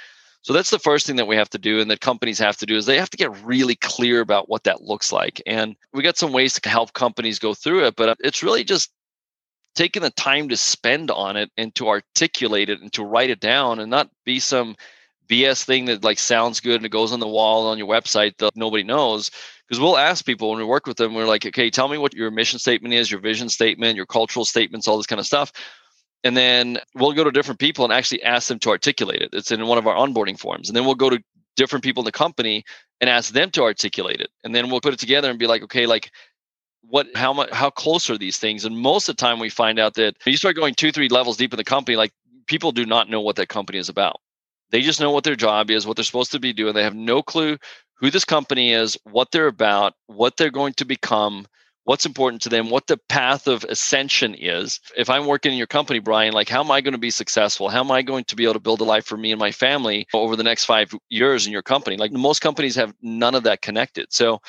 So 0.42 0.52
that's 0.52 0.70
the 0.70 0.78
first 0.78 1.06
thing 1.06 1.16
that 1.16 1.26
we 1.26 1.34
have 1.34 1.50
to 1.50 1.58
do 1.58 1.80
and 1.80 1.90
that 1.90 2.00
companies 2.00 2.38
have 2.38 2.56
to 2.58 2.66
do 2.66 2.76
is 2.76 2.86
they 2.86 2.98
have 2.98 3.10
to 3.10 3.16
get 3.16 3.44
really 3.44 3.74
clear 3.74 4.20
about 4.20 4.48
what 4.48 4.64
that 4.64 4.82
looks 4.82 5.10
like. 5.10 5.42
And 5.46 5.74
we 5.92 6.02
got 6.02 6.18
some 6.18 6.32
ways 6.32 6.54
to 6.54 6.68
help 6.68 6.92
companies 6.92 7.38
go 7.38 7.52
through 7.52 7.86
it 7.86 7.96
but 7.96 8.16
it's 8.20 8.42
really 8.42 8.62
just 8.62 8.92
taking 9.76 10.02
the 10.02 10.10
time 10.10 10.48
to 10.48 10.56
spend 10.56 11.10
on 11.10 11.36
it 11.36 11.50
and 11.56 11.74
to 11.76 11.88
articulate 11.88 12.68
it 12.68 12.80
and 12.80 12.92
to 12.94 13.04
write 13.04 13.30
it 13.30 13.40
down 13.40 13.78
and 13.78 13.90
not 13.90 14.10
be 14.24 14.40
some 14.40 14.74
BS 15.28 15.64
thing 15.64 15.84
that 15.86 16.04
like 16.04 16.18
sounds 16.18 16.60
good 16.60 16.76
and 16.76 16.86
it 16.86 16.90
goes 16.90 17.12
on 17.12 17.20
the 17.20 17.28
wall 17.28 17.66
on 17.66 17.78
your 17.78 17.86
website 17.86 18.36
that 18.38 18.56
nobody 18.56 18.82
knows. 18.82 19.30
Because 19.68 19.80
we'll 19.80 19.98
ask 19.98 20.24
people 20.24 20.50
when 20.50 20.58
we 20.58 20.64
work 20.64 20.86
with 20.86 20.96
them, 20.96 21.14
we're 21.14 21.26
like, 21.26 21.44
okay, 21.44 21.70
tell 21.70 21.88
me 21.88 21.98
what 21.98 22.14
your 22.14 22.30
mission 22.30 22.58
statement 22.58 22.94
is, 22.94 23.10
your 23.10 23.20
vision 23.20 23.48
statement, 23.48 23.96
your 23.96 24.06
cultural 24.06 24.44
statements, 24.44 24.86
all 24.86 24.96
this 24.96 25.06
kind 25.06 25.20
of 25.20 25.26
stuff. 25.26 25.52
And 26.24 26.36
then 26.36 26.78
we'll 26.94 27.12
go 27.12 27.24
to 27.24 27.30
different 27.30 27.60
people 27.60 27.84
and 27.84 27.92
actually 27.92 28.22
ask 28.22 28.48
them 28.48 28.58
to 28.60 28.70
articulate 28.70 29.22
it. 29.22 29.30
It's 29.32 29.50
in 29.50 29.66
one 29.66 29.78
of 29.78 29.86
our 29.86 29.96
onboarding 29.96 30.38
forms. 30.38 30.68
And 30.68 30.76
then 30.76 30.84
we'll 30.84 30.94
go 30.94 31.10
to 31.10 31.22
different 31.56 31.84
people 31.84 32.02
in 32.02 32.04
the 32.04 32.12
company 32.12 32.64
and 33.00 33.10
ask 33.10 33.32
them 33.32 33.50
to 33.52 33.62
articulate 33.62 34.20
it. 34.20 34.30
And 34.44 34.54
then 34.54 34.70
we'll 34.70 34.80
put 34.80 34.94
it 34.94 35.00
together 35.00 35.28
and 35.28 35.38
be 35.38 35.46
like, 35.46 35.62
okay, 35.62 35.86
like 35.86 36.10
what 36.88 37.08
how 37.14 37.32
much 37.32 37.50
how 37.50 37.70
close 37.70 38.10
are 38.10 38.18
these 38.18 38.38
things? 38.38 38.64
And 38.64 38.78
most 38.78 39.08
of 39.08 39.16
the 39.16 39.20
time 39.20 39.38
we 39.38 39.48
find 39.48 39.78
out 39.78 39.94
that 39.94 40.16
you 40.26 40.36
start 40.36 40.56
going 40.56 40.74
two 40.74 40.92
three 40.92 41.08
levels 41.08 41.36
deep 41.36 41.52
in 41.52 41.56
the 41.56 41.64
company 41.64 41.96
like 41.96 42.12
people 42.46 42.72
do 42.72 42.86
not 42.86 43.08
know 43.10 43.20
what 43.20 43.36
that 43.36 43.48
company 43.48 43.78
is 43.78 43.88
about. 43.88 44.20
They 44.70 44.82
just 44.82 45.00
know 45.00 45.10
what 45.10 45.24
their 45.24 45.36
job 45.36 45.70
is 45.70 45.86
what 45.86 45.96
they're 45.96 46.04
supposed 46.04 46.32
to 46.32 46.40
be 46.40 46.52
doing. 46.52 46.74
They 46.74 46.82
have 46.82 46.94
no 46.94 47.22
clue 47.22 47.58
who 47.98 48.10
this 48.10 48.24
company 48.24 48.72
is 48.72 48.98
what 49.04 49.30
they're 49.30 49.46
about 49.46 49.94
what 50.06 50.36
they're 50.36 50.50
going 50.50 50.74
to 50.74 50.84
become 50.84 51.46
what's 51.84 52.04
important 52.04 52.42
to 52.42 52.48
them 52.48 52.68
what 52.68 52.88
the 52.88 52.98
path 53.08 53.46
of 53.46 53.64
ascension 53.64 54.34
is. 54.34 54.80
If 54.96 55.08
i'm 55.08 55.26
working 55.26 55.52
in 55.52 55.58
your 55.58 55.66
company 55.68 56.00
brian 56.00 56.34
like 56.34 56.48
how 56.48 56.60
am 56.60 56.70
i 56.70 56.80
going 56.80 56.92
to 56.92 56.98
be 56.98 57.10
successful? 57.10 57.68
How 57.68 57.80
am 57.80 57.90
i 57.90 58.02
going 58.02 58.24
to 58.24 58.36
be 58.36 58.44
able 58.44 58.54
to 58.54 58.60
build 58.60 58.80
a 58.80 58.84
life 58.84 59.06
for 59.06 59.16
me 59.16 59.32
and 59.32 59.38
my 59.40 59.52
family 59.52 60.06
over 60.12 60.36
the 60.36 60.42
next 60.42 60.64
five 60.64 60.92
years 61.08 61.46
in 61.46 61.52
your 61.52 61.62
company? 61.62 61.96
Like 61.96 62.12
most 62.12 62.40
companies 62.40 62.76
have 62.76 62.94
none 63.02 63.34
of 63.34 63.44
that 63.44 63.62
connected. 63.62 64.06
So 64.10 64.40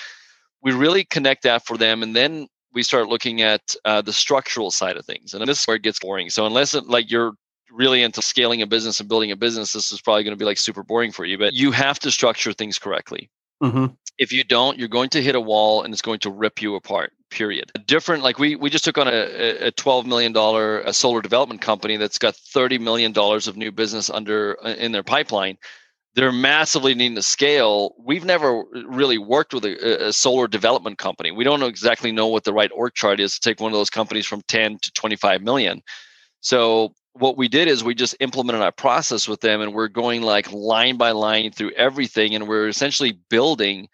we 0.67 0.73
really 0.73 1.05
connect 1.05 1.43
that 1.43 1.65
for 1.65 1.77
them 1.77 2.03
and 2.03 2.13
then 2.13 2.45
we 2.73 2.83
start 2.83 3.07
looking 3.07 3.41
at 3.41 3.73
uh, 3.85 4.01
the 4.01 4.11
structural 4.11 4.69
side 4.69 4.97
of 4.97 5.05
things 5.05 5.33
and 5.33 5.47
this 5.47 5.61
is 5.61 5.65
where 5.65 5.77
it 5.77 5.81
gets 5.81 5.97
boring. 5.97 6.29
So 6.29 6.45
unless 6.45 6.73
it, 6.73 6.87
like 6.87 7.09
you're 7.09 7.31
really 7.71 8.03
into 8.03 8.21
scaling 8.21 8.61
a 8.61 8.67
business 8.67 8.99
and 8.99 9.07
building 9.07 9.31
a 9.31 9.37
business 9.37 9.71
this 9.71 9.93
is 9.93 10.01
probably 10.01 10.25
going 10.25 10.33
to 10.33 10.37
be 10.37 10.43
like 10.43 10.57
super 10.57 10.83
boring 10.83 11.13
for 11.13 11.23
you 11.23 11.37
but 11.37 11.53
you 11.53 11.71
have 11.71 11.99
to 11.99 12.11
structure 12.11 12.51
things 12.51 12.77
correctly. 12.79 13.29
Mm-hmm. 13.63 13.85
if 14.19 14.33
you 14.33 14.43
don't 14.43 14.77
you're 14.77 14.89
going 14.89 15.09
to 15.11 15.23
hit 15.23 15.35
a 15.35 15.41
wall 15.41 15.83
and 15.83 15.93
it's 15.93 16.01
going 16.01 16.19
to 16.19 16.29
rip 16.29 16.61
you 16.61 16.75
apart 16.75 17.13
period. 17.29 17.71
A 17.75 17.79
different 17.79 18.23
like 18.23 18.37
we 18.37 18.57
we 18.57 18.69
just 18.69 18.83
took 18.83 18.97
on 18.97 19.07
a, 19.07 19.67
a 19.67 19.71
12 19.71 20.05
million 20.05 20.33
dollar 20.33 20.81
a 20.81 20.91
solar 20.91 21.21
development 21.21 21.61
company 21.61 21.95
that's 21.95 22.19
got 22.19 22.35
30 22.35 22.77
million 22.77 23.13
dollars 23.13 23.47
of 23.47 23.55
new 23.55 23.71
business 23.71 24.09
under 24.09 24.57
uh, 24.65 24.73
in 24.73 24.91
their 24.91 25.03
pipeline 25.03 25.57
they're 26.17 26.31
massively 26.31 26.95
needing 26.95 27.13
to 27.13 27.21
scale. 27.21 27.93
We've 28.03 28.25
never 28.25 28.63
really 28.87 29.19
worked 29.19 29.53
with 29.53 29.63
a, 29.65 30.07
a, 30.07 30.11
solar 30.11 30.47
development 30.47 30.97
company. 30.97 31.29
We 31.29 31.43
don't 31.43 31.61
exactly 31.61 32.11
know 32.11 32.25
what 32.25 32.43
the 32.43 32.53
right 32.53 32.71
org 32.73 32.95
chart 32.95 33.19
is 33.19 33.35
to 33.35 33.39
take 33.39 33.61
one 33.61 33.71
of 33.71 33.77
those 33.77 33.91
companies 33.91 34.25
from 34.25 34.41
10 34.47 34.79
to 34.81 34.91
25 34.93 35.43
million. 35.43 35.83
So 36.39 36.95
what 37.13 37.37
we 37.37 37.47
did 37.47 37.67
is 37.67 37.83
we 37.83 37.93
just 37.93 38.15
implemented 38.19 38.63
our 38.63 38.71
process 38.71 39.27
with 39.27 39.41
them 39.41 39.61
and 39.61 39.75
we're 39.75 39.89
going 39.89 40.23
like 40.23 40.51
line 40.51 40.97
by 40.97 41.11
line 41.11 41.51
through 41.51 41.73
everything 41.73 42.33
and 42.33 42.47
we're 42.47 42.67
essentially 42.67 43.19
building 43.29 43.87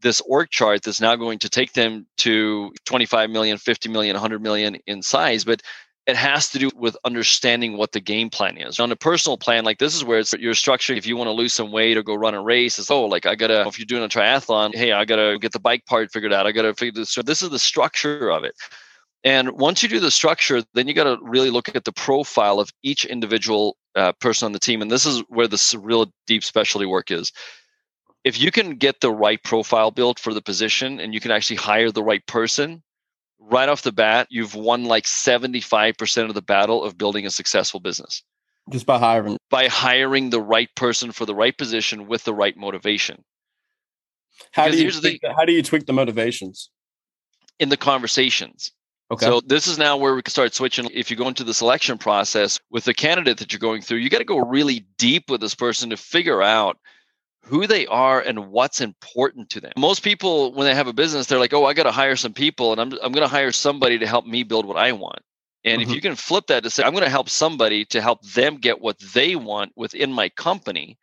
this 0.00 0.22
org 0.22 0.48
chart 0.48 0.82
that's 0.82 1.00
now 1.00 1.14
going 1.14 1.38
to 1.40 1.50
take 1.50 1.74
them 1.74 2.06
to 2.16 2.72
25 2.86 3.28
million 3.28 3.58
50 3.58 3.90
million 3.90 4.14
100 4.14 4.42
million 4.42 4.76
in 4.86 5.02
size 5.02 5.44
but 5.44 5.62
it 6.06 6.16
has 6.16 6.48
to 6.50 6.58
do 6.58 6.70
with 6.76 6.96
understanding 7.04 7.76
what 7.76 7.92
the 7.92 8.00
game 8.00 8.30
plan 8.30 8.56
is. 8.56 8.78
On 8.78 8.92
a 8.92 8.96
personal 8.96 9.36
plan, 9.36 9.64
like 9.64 9.78
this 9.78 9.94
is 9.94 10.04
where 10.04 10.20
it's 10.20 10.32
your 10.34 10.54
structure. 10.54 10.94
If 10.94 11.06
you 11.06 11.16
want 11.16 11.28
to 11.28 11.32
lose 11.32 11.52
some 11.52 11.72
weight 11.72 11.96
or 11.96 12.02
go 12.02 12.14
run 12.14 12.34
a 12.34 12.42
race, 12.42 12.78
it's 12.78 12.90
oh, 12.90 13.04
like 13.06 13.26
I 13.26 13.34
gotta. 13.34 13.66
If 13.66 13.78
you're 13.78 13.86
doing 13.86 14.04
a 14.04 14.08
triathlon, 14.08 14.74
hey, 14.74 14.92
I 14.92 15.04
gotta 15.04 15.38
get 15.40 15.52
the 15.52 15.58
bike 15.58 15.84
part 15.86 16.12
figured 16.12 16.32
out. 16.32 16.46
I 16.46 16.52
gotta 16.52 16.74
figure 16.74 17.00
this. 17.00 17.10
So 17.10 17.22
this 17.22 17.42
is 17.42 17.50
the 17.50 17.58
structure 17.58 18.30
of 18.30 18.44
it. 18.44 18.54
And 19.24 19.50
once 19.58 19.82
you 19.82 19.88
do 19.88 19.98
the 19.98 20.12
structure, 20.12 20.62
then 20.74 20.86
you 20.86 20.94
got 20.94 21.04
to 21.04 21.18
really 21.20 21.50
look 21.50 21.74
at 21.74 21.84
the 21.84 21.90
profile 21.90 22.60
of 22.60 22.70
each 22.84 23.04
individual 23.04 23.76
uh, 23.96 24.12
person 24.20 24.46
on 24.46 24.52
the 24.52 24.60
team. 24.60 24.80
And 24.80 24.88
this 24.88 25.04
is 25.04 25.20
where 25.28 25.48
the 25.48 25.80
real 25.82 26.12
deep 26.28 26.44
specialty 26.44 26.86
work 26.86 27.10
is. 27.10 27.32
If 28.22 28.40
you 28.40 28.52
can 28.52 28.76
get 28.76 29.00
the 29.00 29.10
right 29.10 29.42
profile 29.42 29.90
built 29.90 30.20
for 30.20 30.32
the 30.32 30.42
position 30.42 31.00
and 31.00 31.12
you 31.12 31.18
can 31.18 31.32
actually 31.32 31.56
hire 31.56 31.90
the 31.90 32.04
right 32.04 32.24
person, 32.26 32.84
right 33.50 33.68
off 33.68 33.82
the 33.82 33.92
bat, 33.92 34.26
you've 34.30 34.54
won 34.54 34.84
like 34.84 35.04
75% 35.04 36.28
of 36.28 36.34
the 36.34 36.42
battle 36.42 36.84
of 36.84 36.98
building 36.98 37.26
a 37.26 37.30
successful 37.30 37.80
business. 37.80 38.22
Just 38.70 38.84
by 38.84 38.98
hiring. 38.98 39.38
by 39.48 39.68
hiring 39.68 40.30
the 40.30 40.40
right 40.40 40.68
person 40.74 41.12
for 41.12 41.24
the 41.24 41.34
right 41.34 41.56
position 41.56 42.08
with 42.08 42.24
the 42.24 42.34
right 42.34 42.56
motivation 42.56 43.22
How 44.50 44.64
Because 44.64 44.80
do 44.80 44.84
you 44.84 44.90
tweak 44.90 45.20
the, 45.22 45.32
how 45.34 45.44
do 45.44 45.52
you 45.52 45.62
tweak 45.62 45.86
the 45.86 45.92
motivations? 45.92 46.70
in 47.58 47.68
the 47.68 47.76
conversations. 47.76 48.72
Okay. 49.10 49.24
So 49.24 49.40
this 49.40 49.68
is 49.68 49.78
now 49.78 49.96
where 49.96 50.14
we 50.14 50.22
can 50.22 50.32
start 50.32 50.52
switching. 50.52 50.88
If 50.92 51.10
you 51.10 51.16
go 51.16 51.28
into 51.28 51.44
the 51.44 51.54
selection 51.54 51.96
process 51.96 52.58
with 52.70 52.84
the 52.84 52.94
candidate 52.94 53.38
that 53.38 53.52
you're 53.52 53.60
going 53.60 53.82
through, 53.82 53.98
you 53.98 54.10
got 54.10 54.18
to 54.18 54.24
go 54.24 54.38
really 54.38 54.84
deep 54.98 55.30
with 55.30 55.40
this 55.40 55.54
person 55.54 55.90
to 55.90 55.96
figure 55.96 56.42
out 56.42 56.76
who 57.46 57.66
they 57.66 57.86
are 57.86 58.20
and 58.20 58.48
what's 58.48 58.80
important 58.80 59.50
to 59.50 59.60
them. 59.60 59.72
Most 59.76 60.02
people, 60.02 60.52
when 60.54 60.66
they 60.66 60.74
have 60.74 60.86
a 60.88 60.92
business, 60.92 61.26
they're 61.26 61.38
like, 61.38 61.52
"Oh, 61.52 61.64
I 61.66 61.74
got 61.74 61.84
to 61.84 61.92
hire 61.92 62.16
some 62.16 62.32
people, 62.32 62.72
and 62.72 62.80
I'm 62.80 62.92
I'm 63.02 63.12
going 63.12 63.26
to 63.26 63.28
hire 63.28 63.52
somebody 63.52 63.98
to 63.98 64.06
help 64.06 64.26
me 64.26 64.42
build 64.42 64.66
what 64.66 64.78
I 64.78 64.92
want." 64.92 65.20
And 65.64 65.82
if 65.82 65.90
Mhm. 65.90 65.92
you 65.92 66.00
can 66.00 66.16
flip 66.16 66.46
that 66.48 66.62
to 66.64 66.70
say, 66.70 66.82
"I'm 66.82 66.92
going 66.92 67.04
to 67.04 67.10
help 67.10 67.28
somebody 67.28 67.84
to 67.86 68.00
help 68.00 68.22
them 68.22 68.56
get 68.56 68.80
what 68.80 68.98
they 69.14 69.36
want 69.36 69.72
within 69.76 70.12
my 70.12 70.28
company," 70.30 70.98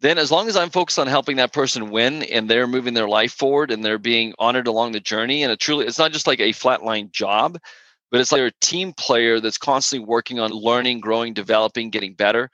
then 0.00 0.18
as 0.18 0.30
long 0.30 0.48
as 0.48 0.56
I'm 0.56 0.70
focused 0.70 0.98
on 0.98 1.06
helping 1.08 1.36
that 1.38 1.52
person 1.52 1.90
win 1.90 2.22
and 2.24 2.48
they're 2.48 2.66
moving 2.68 2.94
their 2.94 3.08
life 3.08 3.32
forward 3.32 3.70
and 3.72 3.84
they're 3.84 3.98
being 3.98 4.34
honored 4.38 4.68
along 4.68 4.92
the 4.92 5.00
journey, 5.00 5.42
and 5.42 5.52
it 5.52 5.60
truly 5.60 5.86
it's 5.86 5.98
not 5.98 6.12
just 6.12 6.26
like 6.28 6.40
a 6.40 6.50
flatline 6.52 7.10
job, 7.12 7.58
but 8.10 8.20
it's 8.20 8.32
like 8.32 8.42
a 8.42 8.52
team 8.60 8.92
player 8.94 9.40
that's 9.40 9.58
constantly 9.58 10.06
working 10.06 10.38
on 10.40 10.50
learning, 10.52 11.00
growing, 11.00 11.34
developing, 11.34 11.90
getting 11.90 12.14
better. 12.14 12.50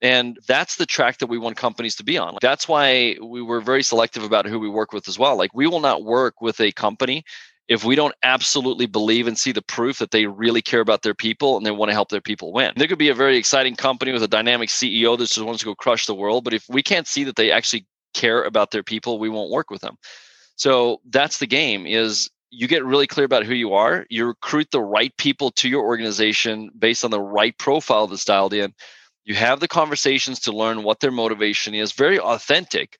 And 0.00 0.38
that's 0.46 0.76
the 0.76 0.86
track 0.86 1.18
that 1.18 1.26
we 1.26 1.38
want 1.38 1.56
companies 1.56 1.96
to 1.96 2.04
be 2.04 2.18
on. 2.18 2.36
That's 2.40 2.68
why 2.68 3.16
we 3.20 3.42
were 3.42 3.60
very 3.60 3.82
selective 3.82 4.22
about 4.22 4.46
who 4.46 4.58
we 4.58 4.68
work 4.68 4.92
with 4.92 5.08
as 5.08 5.18
well. 5.18 5.36
Like 5.36 5.50
we 5.54 5.66
will 5.66 5.80
not 5.80 6.04
work 6.04 6.40
with 6.40 6.60
a 6.60 6.70
company 6.72 7.24
if 7.68 7.84
we 7.84 7.94
don't 7.94 8.14
absolutely 8.22 8.86
believe 8.86 9.26
and 9.26 9.38
see 9.38 9.52
the 9.52 9.62
proof 9.62 9.98
that 9.98 10.10
they 10.10 10.26
really 10.26 10.62
care 10.62 10.80
about 10.80 11.02
their 11.02 11.14
people 11.14 11.56
and 11.56 11.66
they 11.66 11.70
want 11.70 11.90
to 11.90 11.94
help 11.94 12.08
their 12.08 12.20
people 12.20 12.52
win. 12.52 12.72
There 12.76 12.88
could 12.88 12.98
be 12.98 13.10
a 13.10 13.14
very 13.14 13.36
exciting 13.36 13.76
company 13.76 14.10
with 14.10 14.22
a 14.22 14.28
dynamic 14.28 14.70
CEO 14.70 15.18
that 15.18 15.28
just 15.28 15.44
wants 15.44 15.60
to 15.60 15.66
go 15.66 15.74
crush 15.74 16.06
the 16.06 16.14
world, 16.14 16.44
but 16.44 16.54
if 16.54 16.64
we 16.68 16.82
can't 16.82 17.06
see 17.06 17.24
that 17.24 17.36
they 17.36 17.50
actually 17.50 17.86
care 18.14 18.42
about 18.42 18.70
their 18.70 18.82
people, 18.82 19.18
we 19.18 19.28
won't 19.28 19.50
work 19.50 19.70
with 19.70 19.82
them. 19.82 19.96
So 20.56 21.00
that's 21.10 21.38
the 21.38 21.46
game 21.46 21.86
is 21.86 22.30
you 22.50 22.66
get 22.66 22.84
really 22.84 23.06
clear 23.06 23.26
about 23.26 23.44
who 23.44 23.54
you 23.54 23.74
are, 23.74 24.06
you 24.08 24.26
recruit 24.26 24.68
the 24.70 24.80
right 24.80 25.14
people 25.18 25.50
to 25.52 25.68
your 25.68 25.84
organization 25.84 26.70
based 26.78 27.04
on 27.04 27.10
the 27.10 27.20
right 27.20 27.56
profile 27.58 28.06
that's 28.06 28.24
dialed 28.24 28.54
in. 28.54 28.72
You 29.28 29.34
have 29.34 29.60
the 29.60 29.68
conversations 29.68 30.40
to 30.40 30.52
learn 30.52 30.82
what 30.82 31.00
their 31.00 31.10
motivation 31.10 31.74
is, 31.74 31.92
very 31.92 32.18
authentic 32.18 32.98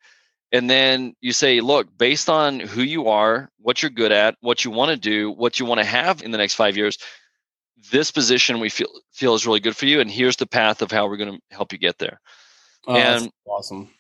and 0.53 0.69
then 0.69 1.15
you 1.21 1.33
say 1.33 1.61
look 1.61 1.87
based 1.99 2.29
on 2.31 2.61
who 2.61 2.83
you 2.83 3.09
are 3.09 3.51
what 3.61 3.83
you're 3.83 3.91
good 3.91 4.13
at 4.13 4.35
what 4.41 4.65
you 4.65 4.71
want 4.71 4.91
to 4.91 4.97
do 4.97 5.31
what 5.31 5.59
you 5.61 5.67
want 5.67 5.79
to 5.79 5.87
have 5.87 6.23
in 6.23 6.31
the 6.31 6.39
next 6.39 6.55
five 6.55 6.75
years 6.77 6.97
this 7.93 8.11
position 8.11 8.59
we 8.61 8.71
feel 8.71 8.89
feel 9.13 9.35
is 9.35 9.47
really 9.47 9.61
good 9.61 9.77
for 9.77 9.85
you 9.87 10.01
and 10.01 10.11
here's 10.11 10.37
the 10.37 10.47
path 10.47 10.81
of 10.83 10.91
how 10.91 11.07
we're 11.07 11.19
going 11.19 11.33
to 11.35 11.41
help 11.55 11.73
you 11.73 11.79
get 11.79 11.99
there 11.99 12.21
Oh, 12.87 12.95
that's 12.95 13.23
and- 13.25 13.33
awesome. 13.47 13.91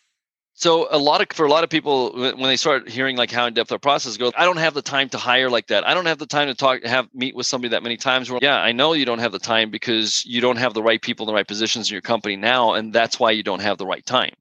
So 0.59 0.89
a 0.91 0.99
lot 0.99 1.21
of 1.21 1.29
for 1.37 1.47
a 1.47 1.49
lot 1.49 1.63
of 1.63 1.71
people 1.71 2.13
when 2.13 2.43
they 2.43 2.57
start 2.57 2.89
hearing 2.89 3.17
like 3.17 3.31
how 3.31 3.47
in 3.47 3.55
depth 3.55 3.71
our 3.71 3.79
process 3.79 4.17
goes 4.17 4.33
i 4.37 4.45
don't 4.45 4.57
have 4.57 4.75
the 4.75 4.83
time 4.83 5.09
to 5.09 5.17
hire 5.17 5.49
like 5.49 5.69
that. 5.69 5.87
I 5.87 5.95
don't 5.95 6.07
have 6.07 6.19
the 6.19 6.27
time 6.27 6.49
to 6.49 6.55
talk 6.55 6.83
have 6.85 7.09
meet 7.15 7.37
with 7.37 7.47
somebody 7.47 7.71
that 7.71 7.83
many 7.83 7.97
times 7.97 8.31
Well, 8.31 8.41
yeah 8.43 8.59
i 8.61 8.73
know 8.73 8.93
you 8.93 9.05
don't 9.05 9.21
have 9.21 9.33
the 9.33 9.39
time 9.39 9.71
because 9.71 10.25
you 10.27 10.41
don't 10.41 10.57
have 10.57 10.75
the 10.75 10.83
right 10.83 11.01
people 11.01 11.25
in 11.25 11.29
the 11.29 11.35
right 11.35 11.47
positions 11.47 11.89
in 11.91 11.95
your 11.95 12.03
company 12.03 12.37
now 12.37 12.75
and 12.75 12.93
that's 12.93 13.21
why 13.21 13.31
you 13.31 13.43
don't 13.43 13.63
have 13.63 13.79
the 13.79 13.87
right 13.87 14.05
time 14.05 14.33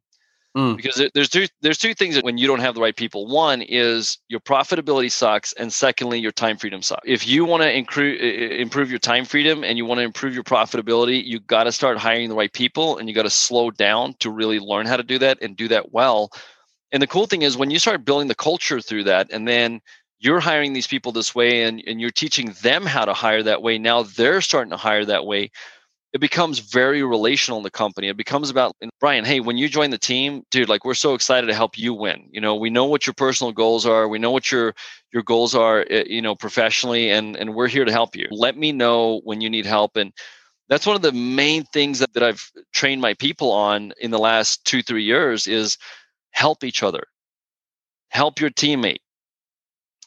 Mm. 0.58 0.76
because 0.78 0.95
there- 0.95 1.12
there's 1.14 1.30
two 1.30 1.47
there's 1.62 1.78
two 1.78 1.93
things 1.93 2.16
that 2.16 2.26
when 2.26 2.39
you 2.39 2.47
don't 2.47 2.62
have 2.62 2.76
the 2.76 2.82
right 2.82 2.95
people. 2.95 3.28
One 3.28 3.62
is 3.62 4.18
your 4.30 4.39
profitability 4.41 5.12
sucks 5.12 5.53
and 5.53 5.72
secondly 5.72 6.20
your 6.20 6.32
time 6.34 6.58
freedom 6.58 6.82
sucks. 6.82 7.03
If 7.05 7.28
you 7.28 7.45
want 7.45 7.64
to 7.64 7.70
incre- 7.72 8.20
i- 8.20 8.55
i- 8.55 8.58
improve 8.60 8.89
your 8.89 8.99
time 8.99 9.26
freedom 9.26 9.64
and 9.64 9.78
you 9.78 9.86
want 9.86 9.99
to 9.99 10.03
improve 10.03 10.34
your 10.34 10.43
profitability 10.43 11.24
you 11.24 11.39
got 11.41 11.66
to 11.66 11.72
start 11.72 11.99
hiring 11.99 12.30
the 12.30 12.36
right 12.36 12.53
people 12.53 12.97
and 12.97 13.08
you 13.08 13.16
got 13.16 13.24
to 13.24 13.30
slow 13.30 13.72
down 13.72 14.16
to 14.20 14.32
really 14.32 14.60
learn 14.60 14.88
how 14.88 14.97
to 14.97 15.03
do 15.03 15.20
that 15.20 15.38
and 15.41 15.55
do 15.58 15.68
that 15.70 15.93
well. 15.93 16.32
And 16.91 17.01
the 17.03 17.08
cool 17.08 17.28
thing 17.28 17.43
is 17.43 17.58
when 17.58 17.72
you 17.72 17.80
start 17.80 18.05
building 18.05 18.28
the 18.30 18.36
culture 18.36 18.82
through 18.82 19.05
that 19.05 19.28
and 19.32 19.47
then 19.47 19.82
you're 20.20 20.39
hiring 20.39 20.74
these 20.74 20.88
people 20.88 21.12
this 21.14 21.36
way 21.36 21.64
and, 21.64 21.84
and 21.88 22.01
you're 22.01 22.12
teaching 22.12 22.55
them 22.64 22.86
how 22.86 23.05
to 23.05 23.14
hire 23.14 23.43
that 23.43 23.62
way 23.62 23.78
now 23.78 24.03
they're 24.03 24.41
starting 24.41 24.72
to 24.72 24.78
hire 24.78 25.05
that 25.05 25.26
way 25.26 25.51
it 26.18 26.20
becomes 26.20 26.57
very 26.57 27.03
relational 27.03 27.59
in 27.59 27.63
the 27.63 27.70
company. 27.70 28.07
It 28.07 28.18
becomes 28.18 28.49
about 28.49 28.76
Brian, 28.99 29.24
hey, 29.24 29.39
when 29.39 29.55
you 29.55 29.70
join 29.70 29.91
the 29.91 29.99
team, 29.99 30.41
dude, 30.49 30.68
like 30.68 30.84
we're 30.84 30.95
so 30.95 31.13
excited 31.13 31.45
to 31.45 31.53
help 31.53 31.78
you 31.78 31.93
win. 31.93 32.28
You 32.32 32.41
know, 32.41 32.55
we 32.55 32.72
know 32.72 32.86
what 32.86 33.05
your 33.05 33.13
personal 33.13 33.53
goals 33.53 33.86
are. 33.86 34.07
We 34.07 34.18
know 34.18 34.32
what 34.32 34.51
your 34.51 34.74
your 35.13 35.22
goals 35.22 35.53
are, 35.53 35.86
eh, 35.91 36.05
you 36.07 36.24
know, 36.24 36.34
professionally, 36.34 37.11
and 37.11 37.38
and 37.38 37.53
we're 37.53 37.68
here 37.68 37.86
to 37.86 37.91
help 37.91 38.15
you. 38.15 38.26
Let 38.32 38.57
me 38.57 38.72
know 38.72 39.22
when 39.26 39.41
you 39.41 39.49
need 39.51 39.68
help. 39.68 39.95
And 39.95 40.11
that's 40.70 40.88
one 40.88 40.95
of 40.95 41.03
the 41.03 41.11
main 41.11 41.65
things 41.65 41.99
that, 41.99 42.11
that 42.13 42.24
I've 42.24 42.51
trained 42.74 42.99
my 42.99 43.13
people 43.13 43.51
on 43.51 43.93
in 44.01 44.09
the 44.09 44.18
last 44.18 44.65
two, 44.65 44.82
three 44.82 45.03
years 45.03 45.45
is 45.45 45.78
help 46.32 46.63
each 46.63 46.82
other. 46.82 47.03
Help 48.09 48.41
your 48.41 48.49
teammate 48.49 49.03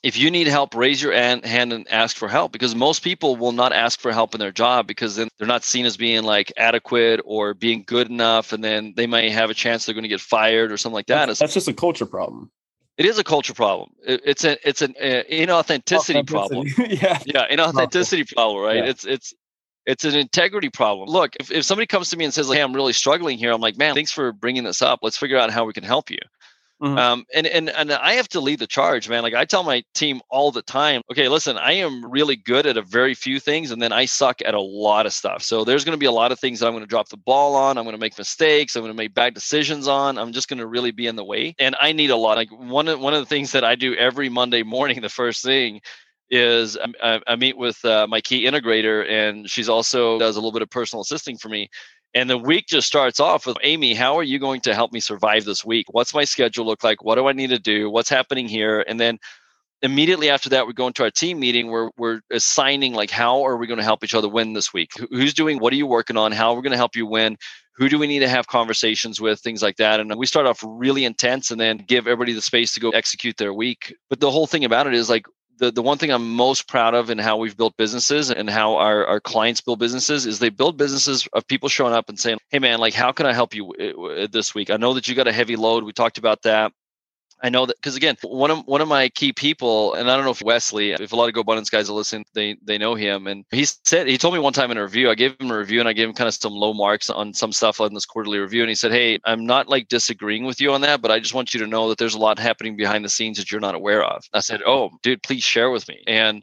if 0.03 0.17
you 0.17 0.31
need 0.31 0.47
help, 0.47 0.75
raise 0.75 1.03
your 1.03 1.13
hand 1.13 1.45
and 1.45 1.87
ask 1.91 2.17
for 2.17 2.27
help 2.27 2.53
because 2.53 2.75
most 2.75 3.03
people 3.03 3.37
will 3.37 3.53
not 3.53 3.73
ask 3.73 4.01
for 4.01 4.13
help 4.13 4.35
in 4.35 4.41
their 4.41 4.53
job 4.53 4.87
because 4.87 5.17
then 5.17 5.29
they're 5.39 5.47
not 5.47 5.63
seen 5.63 5.85
as 5.85 5.97
being 5.97 6.23
like 6.23 6.53
adequate 6.57 7.21
or 7.25 7.53
being 7.53 7.85
good 7.87 8.09
enough. 8.09 8.53
And 8.53 8.65
then 8.65 8.95
they 8.97 9.07
may 9.07 9.29
have 9.31 9.51
a 9.51 9.55
chance 9.55 9.85
they're 9.85 9.95
going 9.95 10.05
to 10.05 10.09
get 10.09 10.21
fired 10.21 10.73
or 10.73 10.79
something 10.79 10.95
like 10.95 11.07
that. 11.07 11.27
That's, 11.27 11.41
that's 11.41 11.55
just 11.55 11.69
a 11.69 11.75
culture 11.75 12.07
problem. 12.07 12.51
It 12.97 13.05
is 13.07 13.19
a 13.19 13.25
culture 13.25 13.55
problem. 13.55 13.91
It, 14.07 14.23
it's 14.25 14.45
a 14.45 14.69
it's 14.69 14.83
an 14.83 14.95
uh, 15.01 15.23
inauthenticity 15.31 16.27
problem. 16.27 16.67
yeah. 16.79 17.19
Yeah, 17.25 17.47
inauthenticity 17.51 18.35
problem, 18.35 18.63
right? 18.63 18.77
Yeah. 18.77 18.91
It's 18.91 19.05
it's 19.05 19.35
it's 19.87 20.05
an 20.05 20.15
integrity 20.15 20.69
problem. 20.69 21.09
Look, 21.09 21.37
if, 21.41 21.51
if 21.51 21.65
somebody 21.65 21.87
comes 21.87 22.11
to 22.11 22.17
me 22.17 22.25
and 22.25 22.35
says 22.35 22.49
like, 22.49 22.59
"Hey, 22.59 22.63
I'm 22.63 22.75
really 22.75 22.93
struggling 22.93 23.39
here," 23.39 23.53
I'm 23.53 23.61
like, 23.61 23.79
"Man, 23.79 23.95
thanks 23.95 24.13
for 24.13 24.33
bringing 24.33 24.65
this 24.65 24.83
up. 24.83 25.01
Let's 25.03 25.17
figure 25.17 25.39
out 25.39 25.51
how 25.51 25.65
we 25.65 25.73
can 25.73 25.85
help 25.85 26.11
you." 26.11 26.19
Mhm. 26.83 26.99
Um, 26.99 27.25
and 27.35 27.47
and 27.47 27.69
and 27.71 27.93
I 27.93 28.15
have 28.15 28.29
to 28.31 28.41
lead 28.41 28.59
the 28.59 28.67
charge, 28.67 29.09
man. 29.09 29.23
Like 29.23 29.35
I 29.35 29.45
tell 29.45 29.63
my 29.63 29.83
team 29.95 30.21
all 30.31 30.51
the 30.51 30.63
time, 30.63 31.03
okay, 31.13 31.29
listen, 31.29 31.59
I 31.59 31.73
am 31.73 32.11
really 32.11 32.37
good 32.37 32.67
at 32.67 32.79
a 32.79 32.83
very 32.83 33.15
few 33.15 33.39
things, 33.39 33.71
and 33.71 33.83
then 33.83 33.93
I 33.93 34.07
suck 34.07 34.41
at 34.45 34.55
a 34.55 34.61
lot 34.61 35.05
of 35.07 35.13
stuff. 35.13 35.43
So 35.43 35.63
there's 35.65 35.85
going 35.85 35.93
to 35.95 35.99
be 36.01 36.07
a 36.07 36.11
lot 36.13 36.33
of 36.33 36.41
things 36.41 36.61
that 36.61 36.67
I'm 36.67 36.73
going 36.73 36.83
to 36.83 36.89
drop 36.89 37.09
the 37.11 37.19
ball 37.19 37.55
on. 37.55 37.77
I'm 37.77 37.85
going 37.85 37.95
to 37.95 38.01
make 38.01 38.17
mistakes. 38.17 38.77
I'm 38.77 38.83
going 38.83 38.93
to 38.93 38.97
make 38.97 39.15
bad 39.15 39.35
decisions 39.35 39.89
on. 39.89 40.19
I'm 40.19 40.33
just 40.33 40.49
going 40.49 40.59
to 40.59 40.67
really 40.67 40.91
be 40.91 41.07
in 41.07 41.17
the 41.17 41.25
way, 41.25 41.55
and 41.59 41.77
I 41.81 41.93
need 41.93 42.11
a 42.11 42.17
lot. 42.17 42.37
Like 42.39 42.51
one 42.51 42.89
of 42.89 42.99
one 42.99 43.13
of 43.15 43.21
the 43.21 43.27
things 43.27 43.53
that 43.53 43.65
I 43.65 43.75
do 43.75 43.95
every 43.95 44.31
Monday 44.31 44.63
morning, 44.63 45.01
the 45.03 45.09
first 45.11 45.43
thing 45.45 45.81
is 46.31 46.79
um, 46.79 46.95
I, 47.03 47.21
I 47.27 47.37
meet 47.37 47.59
with 47.59 47.85
uh, 47.85 48.07
my 48.09 48.21
key 48.21 48.45
integrator, 48.45 49.09
and 49.09 49.51
she's 49.51 49.69
also 49.69 50.19
does 50.19 50.37
a 50.37 50.39
little 50.41 50.53
bit 50.53 50.63
of 50.63 50.71
personal 50.71 51.03
assisting 51.03 51.37
for 51.37 51.49
me. 51.49 51.69
And 52.15 52.29
the 52.29 52.39
week 52.39 52.67
just 52.67 52.89
starts 52.89 53.21
off 53.21 53.47
with 53.47 53.57
Amy, 53.63 53.95
how 53.95 54.17
are 54.17 54.23
you 54.23 54.39
going 54.39 54.61
to 54.63 54.75
help 54.75 54.93
me 54.93 54.99
survive 54.99 55.45
this 55.45 55.65
week? 55.65 55.87
What's 55.91 56.13
my 56.13 56.25
schedule 56.25 56.67
look 56.67 56.83
like? 56.83 57.05
What 57.05 57.15
do 57.15 57.29
I 57.29 57.33
need 57.33 57.51
to 57.51 57.59
do? 57.59 57.89
What's 57.89 58.09
happening 58.09 58.49
here? 58.49 58.85
And 58.87 58.99
then 58.99 59.19
immediately 59.83 60.29
after 60.29 60.49
that, 60.51 60.67
we 60.67 60.73
go 60.73 60.89
into 60.89 61.05
our 61.05 61.11
team 61.11 61.39
meeting 61.39 61.71
where 61.71 61.91
we're 61.97 62.21
assigning 62.31 62.95
like 62.95 63.11
how 63.11 63.47
are 63.47 63.57
we 63.57 63.69
going 63.69 63.79
to 63.79 63.85
help 63.85 64.03
each 64.03 64.15
other 64.15 64.29
win 64.29 64.55
this 64.55 64.73
week? 64.75 64.91
Who's 65.11 65.35
doing 65.35 65.59
what 65.59 65.73
are 65.73 65.77
you 65.77 65.87
working 65.87 66.17
on? 66.17 66.33
How 66.33 66.51
are 66.51 66.57
we 66.57 66.63
going 66.63 66.73
to 66.73 66.77
help 66.77 66.97
you 66.97 67.07
win? 67.07 67.37
Who 67.77 67.89
do 67.89 67.99
we 67.99 68.09
need 68.09 68.19
to 68.19 68.29
have 68.29 68.47
conversations 68.47 69.21
with? 69.21 69.41
Things 69.41 69.63
like 69.63 69.77
that. 69.77 70.01
And 70.01 70.15
we 70.17 70.27
start 70.27 70.47
off 70.47 70.63
really 70.67 71.05
intense 71.05 71.51
and 71.51 71.61
then 71.61 71.79
give 71.79 72.07
everybody 72.07 72.33
the 72.33 72.43
space 72.43 72.75
to 72.75 72.81
go 72.81 72.91
execute 72.91 73.37
their 73.37 73.55
week. 73.55 73.95
But 74.11 74.21
the 74.21 74.31
whole 74.31 74.47
thing 74.47 74.65
about 74.65 74.87
it 74.87 74.95
is 74.95 75.09
like 75.09 75.27
the, 75.61 75.71
the 75.71 75.83
one 75.83 75.99
thing 75.99 76.11
I'm 76.11 76.35
most 76.35 76.67
proud 76.67 76.95
of 76.95 77.11
in 77.11 77.19
how 77.19 77.37
we've 77.37 77.57
built 77.57 77.77
businesses 77.77 78.31
and 78.31 78.49
how 78.51 78.77
our, 78.77 79.07
our 79.07 79.21
clients 79.21 79.61
build 79.61 79.79
businesses 79.79 80.27
is 80.27 80.39
they 80.39 80.49
build 80.49 80.77
businesses 80.79 81.29
of 81.35 81.47
people 81.47 81.69
showing 81.69 81.93
up 81.93 82.09
and 82.09 82.19
saying, 82.19 82.39
Hey 82.49 82.59
man, 82.59 82.81
like, 82.81 82.95
how 82.95 83.13
can 83.13 83.27
I 83.27 83.33
help 83.35 83.55
you 83.55 83.73
uh, 83.73 84.27
this 84.33 84.55
week? 84.55 84.71
I 84.71 84.79
know 84.79 84.95
that 84.95 85.07
you 85.07 85.15
got 85.15 85.29
a 85.29 85.33
heavy 85.33 85.57
load. 85.57 85.85
We 85.85 85.93
talked 85.93 86.19
about 86.19 86.43
that. 86.43 86.73
I 87.43 87.49
know 87.49 87.67
that 87.67 87.77
because 87.77 87.97
again, 87.97 88.17
one 88.23 88.51
of 88.51 88.67
one 88.67 88.81
of 88.81 88.89
my 88.89 89.09
key 89.09 89.33
people, 89.33 89.95
and 89.95 90.11
I 90.11 90.17
don't 90.17 90.25
know 90.25 90.31
if 90.31 90.43
Wesley, 90.43 90.93
if 90.93 91.13
a 91.13 91.17
lot 91.17 91.29
of 91.29 91.35
GoBundance 91.35 91.71
guys 91.71 91.89
are 91.89 91.95
listening, 91.95 92.25
they 92.35 92.57
they 92.63 92.79
know 92.79 92.95
him. 92.95 93.27
And 93.27 93.45
he 93.51 93.65
said 93.65 94.07
he 94.07 94.19
told 94.19 94.35
me 94.35 94.41
one 94.41 94.53
time 94.53 94.71
in 94.71 94.77
a 94.77 94.83
review, 94.83 95.11
I 95.11 95.15
gave 95.15 95.39
him 95.41 95.51
a 95.51 95.57
review 95.57 95.81
and 95.81 95.89
I 95.89 95.93
gave 95.93 96.09
him 96.09 96.15
kind 96.15 96.29
of 96.29 96.35
some 96.35 96.53
low 96.53 96.75
marks 96.75 97.09
on 97.09 97.33
some 97.33 97.53
stuff 97.53 97.81
on 97.81 97.95
this 97.95 98.07
quarterly 98.07 98.39
review. 98.39 98.63
And 98.63 98.69
he 98.69 98.75
said, 98.75 98.93
Hey, 98.93 99.19
I'm 99.25 99.47
not 99.47 99.69
like 99.69 99.89
disagreeing 99.89 100.45
with 100.45 100.61
you 100.61 100.73
on 100.73 100.83
that, 100.83 101.01
but 101.01 101.11
I 101.11 101.19
just 101.19 101.35
want 101.35 101.55
you 101.55 101.61
to 101.61 101.67
know 101.67 101.89
that 101.89 101.99
there's 101.99 102.15
a 102.15 102.19
lot 102.19 102.39
happening 102.39 102.77
behind 102.77 103.05
the 103.05 103.09
scenes 103.09 103.39
that 103.39 103.51
you're 103.51 103.61
not 103.61 103.75
aware 103.75 104.05
of. 104.05 104.25
I 104.35 104.41
said, 104.41 104.63
Oh, 104.67 104.91
dude, 105.03 105.23
please 105.23 105.43
share 105.43 105.71
with 105.71 105.89
me. 105.89 106.03
And 106.07 106.43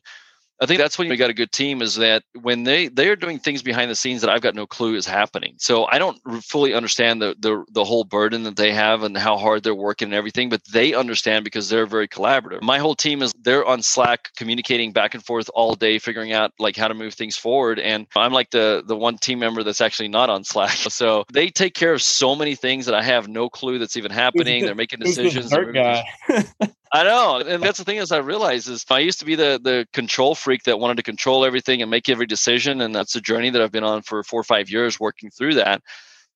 I 0.60 0.66
think 0.66 0.80
that's 0.80 0.98
when 0.98 1.08
you 1.08 1.18
got 1.18 1.30
a 1.30 1.34
good 1.36 1.52
team 1.52 1.82
is 1.82 1.96
that 1.96 2.24
when 2.42 2.64
they 2.64 2.88
they 2.88 3.10
are 3.10 3.16
doing 3.16 3.38
things 3.38 3.62
behind 3.62 3.92
the 3.92 3.96
scenes 3.96 4.22
that 4.22 4.30
I've 4.30 4.42
got 4.42 4.56
no 4.56 4.66
clue 4.66 4.96
is 4.96 5.06
happening. 5.06 5.56
So 5.60 5.86
I 5.86 6.00
don't 6.00 6.18
fully 6.44 6.74
understand 6.74 7.22
the 7.22 7.36
the 7.40 7.64
the 7.72 7.84
whole 7.84 8.04
burden 8.04 8.44
that 8.44 8.56
they 8.56 8.72
have 8.74 9.04
and 9.04 9.16
how 9.16 9.38
hard 9.38 9.64
they're 9.64 9.76
working 9.76 10.08
and 10.08 10.16
everything, 10.16 10.50
but 10.50 10.62
they 10.74 10.94
understand 10.94 11.44
because 11.44 11.70
they're 11.70 11.86
very 11.86 12.08
collaborative. 12.08 12.62
My 12.64 12.80
whole 12.80 12.96
team 12.96 13.22
is 13.22 13.32
they're 13.40 13.66
on 13.66 13.82
Slack 13.84 14.30
communicating 14.36 14.92
back 14.94 15.14
and 15.14 15.24
forth 15.24 15.50
all 15.54 15.76
day, 15.76 16.00
figuring 16.00 16.34
out 16.34 16.52
like 16.58 16.76
how 16.76 16.88
to 16.88 16.94
move 16.96 17.14
things 17.14 17.38
forward. 17.38 17.78
And 17.80 18.08
I'm 18.16 18.34
like 18.34 18.50
the 18.50 18.84
the 18.86 18.96
one 18.96 19.18
team 19.18 19.40
member 19.40 19.64
that's 19.64 19.82
actually 19.82 20.10
not 20.10 20.30
on 20.30 20.44
Slack. 20.44 20.76
So 20.98 21.26
they 21.32 21.50
take 21.50 21.76
care 21.76 21.94
of 21.94 22.02
so 22.02 22.36
many 22.36 22.56
things 22.56 22.88
that 22.88 22.96
I 22.96 23.04
have 23.04 23.28
no 23.28 23.50
clue 23.50 23.78
that's 23.78 23.98
even 23.98 24.10
happening. 24.10 24.62
the- 24.62 24.68
they're 24.68 24.76
making 24.76 25.00
the 25.02 25.06
decisions. 25.06 25.52
they're 25.52 25.66
dirt 25.66 25.76
moving 25.76 25.84
things 25.84 26.48
guy? 26.60 26.68
I 26.94 27.04
know, 27.04 27.38
and 27.38 27.62
that's 27.62 27.78
the 27.78 27.84
thing 27.84 27.98
is 27.98 28.12
I 28.12 28.18
realize 28.18 28.68
is 28.68 28.86
I 28.90 29.00
used 29.00 29.20
to 29.20 29.26
be 29.26 29.36
the 29.36 29.60
the 29.62 29.88
control 29.92 30.36
freak 30.36 30.64
that 30.64 30.80
wanted 30.80 30.98
to 30.98 31.04
control 31.04 31.44
everything 31.44 31.82
and 31.82 31.92
make 31.92 32.08
every 32.08 32.26
decision, 32.26 32.82
and 32.82 32.96
that's 32.96 33.16
a 33.16 33.22
journey 33.22 33.50
that 33.50 33.62
I've 33.62 33.72
been 33.72 33.84
on 33.84 34.04
for 34.04 34.24
four 34.24 34.40
or 34.40 34.46
five 34.46 34.70
years, 34.70 35.00
working 35.00 35.30
through 35.30 35.56
that, 35.56 35.82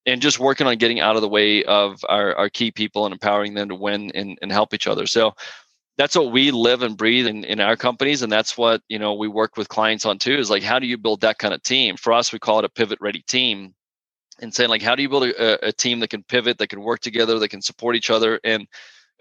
and 0.06 0.22
just 0.22 0.40
working 0.40 0.68
on 0.68 0.78
getting 0.78 1.00
out 1.00 1.16
of 1.16 1.22
the 1.22 1.30
way 1.30 1.64
of 1.64 2.04
our, 2.10 2.36
our 2.36 2.50
key 2.50 2.72
people 2.72 3.06
and 3.06 3.14
empowering 3.14 3.54
them 3.54 3.70
to 3.70 3.76
win 3.76 4.12
and, 4.14 4.38
and 4.42 4.52
help 4.52 4.74
each 4.74 4.88
other. 4.88 5.06
So 5.06 5.34
that's 5.98 6.16
what 6.16 6.32
we 6.32 6.52
live 6.52 6.82
and 6.84 6.98
breathe 6.98 7.28
in, 7.28 7.44
in 7.44 7.60
our 7.60 7.78
companies, 7.78 8.22
and 8.22 8.32
that's 8.32 8.58
what 8.58 8.82
you 8.90 9.00
know 9.00 9.14
we 9.14 9.28
work 9.28 9.56
with 9.56 9.70
clients 9.70 10.06
on 10.06 10.18
too. 10.18 10.36
Is 10.38 10.50
like 10.50 10.64
how 10.64 10.80
do 10.80 10.88
you 10.88 10.98
build 10.98 11.22
that 11.22 11.38
kind 11.38 11.54
of 11.54 11.64
team? 11.64 11.96
For 11.96 12.12
us, 12.12 12.34
we 12.34 12.40
call 12.40 12.60
it 12.60 12.66
a 12.66 12.70
pivot 12.70 13.00
ready 13.00 13.24
team, 13.28 13.74
and 14.42 14.54
saying 14.54 14.70
like 14.70 14.82
how 14.82 14.96
do 14.96 15.02
you 15.02 15.10
build 15.10 15.24
a, 15.24 15.68
a 15.68 15.72
team 15.72 16.02
that 16.02 16.10
can 16.10 16.24
pivot, 16.24 16.58
that 16.58 16.68
can 16.68 16.82
work 16.82 17.00
together, 17.00 17.40
that 17.40 17.50
can 17.50 17.62
support 17.62 17.96
each 17.96 18.10
other, 18.10 18.40
and 18.44 18.68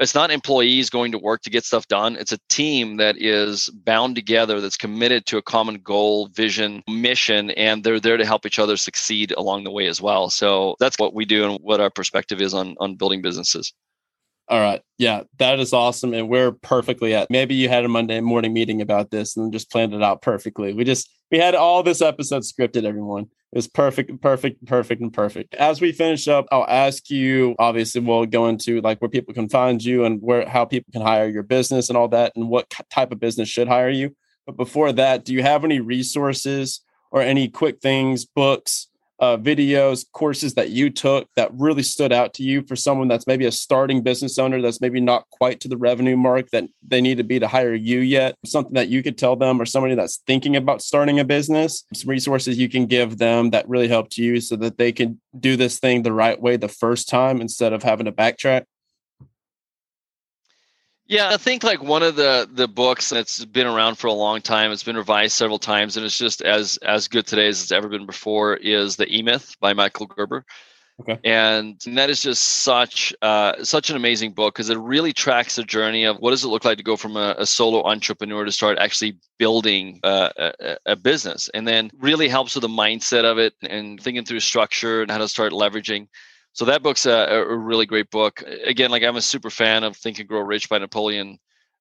it's 0.01 0.15
not 0.15 0.31
employees 0.31 0.89
going 0.89 1.13
to 1.13 1.19
work 1.19 1.43
to 1.43 1.51
get 1.51 1.65
stuff 1.65 1.87
done. 1.89 2.17
It's 2.17 2.33
a 2.33 2.39
team 2.49 2.97
that 2.97 3.17
is 3.19 3.69
bound 3.69 4.17
together, 4.17 4.61
that's 4.61 4.77
committed 4.77 5.27
to 5.27 5.37
a 5.37 5.43
common 5.43 5.77
goal, 5.77 6.29
vision, 6.29 6.83
mission, 6.89 7.51
and 7.51 7.85
they're 7.85 8.01
there 8.01 8.17
to 8.17 8.25
help 8.25 8.47
each 8.47 8.59
other 8.59 8.77
succeed 8.77 9.33
along 9.37 9.65
the 9.65 9.71
way 9.71 9.87
as 9.87 10.01
well. 10.01 10.31
So 10.31 10.75
that's 10.81 10.99
what 10.99 11.15
we 11.15 11.27
do 11.27 11.51
and 11.51 11.59
what 11.63 11.81
our 11.81 11.91
perspective 11.91 12.41
is 12.41 12.55
on 12.55 12.77
on 12.81 12.97
building 12.97 13.21
businesses. 13.23 13.73
All 14.51 14.61
right. 14.61 14.83
Yeah, 14.99 15.23
that 15.39 15.61
is 15.61 15.73
awesome. 15.73 16.13
And 16.13 16.29
we're 16.29 16.51
perfectly 16.51 17.15
at 17.15 17.31
maybe 17.31 17.55
you 17.55 17.69
had 17.69 17.85
a 17.85 17.89
Monday 17.89 18.21
morning 18.21 18.53
meeting 18.53 18.81
about 18.81 19.13
this 19.13 19.37
and 19.37 19.53
just 19.53 19.71
planned 19.71 19.95
it 19.95 20.03
out 20.03 20.23
perfectly. 20.23 20.73
We 20.75 20.83
just 20.83 21.09
we 21.31 21.39
had 21.39 21.55
all 21.55 21.85
this 21.85 22.03
episode 22.03 22.43
scripted, 22.43 22.83
everyone. 22.83 23.29
It 23.53 23.57
was 23.57 23.69
perfect, 23.69 24.21
perfect, 24.21 24.65
perfect, 24.67 25.01
and 25.01 25.13
perfect. 25.13 25.55
As 25.55 25.81
we 25.81 25.93
finish 25.93 26.27
up, 26.27 26.47
I'll 26.51 26.67
ask 26.69 27.11
you. 27.11 27.55
Obviously, 27.61 28.01
we'll 28.01 28.27
go 28.27 28.49
into 28.49 28.81
like 28.81 29.01
where 29.01 29.09
people 29.09 29.35
can 29.35 29.49
find 29.49 29.83
you 29.83 30.05
and 30.05 30.21
where 30.21 30.49
how 30.49 30.65
people 30.65 30.93
can 30.93 31.03
hire 31.03 31.29
your 31.29 31.45
business 31.45 31.89
and 31.89 31.97
all 31.97 32.09
that, 32.09 32.33
and 32.35 32.49
what 32.49 32.69
type 32.91 33.13
of 33.13 33.21
business 33.21 33.49
should 33.49 33.69
hire 33.69 33.89
you. 33.89 34.17
But 34.47 34.57
before 34.57 34.93
that, 34.93 35.25
do 35.25 35.33
you 35.33 35.43
have 35.43 35.65
any 35.65 35.79
resources 35.79 36.81
or 37.13 37.23
any 37.23 37.49
quick 37.49 37.81
things, 37.81 38.25
books, 38.25 38.89
uh, 39.21 39.37
videos, 39.37 40.07
courses 40.13 40.55
that 40.55 40.71
you 40.71 40.91
took 40.91 41.29
that 41.37 41.51
really 41.53 41.83
stood 41.83 42.13
out 42.13 42.33
to 42.35 42.43
you 42.43 42.63
for 42.63 42.75
someone 42.75 43.07
that's 43.07 43.27
maybe 43.27 43.45
a 43.45 43.53
starting 43.53 44.03
business 44.03 44.39
owner 44.39 44.63
that's 44.63 44.81
maybe 44.81 45.01
not 45.01 45.29
quite 45.31 45.61
to 45.61 45.69
the 45.69 45.77
revenue 45.77 46.17
mark 46.17 46.49
that 46.51 46.65
they 46.87 47.01
need 47.01 47.19
to 47.19 47.25
be 47.25 47.39
to 47.39 47.47
hire 47.47 47.75
you 47.75 48.01
yet? 48.01 48.35
Something 48.47 48.75
that 48.75 48.89
you 48.89 49.03
could 49.03 49.19
tell 49.19 49.37
them 49.37 49.61
or 49.61 49.67
somebody 49.67 49.95
that's 49.95 50.23
thinking 50.27 50.57
about 50.57 50.83
starting 50.83 51.21
a 51.21 51.25
business, 51.25 51.85
some 51.95 52.09
resources 52.09 52.59
you 52.59 52.69
can 52.69 52.87
give 52.87 53.19
them 53.19 53.51
that 53.51 53.69
really 53.69 53.89
helped 53.89 54.17
you 54.17 54.41
so 54.41 54.57
that 54.57 54.79
they 54.79 54.93
can 54.93 55.21
do 55.39 55.57
this 55.57 55.79
thing 55.79 56.03
the 56.03 56.13
right 56.13 56.41
way 56.41 56.57
the 56.57 56.69
first 56.69 57.09
time 57.09 57.41
instead 57.41 57.73
of 57.73 57.83
having 57.83 58.07
to 58.07 58.13
backtrack? 58.13 58.65
Yeah, 61.11 61.31
I 61.31 61.39
think 61.39 61.65
like 61.65 61.83
one 61.83 62.05
of 62.05 62.15
the 62.15 62.49
the 62.53 62.69
books 62.69 63.11
that's 63.11 63.45
been 63.45 63.67
around 63.67 63.97
for 63.97 64.07
a 64.07 64.13
long 64.13 64.41
time. 64.41 64.71
It's 64.71 64.85
been 64.85 64.97
revised 64.97 65.33
several 65.33 65.59
times, 65.59 65.97
and 65.97 66.07
it's 66.07 66.17
just 66.17 66.41
as 66.41 66.77
as 66.87 67.09
good 67.09 67.27
today 67.27 67.49
as 67.49 67.61
it's 67.61 67.73
ever 67.73 67.89
been 67.89 68.07
before. 68.07 68.55
Is 68.55 68.95
the 68.95 69.13
E 69.13 69.21
Myth 69.21 69.57
by 69.59 69.73
Michael 69.73 70.07
Gerber. 70.07 70.45
Okay. 71.01 71.19
And 71.25 71.81
that 71.95 72.11
is 72.11 72.23
just 72.23 72.63
such 72.63 73.13
uh, 73.23 73.65
such 73.65 73.91
an 73.91 73.97
amazing 73.97 74.35
book 74.35 74.55
because 74.55 74.71
it 74.71 74.79
really 74.79 75.13
tracks 75.13 75.57
the 75.57 75.65
journey 75.65 76.05
of 76.05 76.19
what 76.19 76.31
does 76.31 76.45
it 76.45 76.49
look 76.49 76.65
like 76.65 76.79
to 76.79 76.85
go 76.85 76.97
from 76.97 77.17
a, 77.17 77.35
a 77.39 77.47
solo 77.47 77.83
entrepreneur 77.83 78.45
to 78.45 78.53
start 78.53 78.79
actually 78.79 79.19
building 79.37 79.99
uh, 80.05 80.29
a, 80.37 80.77
a, 80.87 80.95
business, 80.95 81.51
and 81.55 81.67
then 81.67 81.91
really 81.99 82.29
helps 82.29 82.55
with 82.55 82.63
the 82.63 82.69
mindset 82.69 83.25
of 83.25 83.37
it 83.37 83.55
and 83.63 84.01
thinking 84.01 84.25
through 84.25 84.39
structure 84.39 85.03
and 85.03 85.11
how 85.11 85.19
to 85.19 85.27
start 85.27 85.53
leveraging. 85.53 86.07
So 86.53 86.65
that 86.67 86.83
book's 86.83 87.07
a, 87.07 87.11
a, 87.11 87.57
really 87.57 87.87
great 87.87 88.11
book. 88.11 88.43
Again, 88.65 88.91
like 88.91 89.03
I'm 89.03 89.17
a 89.17 89.23
super 89.23 89.51
fan 89.51 89.85
of 89.85 89.97
Think 89.97 90.19
and 90.19 90.29
Grow 90.29 90.41
Rich 90.41 90.69
by 90.69 90.79
Napoleon 90.79 91.39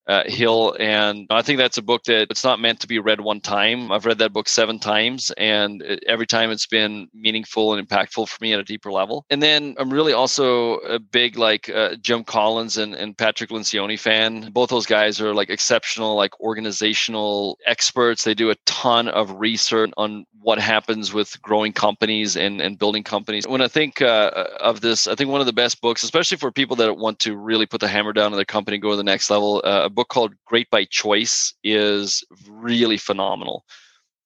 uh, 0.07 0.23
Hill, 0.25 0.75
and 0.79 1.27
I 1.29 1.43
think 1.43 1.59
that's 1.59 1.77
a 1.77 1.83
book 1.83 2.03
that 2.05 2.27
it's 2.31 2.43
not 2.43 2.59
meant 2.59 2.79
to 2.79 2.87
be 2.87 2.97
read 2.97 3.21
one 3.21 3.41
time. 3.41 3.91
I've 3.91 4.07
read 4.07 4.17
that 4.17 4.33
book 4.33 4.49
seven 4.49 4.79
times, 4.79 5.31
and 5.37 5.83
every 6.07 6.25
time 6.25 6.49
it's 6.49 6.65
been 6.65 7.07
meaningful 7.13 7.73
and 7.73 7.87
impactful 7.87 8.27
for 8.27 8.37
me 8.41 8.53
at 8.53 8.59
a 8.59 8.63
deeper 8.63 8.91
level. 8.91 9.23
And 9.29 9.41
then 9.41 9.75
I'm 9.77 9.93
really 9.93 10.13
also 10.13 10.77
a 10.77 10.97
big 10.97 11.37
like 11.37 11.69
uh, 11.69 11.95
Jim 12.01 12.23
Collins 12.23 12.77
and, 12.77 12.95
and 12.95 13.15
Patrick 13.15 13.51
Lencioni 13.51 13.99
fan. 13.99 14.49
Both 14.51 14.71
those 14.71 14.87
guys 14.87 15.21
are 15.21 15.35
like 15.35 15.51
exceptional 15.51 16.15
like 16.15 16.39
organizational 16.39 17.59
experts. 17.67 18.23
They 18.23 18.33
do 18.33 18.49
a 18.49 18.55
ton 18.65 19.09
of 19.09 19.39
research 19.39 19.91
on 19.95 20.25
what 20.41 20.59
happens 20.59 21.13
with 21.13 21.41
growing 21.41 21.73
companies 21.73 22.37
and, 22.37 22.61
and 22.61 22.79
building 22.79 23.03
companies. 23.03 23.47
When 23.47 23.61
I 23.61 23.67
think 23.67 24.01
uh, 24.01 24.47
of 24.59 24.81
this, 24.81 25.07
I 25.07 25.15
think 25.15 25.29
one 25.29 25.41
of 25.41 25.47
the 25.47 25.53
best 25.53 25.81
books, 25.81 26.03
especially 26.03 26.37
for 26.37 26.51
people 26.51 26.75
that 26.77 26.97
want 26.97 27.19
to 27.19 27.35
really 27.35 27.65
put 27.65 27.81
the 27.81 27.87
hammer 27.87 28.13
down 28.13 28.31
on 28.31 28.37
their 28.37 28.45
company, 28.45 28.77
go 28.77 28.91
to 28.91 28.95
the 28.95 29.03
next 29.03 29.29
level, 29.29 29.61
uh, 29.65 29.81
a 29.85 29.89
book 29.89 30.07
called 30.07 30.33
Great 30.45 30.69
by 30.69 30.85
Choice 30.85 31.53
is 31.63 32.23
really 32.47 32.97
phenomenal. 32.97 33.65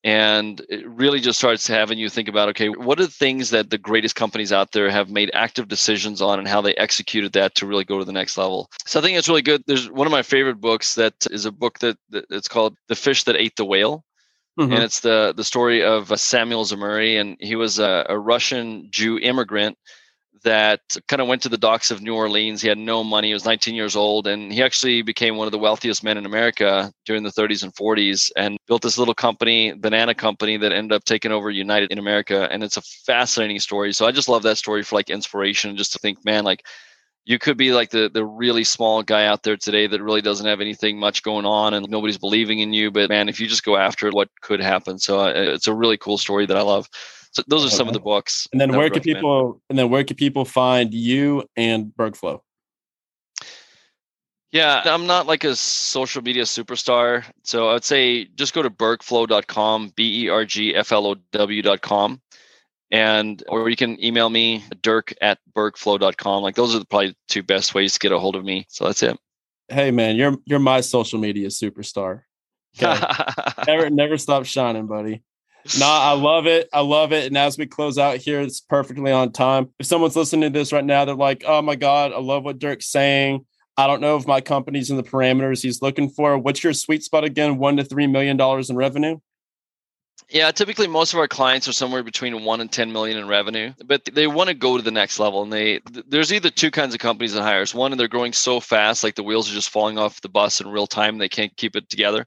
And 0.05 0.61
it 0.67 0.85
really 0.85 1.21
just 1.21 1.39
starts 1.39 1.65
having 1.65 1.97
you 1.97 2.09
think 2.09 2.27
about 2.27 2.49
okay, 2.49 2.67
what 2.67 2.99
are 2.99 3.05
the 3.05 3.11
things 3.11 3.51
that 3.51 3.69
the 3.69 3.77
greatest 3.77 4.17
companies 4.17 4.51
out 4.51 4.73
there 4.73 4.89
have 4.89 5.09
made 5.09 5.31
active 5.33 5.69
decisions 5.69 6.21
on 6.21 6.39
and 6.39 6.47
how 6.47 6.59
they 6.59 6.75
executed 6.75 7.31
that 7.33 7.55
to 7.55 7.65
really 7.65 7.85
go 7.85 7.99
to 7.99 8.05
the 8.05 8.11
next 8.11 8.37
level? 8.37 8.69
So 8.85 8.99
I 8.99 9.01
think 9.01 9.17
it's 9.17 9.29
really 9.29 9.41
good. 9.41 9.63
There's 9.65 9.89
one 9.89 10.05
of 10.05 10.11
my 10.11 10.21
favorite 10.21 10.59
books 10.59 10.95
that 10.95 11.25
is 11.31 11.45
a 11.45 11.53
book 11.53 11.79
that, 11.79 11.97
that 12.09 12.25
it's 12.29 12.49
called 12.49 12.75
The 12.89 12.97
Fish 12.97 13.23
That 13.23 13.37
Ate 13.37 13.55
the 13.55 13.63
Whale 13.63 14.03
Mm-hmm. 14.59 14.71
And 14.73 14.83
it's 14.83 14.99
the 14.99 15.33
the 15.35 15.43
story 15.43 15.83
of 15.83 16.11
uh, 16.11 16.15
Samuel 16.15 16.65
Zemurray, 16.65 17.19
and 17.19 17.37
he 17.39 17.55
was 17.55 17.79
a, 17.79 18.05
a 18.07 18.17
Russian 18.17 18.87
Jew 18.91 19.17
immigrant 19.17 19.77
that 20.43 20.81
kind 21.07 21.21
of 21.21 21.27
went 21.27 21.41
to 21.41 21.49
the 21.49 21.57
docks 21.57 21.89
of 21.89 22.01
New 22.01 22.13
Orleans. 22.13 22.61
He 22.61 22.67
had 22.67 22.77
no 22.77 23.03
money. 23.03 23.29
He 23.29 23.33
was 23.33 23.45
19 23.45 23.75
years 23.75 23.95
old, 23.95 24.27
and 24.27 24.51
he 24.51 24.61
actually 24.61 25.01
became 25.01 25.37
one 25.37 25.47
of 25.47 25.51
the 25.51 25.57
wealthiest 25.57 26.03
men 26.03 26.17
in 26.17 26.25
America 26.25 26.91
during 27.05 27.23
the 27.23 27.31
30s 27.31 27.63
and 27.63 27.73
40s, 27.73 28.29
and 28.35 28.57
built 28.67 28.81
this 28.81 28.97
little 28.97 29.13
company, 29.13 29.73
banana 29.73 30.13
company, 30.13 30.57
that 30.57 30.71
ended 30.71 30.95
up 30.95 31.05
taking 31.05 31.31
over 31.31 31.49
United 31.49 31.91
in 31.91 31.97
America. 31.97 32.47
And 32.51 32.63
it's 32.63 32.77
a 32.77 32.81
fascinating 32.81 33.59
story. 33.59 33.93
So 33.93 34.05
I 34.05 34.11
just 34.11 34.29
love 34.29 34.43
that 34.43 34.57
story 34.57 34.83
for 34.83 34.95
like 34.95 35.09
inspiration, 35.09 35.77
just 35.77 35.93
to 35.93 35.99
think, 35.99 36.23
man, 36.25 36.43
like 36.43 36.65
you 37.25 37.39
could 37.39 37.57
be 37.57 37.73
like 37.73 37.89
the 37.91 38.09
the 38.13 38.25
really 38.25 38.63
small 38.63 39.01
guy 39.03 39.25
out 39.25 39.43
there 39.43 39.57
today 39.57 39.87
that 39.87 40.01
really 40.01 40.21
doesn't 40.21 40.45
have 40.45 40.61
anything 40.61 40.97
much 40.99 41.23
going 41.23 41.45
on 41.45 41.73
and 41.73 41.89
nobody's 41.89 42.17
believing 42.17 42.59
in 42.59 42.71
you 42.73 42.91
but 42.91 43.09
man 43.09 43.29
if 43.29 43.39
you 43.39 43.47
just 43.47 43.63
go 43.63 43.77
after 43.77 44.07
it 44.07 44.13
what 44.13 44.27
could 44.41 44.59
happen. 44.59 44.99
So 44.99 45.21
uh, 45.21 45.31
it's 45.35 45.67
a 45.67 45.73
really 45.73 45.97
cool 45.97 46.17
story 46.17 46.45
that 46.45 46.57
i 46.57 46.61
love. 46.61 46.89
So 47.31 47.41
those 47.47 47.65
are 47.65 47.69
some 47.69 47.87
of 47.87 47.93
the 47.93 47.99
books 47.99 48.47
and 48.51 48.61
then 48.61 48.75
where 48.75 48.89
can 48.89 49.01
people 49.01 49.61
and 49.69 49.79
then 49.79 49.89
where 49.89 50.03
can 50.03 50.17
people 50.17 50.45
find 50.45 50.93
you 50.93 51.45
and 51.55 51.91
bergflow? 51.97 52.41
Yeah 54.51 54.83
i'm 54.85 55.07
not 55.07 55.25
like 55.25 55.43
a 55.43 55.55
social 55.55 56.21
media 56.21 56.43
superstar. 56.43 57.23
So 57.43 57.69
i 57.69 57.73
would 57.73 57.85
say 57.85 58.25
just 58.35 58.53
go 58.53 58.61
to 58.61 58.69
bergflow.com 58.69 59.93
b-e-r-g-f-l-o-w.com 59.95 62.21
and 62.93 63.43
or 63.49 63.67
you 63.69 63.75
can 63.75 64.01
email 64.01 64.29
me 64.29 64.63
dirk 64.83 65.13
at 65.19 65.39
bergflow.com 65.57 66.43
like 66.43 66.55
those 66.55 66.75
are 66.75 66.85
probably 66.85 67.17
two 67.27 67.41
best 67.41 67.73
ways 67.73 67.93
to 67.93 67.99
get 67.99 68.13
a 68.13 68.19
hold 68.19 68.37
of 68.37 68.45
me. 68.45 68.65
So 68.69 68.85
that's 68.85 69.03
it. 69.03 69.19
Hey 69.67 69.91
man 69.91 70.15
you're 70.15 70.37
you're 70.45 70.59
my 70.59 70.79
social 70.79 71.19
media 71.19 71.49
superstar. 71.49 72.21
Okay. 72.81 73.01
never 73.67 73.89
never 73.89 74.17
stop 74.17 74.45
shining 74.45 74.85
buddy. 74.85 75.23
No 75.79 75.87
i 75.87 76.13
love 76.13 76.45
it. 76.45 76.69
I 76.71 76.81
love 76.81 77.11
it. 77.11 77.25
And 77.25 77.37
as 77.37 77.57
we 77.57 77.65
close 77.65 77.97
out 77.97 78.17
here 78.17 78.39
it's 78.39 78.61
perfectly 78.61 79.11
on 79.11 79.31
time. 79.31 79.71
If 79.79 79.87
someone's 79.87 80.15
listening 80.15 80.53
to 80.53 80.59
this 80.59 80.71
right 80.71 80.85
now 80.85 81.03
they're 81.03 81.15
like 81.15 81.43
oh 81.47 81.63
my 81.63 81.75
god 81.75 82.13
i 82.13 82.19
love 82.19 82.43
what 82.45 82.59
dirk's 82.59 82.87
saying. 82.87 83.45
I 83.75 83.87
don't 83.87 84.01
know 84.01 84.17
if 84.17 84.27
my 84.27 84.39
company's 84.39 84.91
in 84.91 84.97
the 84.97 85.03
parameters 85.03 85.63
he's 85.63 85.81
looking 85.81 86.07
for. 86.07 86.37
What's 86.37 86.63
your 86.63 86.73
sweet 86.73 87.03
spot 87.03 87.23
again? 87.23 87.57
One 87.57 87.75
to 87.77 87.83
three 87.83 88.05
million 88.05 88.37
dollars 88.37 88.69
in 88.69 88.75
revenue? 88.75 89.17
Yeah, 90.29 90.49
typically 90.51 90.87
most 90.87 91.13
of 91.13 91.19
our 91.19 91.27
clients 91.27 91.67
are 91.67 91.73
somewhere 91.73 92.01
between 92.01 92.43
one 92.43 92.59
and 92.59 92.71
ten 92.71 92.91
million 92.91 93.17
in 93.17 93.27
revenue, 93.27 93.73
but 93.85 94.03
they 94.05 94.25
want 94.25 94.49
to 94.49 94.55
go 94.55 94.77
to 94.77 94.83
the 94.83 94.91
next 94.91 95.19
level. 95.19 95.43
And 95.43 95.53
they 95.53 95.79
there's 96.07 96.33
either 96.33 96.49
two 96.49 96.71
kinds 96.71 96.93
of 96.93 96.99
companies 96.99 97.33
that 97.33 97.43
hires. 97.43 97.75
One, 97.75 97.91
and 97.91 97.99
they're 97.99 98.07
growing 98.07 98.33
so 98.33 98.59
fast, 98.59 99.03
like 99.03 99.15
the 99.15 99.23
wheels 99.23 99.49
are 99.49 99.53
just 99.53 99.69
falling 99.69 99.97
off 99.97 100.21
the 100.21 100.29
bus 100.29 100.59
in 100.59 100.67
real 100.67 100.87
time, 100.87 101.17
they 101.17 101.29
can't 101.29 101.55
keep 101.55 101.75
it 101.75 101.89
together. 101.89 102.25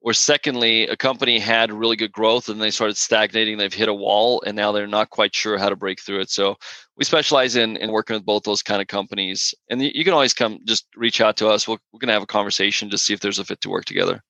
Or 0.00 0.12
secondly, 0.12 0.86
a 0.86 0.96
company 0.96 1.40
had 1.40 1.72
really 1.72 1.96
good 1.96 2.12
growth 2.12 2.48
and 2.48 2.60
they 2.62 2.70
started 2.70 2.96
stagnating. 2.96 3.58
They've 3.58 3.74
hit 3.74 3.88
a 3.88 3.94
wall 3.94 4.40
and 4.46 4.56
now 4.56 4.70
they're 4.70 4.86
not 4.86 5.10
quite 5.10 5.34
sure 5.34 5.58
how 5.58 5.68
to 5.68 5.76
break 5.76 6.00
through 6.00 6.20
it. 6.20 6.30
So 6.30 6.56
we 6.96 7.04
specialize 7.04 7.56
in, 7.56 7.76
in 7.78 7.90
working 7.90 8.14
with 8.14 8.24
both 8.24 8.44
those 8.44 8.62
kind 8.62 8.80
of 8.80 8.86
companies. 8.86 9.54
And 9.68 9.82
you 9.82 10.04
can 10.04 10.14
always 10.14 10.34
come 10.34 10.60
just 10.66 10.86
reach 10.94 11.20
out 11.20 11.36
to 11.38 11.48
us. 11.48 11.66
We'll, 11.66 11.78
we're 11.92 11.98
going 11.98 12.08
to 12.08 12.14
have 12.14 12.22
a 12.22 12.26
conversation 12.26 12.90
to 12.90 12.98
see 12.98 13.12
if 13.12 13.18
there's 13.18 13.40
a 13.40 13.44
fit 13.44 13.60
to 13.62 13.70
work 13.70 13.86
together. 13.86 14.22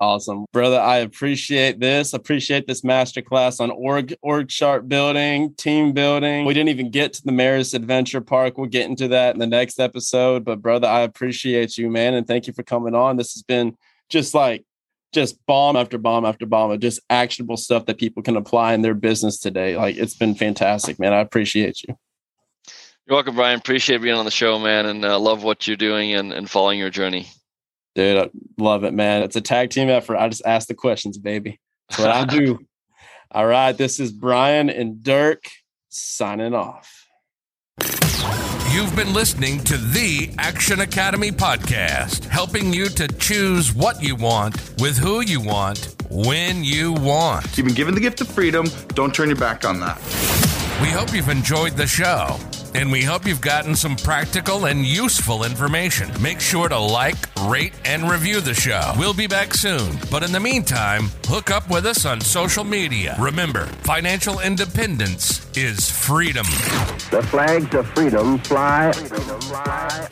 Awesome, 0.00 0.46
brother. 0.54 0.80
I 0.80 0.98
appreciate 0.98 1.78
this. 1.78 2.14
Appreciate 2.14 2.66
this 2.66 2.80
masterclass 2.80 3.60
on 3.60 3.70
org 3.70 4.14
org 4.22 4.48
chart 4.48 4.88
building, 4.88 5.52
team 5.54 5.92
building. 5.92 6.46
We 6.46 6.54
didn't 6.54 6.70
even 6.70 6.90
get 6.90 7.12
to 7.14 7.22
the 7.22 7.32
Merus 7.32 7.74
Adventure 7.74 8.22
Park. 8.22 8.56
We'll 8.56 8.70
get 8.70 8.88
into 8.88 9.08
that 9.08 9.34
in 9.34 9.38
the 9.38 9.46
next 9.46 9.78
episode. 9.78 10.42
But 10.42 10.62
brother, 10.62 10.88
I 10.88 11.00
appreciate 11.00 11.76
you, 11.76 11.90
man, 11.90 12.14
and 12.14 12.26
thank 12.26 12.46
you 12.46 12.54
for 12.54 12.62
coming 12.62 12.94
on. 12.94 13.18
This 13.18 13.34
has 13.34 13.42
been 13.42 13.76
just 14.08 14.32
like 14.32 14.64
just 15.12 15.44
bomb 15.44 15.76
after 15.76 15.98
bomb 15.98 16.24
after 16.24 16.46
bomb 16.46 16.70
of 16.70 16.80
just 16.80 17.00
actionable 17.10 17.58
stuff 17.58 17.84
that 17.84 17.98
people 17.98 18.22
can 18.22 18.38
apply 18.38 18.72
in 18.72 18.80
their 18.80 18.94
business 18.94 19.38
today. 19.38 19.76
Like 19.76 19.96
it's 19.96 20.14
been 20.14 20.34
fantastic, 20.34 20.98
man. 20.98 21.12
I 21.12 21.20
appreciate 21.20 21.82
you. 21.82 21.94
You're 23.06 23.16
welcome, 23.16 23.34
Brian. 23.34 23.58
Appreciate 23.58 24.00
being 24.00 24.14
on 24.14 24.24
the 24.24 24.30
show, 24.30 24.58
man, 24.58 24.86
and 24.86 25.04
uh, 25.04 25.18
love 25.18 25.42
what 25.42 25.66
you're 25.66 25.76
doing 25.76 26.14
and, 26.14 26.32
and 26.32 26.48
following 26.48 26.78
your 26.78 26.90
journey. 26.90 27.28
Dude, 27.94 28.18
I 28.18 28.30
love 28.58 28.84
it, 28.84 28.94
man. 28.94 29.22
It's 29.22 29.36
a 29.36 29.40
tag 29.40 29.70
team 29.70 29.88
effort. 29.88 30.16
I 30.16 30.28
just 30.28 30.46
ask 30.46 30.68
the 30.68 30.74
questions, 30.74 31.18
baby. 31.18 31.60
That's 31.88 32.00
what 32.00 32.10
I 32.10 32.24
do. 32.24 32.60
All 33.32 33.46
right. 33.46 33.72
This 33.72 34.00
is 34.00 34.12
Brian 34.12 34.70
and 34.70 35.02
Dirk 35.02 35.48
signing 35.88 36.54
off. 36.54 37.00
You've 38.72 38.94
been 38.94 39.12
listening 39.12 39.58
to 39.64 39.76
the 39.76 40.30
Action 40.38 40.80
Academy 40.80 41.32
podcast, 41.32 42.24
helping 42.26 42.72
you 42.72 42.86
to 42.90 43.08
choose 43.08 43.74
what 43.74 44.00
you 44.00 44.14
want, 44.14 44.54
with 44.78 44.96
who 44.96 45.22
you 45.22 45.40
want, 45.40 45.96
when 46.08 46.62
you 46.62 46.92
want. 46.92 47.58
You've 47.58 47.66
been 47.66 47.74
given 47.74 47.94
the 47.94 48.00
gift 48.00 48.20
of 48.20 48.28
freedom. 48.28 48.66
Don't 48.94 49.12
turn 49.12 49.28
your 49.28 49.36
back 49.36 49.64
on 49.64 49.80
that. 49.80 49.98
We 50.80 50.88
hope 50.88 51.12
you've 51.12 51.28
enjoyed 51.28 51.72
the 51.72 51.86
show, 51.86 52.38
and 52.74 52.90
we 52.90 53.02
hope 53.02 53.26
you've 53.26 53.40
gotten 53.40 53.74
some 53.74 53.96
practical 53.96 54.66
and 54.66 54.84
useful 54.84 55.44
information. 55.44 56.10
Make 56.22 56.40
sure 56.40 56.68
to 56.68 56.78
like, 56.78 57.16
rate, 57.48 57.72
and 57.84 58.10
review 58.10 58.40
the 58.40 58.54
show. 58.54 58.92
We'll 58.96 59.14
be 59.14 59.26
back 59.26 59.54
soon, 59.54 59.98
but 60.10 60.22
in 60.22 60.32
the 60.32 60.40
meantime, 60.40 61.10
hook 61.26 61.50
up 61.50 61.68
with 61.70 61.86
us 61.86 62.04
on 62.06 62.20
social 62.20 62.64
media. 62.64 63.16
Remember, 63.18 63.66
financial 63.82 64.40
independence 64.40 65.46
is 65.56 65.90
freedom. 65.90 66.46
The 67.10 67.26
flags 67.30 67.74
of 67.74 67.86
freedom 67.88 68.38
fly. 68.38 68.92
Freedom 68.92 69.40
fly. 69.40 70.08